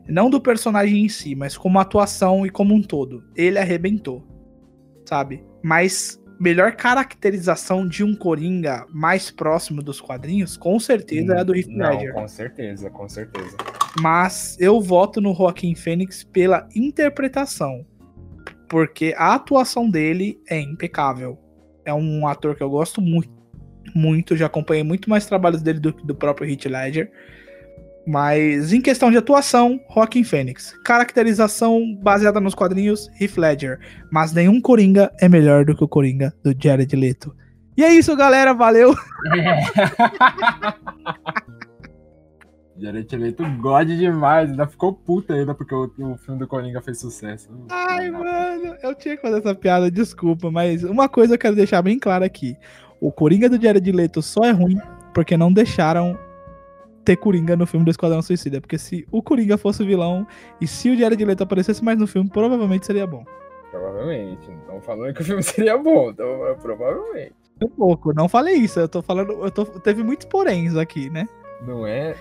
Não 0.06 0.30
do 0.30 0.40
personagem 0.40 1.04
em 1.04 1.08
si, 1.08 1.34
mas 1.34 1.56
como 1.58 1.78
atuação 1.78 2.46
e 2.46 2.50
como 2.50 2.74
um 2.74 2.80
todo. 2.82 3.22
Ele 3.36 3.58
arrebentou, 3.58 4.26
sabe? 5.04 5.44
Mas 5.62 6.18
melhor 6.38 6.72
caracterização 6.72 7.86
de 7.86 8.04
um 8.04 8.14
Coringa 8.14 8.86
mais 8.90 9.30
próximo 9.30 9.82
dos 9.82 10.00
quadrinhos, 10.00 10.56
com 10.56 10.78
certeza 10.78 11.34
é 11.34 11.40
a 11.40 11.42
do 11.42 11.54
Heath 11.54 11.66
Não, 11.68 11.90
Ledger. 11.90 12.14
com 12.14 12.28
certeza, 12.28 12.90
com 12.90 13.08
certeza. 13.08 13.56
Mas 14.00 14.56
eu 14.60 14.80
voto 14.80 15.20
no 15.20 15.34
Joaquin 15.34 15.74
Phoenix 15.74 16.22
pela 16.24 16.68
interpretação. 16.74 17.84
Porque 18.68 19.14
a 19.16 19.34
atuação 19.34 19.88
dele 19.88 20.38
é 20.48 20.60
impecável. 20.60 21.38
É 21.84 21.92
um 21.94 22.26
ator 22.26 22.54
que 22.54 22.62
eu 22.62 22.70
gosto 22.70 23.00
muito. 23.00 23.30
Muito. 23.94 24.36
Já 24.36 24.46
acompanhei 24.46 24.84
muito 24.84 25.08
mais 25.08 25.24
trabalhos 25.24 25.62
dele 25.62 25.80
do 25.80 25.92
que 25.92 26.06
do 26.06 26.14
próprio 26.14 26.48
Heath 26.50 26.66
Ledger. 26.66 27.10
Mas 28.08 28.72
em 28.72 28.80
questão 28.80 29.10
de 29.10 29.18
atuação, 29.18 29.78
Joaquin 29.94 30.24
Phoenix. 30.24 30.74
Caracterização 30.82 31.94
baseada 32.02 32.40
nos 32.40 32.54
quadrinhos, 32.54 33.10
Heath 33.20 33.36
Ledger. 33.36 33.78
Mas 34.10 34.32
nenhum 34.32 34.62
Coringa 34.62 35.12
é 35.20 35.28
melhor 35.28 35.66
do 35.66 35.76
que 35.76 35.84
o 35.84 35.88
Coringa 35.88 36.32
do 36.42 36.54
Jared 36.58 36.96
Leto. 36.96 37.36
E 37.76 37.84
é 37.84 37.92
isso, 37.92 38.16
galera. 38.16 38.54
Valeu. 38.54 38.94
Jared 42.80 43.14
Leto 43.14 43.44
gode 43.58 43.98
demais, 43.98 44.50
ainda 44.50 44.66
ficou 44.66 44.94
puta 44.94 45.34
ainda 45.34 45.54
porque 45.54 45.74
o, 45.74 45.92
o 45.98 46.16
filme 46.16 46.38
do 46.38 46.46
Coringa 46.46 46.80
fez 46.80 47.00
sucesso. 47.00 47.50
Ai, 47.68 48.10
mano, 48.10 48.74
eu 48.82 48.94
tinha 48.94 49.16
que 49.16 49.22
fazer 49.22 49.40
essa 49.40 49.54
piada, 49.54 49.90
desculpa, 49.90 50.50
mas 50.50 50.82
uma 50.82 51.10
coisa 51.10 51.34
eu 51.34 51.38
quero 51.38 51.56
deixar 51.56 51.82
bem 51.82 51.98
claro 51.98 52.24
aqui. 52.24 52.56
O 53.00 53.12
Coringa 53.12 53.50
do 53.50 53.60
Jared 53.60 53.92
Leto 53.92 54.22
só 54.22 54.44
é 54.44 54.50
ruim 54.50 54.78
porque 55.12 55.36
não 55.36 55.52
deixaram 55.52 56.18
ter 57.08 57.16
Coringa 57.16 57.56
no 57.56 57.66
filme 57.66 57.86
do 57.86 57.90
Esquadrão 57.90 58.20
Suicida. 58.20 58.60
Porque 58.60 58.76
se 58.76 59.06
o 59.10 59.22
Coringa 59.22 59.56
fosse 59.56 59.82
o 59.82 59.86
vilão 59.86 60.26
e 60.60 60.66
se 60.66 60.90
o 60.90 60.96
Jared 60.96 61.24
Leto 61.24 61.42
aparecesse 61.42 61.82
mais 61.82 61.98
no 61.98 62.06
filme, 62.06 62.28
provavelmente 62.28 62.84
seria 62.84 63.06
bom. 63.06 63.24
Provavelmente. 63.70 64.46
Não 64.46 64.58
estão 64.58 64.80
falando 64.82 65.14
que 65.14 65.22
o 65.22 65.24
filme 65.24 65.42
seria 65.42 65.78
bom, 65.78 66.10
então 66.10 66.46
é 66.46 66.54
provavelmente. 66.54 67.32
Um 67.62 67.68
pouco, 67.68 68.12
não 68.12 68.28
falei 68.28 68.56
isso. 68.56 68.78
Eu 68.78 68.88
tô 68.88 69.00
falando. 69.00 69.32
Eu 69.42 69.50
tô, 69.50 69.64
teve 69.64 70.02
muitos 70.02 70.26
poréns 70.26 70.76
aqui, 70.76 71.08
né? 71.08 71.26
Não 71.66 71.86
é. 71.86 72.14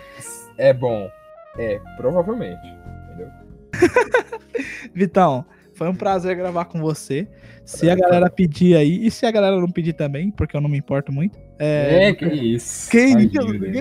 É 0.58 0.72
bom. 0.72 1.10
É, 1.58 1.82
provavelmente. 1.98 2.66
Entendeu? 3.06 3.30
Vitão, 4.96 5.46
foi 5.74 5.90
um 5.90 5.96
prazer 5.96 6.36
gravar 6.38 6.66
com 6.66 6.80
você. 6.80 7.28
Se 7.66 7.90
a 7.90 7.96
galera 7.96 8.30
pedir 8.30 8.78
aí, 8.78 9.06
e 9.06 9.12
se 9.12 9.26
a 9.26 9.32
galera 9.32 9.60
não 9.60 9.70
pedir 9.70 9.94
também, 9.94 10.32
porque 10.32 10.56
eu 10.56 10.62
não 10.62 10.70
me 10.70 10.78
importo 10.78 11.12
muito. 11.12 11.38
É, 11.60 12.10
é 12.10 12.14
que 12.14 12.26
isso. 12.26 12.89
Quem 12.89 13.32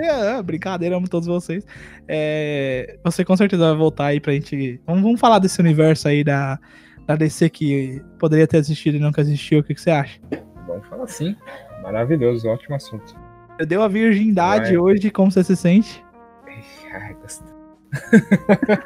é, 0.03 0.43
brincadeira, 0.43 0.97
amo 0.97 1.09
todos 1.09 1.27
vocês. 1.27 1.66
É, 2.09 2.99
você 3.05 3.24
com 3.24 3.37
certeza 3.37 3.68
vai 3.68 3.77
voltar 3.77 4.07
aí 4.07 4.20
pra 4.20 4.33
gente. 4.33 4.81
Vamos, 4.87 5.03
vamos 5.03 5.20
falar 5.20 5.39
desse 5.39 5.61
universo 5.61 6.09
aí 6.09 6.24
da, 6.24 6.59
da 7.07 7.16
DC 7.16 7.51
que 7.51 8.03
poderia 8.18 8.47
ter 8.47 8.59
existido 8.59 8.97
e 8.97 9.01
nunca 9.01 9.20
existiu. 9.20 9.61
O 9.61 9.62
que, 9.62 9.74
que 9.74 9.81
você 9.81 9.91
acha? 9.91 10.18
Vamos 10.66 10.87
falar 10.89 11.07
sim. 11.07 11.37
Maravilhoso, 11.83 12.49
ótimo 12.49 12.77
assunto. 12.77 13.14
Eu 13.59 13.66
dei 13.66 13.79
a 13.79 13.89
virgindade 13.89 14.70
vai. 14.70 14.79
hoje, 14.79 15.11
como 15.11 15.31
você 15.31 15.45
se 15.45 15.57
sente? 15.57 16.05
Ai, 16.93 17.14
gostei. 17.14 17.55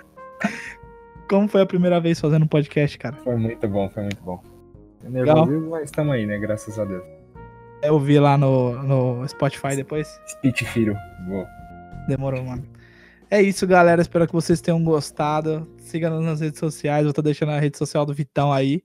como 1.29 1.49
foi 1.49 1.63
a 1.63 1.67
primeira 1.67 2.01
vez 2.01 2.21
fazendo 2.21 2.47
podcast, 2.47 2.99
cara? 2.99 3.17
Foi 3.23 3.37
muito 3.37 3.67
bom, 3.69 3.89
foi 3.89 4.03
muito 4.03 4.23
bom. 4.23 4.43
Nervoso, 5.03 5.71
mas 5.71 5.85
estamos 5.85 6.13
aí, 6.13 6.27
né? 6.27 6.39
Graças 6.39 6.79
a 6.79 6.85
Deus. 6.85 7.20
Eu 7.83 7.99
vi 7.99 8.19
lá 8.19 8.37
no, 8.37 8.83
no 8.83 9.29
Spotify 9.29 9.75
depois. 9.75 10.21
Spitfiro, 10.27 10.95
vou. 11.27 11.47
Demorou, 12.07 12.45
mano. 12.45 12.67
É 13.31 13.41
isso, 13.41 13.67
galera. 13.67 14.03
Espero 14.03 14.27
que 14.27 14.33
vocês 14.33 14.61
tenham 14.61 14.83
gostado. 14.83 15.67
Siga-nos 15.79 16.25
nas 16.25 16.41
redes 16.41 16.59
sociais. 16.59 17.07
Eu 17.07 17.13
tô 17.13 17.23
deixando 17.23 17.53
a 17.53 17.61
rede 17.61 17.79
social 17.79 18.05
do 18.05 18.13
Vitão 18.13 18.53
aí. 18.53 18.83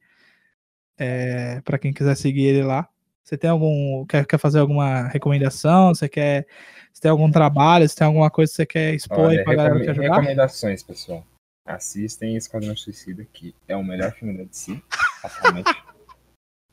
É, 0.98 1.60
para 1.62 1.78
quem 1.78 1.91
quiser 1.91 2.16
seguir 2.16 2.46
ele 2.46 2.64
lá. 2.64 2.88
Você 3.24 3.38
tem 3.38 3.50
algum. 3.50 4.06
Quer, 4.06 4.26
quer 4.26 4.38
fazer 4.38 4.60
alguma 4.60 5.08
recomendação? 5.08 5.93
Você 5.93 6.08
quer. 6.08 6.48
Se 6.93 7.02
tem 7.02 7.12
algum 7.12 7.30
trabalho, 7.30 7.89
se 7.89 7.96
tem 7.96 8.08
alguma 8.08 8.30
coisa 8.30 8.52
que 8.52 8.56
você 8.56 8.66
quer 8.66 8.93
expor 8.93 9.20
Olha, 9.20 9.39
aí 9.39 9.43
pra 9.43 9.56
galera 9.56 9.80
que 9.80 9.86
quer 9.86 9.96
jogar? 9.96 10.16
Recomendações, 10.16 10.84
pessoal. 10.84 11.26
Assistem 11.66 12.38
Esquadrão 12.38 12.78
Suicida, 12.78 13.28
que 13.34 13.54
é 13.68 13.76
o 13.76 13.84
melhor 13.84 14.14
filme 14.14 14.38
da 14.38 14.43
DC, 14.43 14.80
atualmente. 15.24 15.74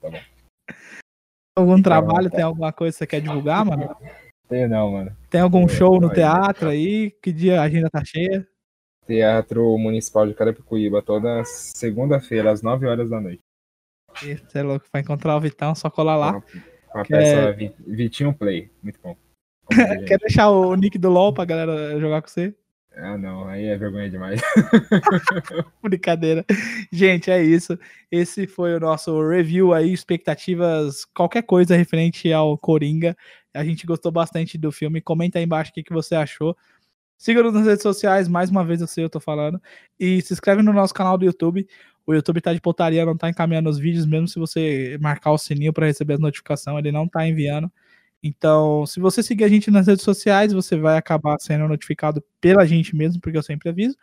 Tá 0.01 0.11
bom. 0.11 0.32
Algum 1.55 1.73
então, 1.73 1.83
trabalho, 1.83 2.31
tá. 2.31 2.37
tem 2.37 2.45
alguma 2.45 2.73
coisa 2.73 2.93
que 2.93 2.99
você 2.99 3.07
quer 3.07 3.21
divulgar, 3.21 3.65
mano? 3.65 3.95
Tenho 4.49 4.69
não, 4.69 4.93
mano. 4.93 5.17
Tem 5.29 5.41
algum 5.41 5.69
show 5.69 6.01
no 6.01 6.11
teatro 6.11 6.69
aí? 6.69 7.11
Que 7.23 7.33
dia 7.33 7.61
a 7.61 7.65
agenda 7.65 7.91
tá 7.91 8.03
cheia? 8.05 8.47
Teatro 9.07 9.77
Municipal 9.79 10.27
de 10.27 10.35
Carapicuíba, 10.35 11.03
toda 11.03 11.45
segunda-feira, 11.45 12.51
às 12.51 12.63
9 12.63 12.87
horas 12.87 13.11
da 13.11 13.21
noite. 13.21 13.41
Você 14.15 14.59
é 14.59 14.63
louco, 14.63 14.87
vai 14.93 15.03
encontrar 15.03 15.37
o 15.37 15.41
Vitão, 15.41 15.75
só 15.75 15.91
colar 15.91 16.17
lá. 16.17 16.43
Com 16.91 16.99
a 16.99 17.05
peça 17.05 17.63
é... 17.63 17.73
Vitinho 17.87 18.33
Play, 18.35 18.71
muito 18.83 19.01
bom. 19.03 19.17
Quer 20.07 20.19
deixar 20.19 20.51
o 20.51 20.75
nick 20.75 20.99
do 20.99 21.09
LoL 21.09 21.33
pra 21.33 21.45
galera 21.45 21.99
jogar 21.99 22.21
com 22.23 22.29
você? 22.29 22.55
Ah, 22.97 23.16
não, 23.16 23.49
aí 23.49 23.66
é 23.66 23.76
vergonha 23.76 24.09
demais. 24.11 24.40
Brincadeira. 25.82 26.45
Gente, 26.93 27.30
é 27.30 27.43
isso. 27.43 27.78
Esse 28.11 28.47
foi 28.47 28.74
o 28.74 28.80
nosso 28.80 29.26
review 29.28 29.72
aí, 29.72 29.93
expectativas, 29.93 31.05
qualquer 31.07 31.43
coisa 31.43 31.74
referente 31.74 32.30
ao 32.32 32.57
Coringa. 32.59 33.16
A 33.55 33.64
gente 33.64 33.86
gostou 33.86 34.12
bastante 34.12 34.59
do 34.59 34.70
filme. 34.70 35.01
Comenta 35.01 35.38
aí 35.38 35.45
embaixo 35.45 35.70
o 35.70 35.74
que, 35.74 35.93
você 35.93 36.14
achou. 36.14 36.57
Siga-nos 37.16 37.55
nas 37.55 37.66
redes 37.66 37.82
sociais, 37.82 38.28
mais 38.28 38.51
uma 38.51 38.64
vez 38.64 38.80
eu 38.80 38.86
sei, 38.86 39.05
eu 39.05 39.11
tô 39.11 39.20
falando. 39.20 39.61
E 39.99 40.20
se 40.22 40.32
inscreve 40.32 40.62
no 40.62 40.72
nosso 40.72 40.93
canal 40.93 41.16
do 41.16 41.24
YouTube. 41.24 41.66
O 42.07 42.12
YouTube 42.14 42.40
tá 42.40 42.53
de 42.53 42.61
potaria, 42.61 43.07
não 43.07 43.16
tá 43.16 43.30
encaminhando 43.30 43.70
os 43.70 43.78
vídeos, 43.78 44.05
mesmo 44.05 44.26
se 44.28 44.38
você 44.38 44.99
marcar 45.01 45.30
o 45.32 45.38
sininho 45.38 45.72
para 45.72 45.86
receber 45.86 46.14
as 46.14 46.20
notificações, 46.20 46.78
ele 46.78 46.93
não 46.93 47.07
tá 47.09 47.26
enviando. 47.26 47.70
Então, 48.23 48.87
se 48.87 49.01
você 49.01 49.23
seguir 49.23 49.45
a 49.45 49.49
gente 49.49 49.70
nas 49.70 49.89
redes 49.89 50.05
sociais, 50.05 50.53
você 50.53 50.77
vai 50.77 50.97
acabar 50.97 51.41
sendo 51.41 51.66
notificado 51.66 52.23
pela 52.41 52.64
gente 52.64 52.95
mesmo, 52.95 53.20
porque 53.20 53.37
eu 53.37 53.43
sempre 53.43 53.68
aviso. 53.68 53.97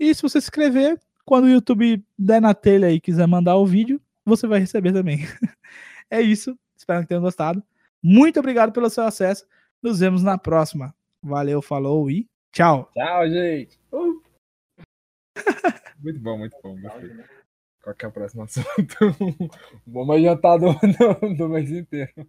E 0.00 0.14
se 0.14 0.22
você 0.22 0.40
se 0.40 0.46
inscrever, 0.46 0.98
quando 1.24 1.44
o 1.44 1.50
YouTube 1.50 2.02
der 2.18 2.40
na 2.40 2.54
telha 2.54 2.90
e 2.90 3.00
quiser 3.00 3.26
mandar 3.26 3.56
o 3.56 3.66
vídeo, 3.66 4.00
você 4.24 4.46
vai 4.46 4.60
receber 4.60 4.92
também. 4.92 5.18
é 6.10 6.20
isso. 6.22 6.58
Espero 6.76 7.02
que 7.02 7.08
tenham 7.08 7.22
gostado. 7.22 7.62
Muito 8.02 8.38
obrigado 8.40 8.72
pelo 8.72 8.88
seu 8.88 9.04
acesso. 9.04 9.46
Nos 9.82 10.00
vemos 10.00 10.22
na 10.22 10.38
próxima. 10.38 10.94
Valeu, 11.22 11.60
falou 11.60 12.10
e 12.10 12.28
tchau. 12.50 12.90
Tchau, 12.94 13.28
gente. 13.28 13.78
Uh. 13.92 14.22
muito 16.02 16.20
bom, 16.20 16.38
muito 16.38 16.56
bom. 16.62 16.80
Gostei. 16.80 17.10
Qual 17.82 17.94
que 17.94 18.04
é 18.06 18.08
o 18.08 18.12
próximo 18.12 18.42
assunto? 18.42 18.96
Bom 19.86 20.06
mais 20.06 20.22
jantado 20.22 20.66
do, 20.72 21.34
do 21.34 21.48
mês 21.50 21.70
inteiro. 21.70 22.26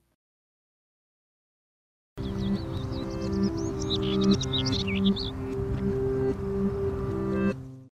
Mm-hmm. 4.35 4.74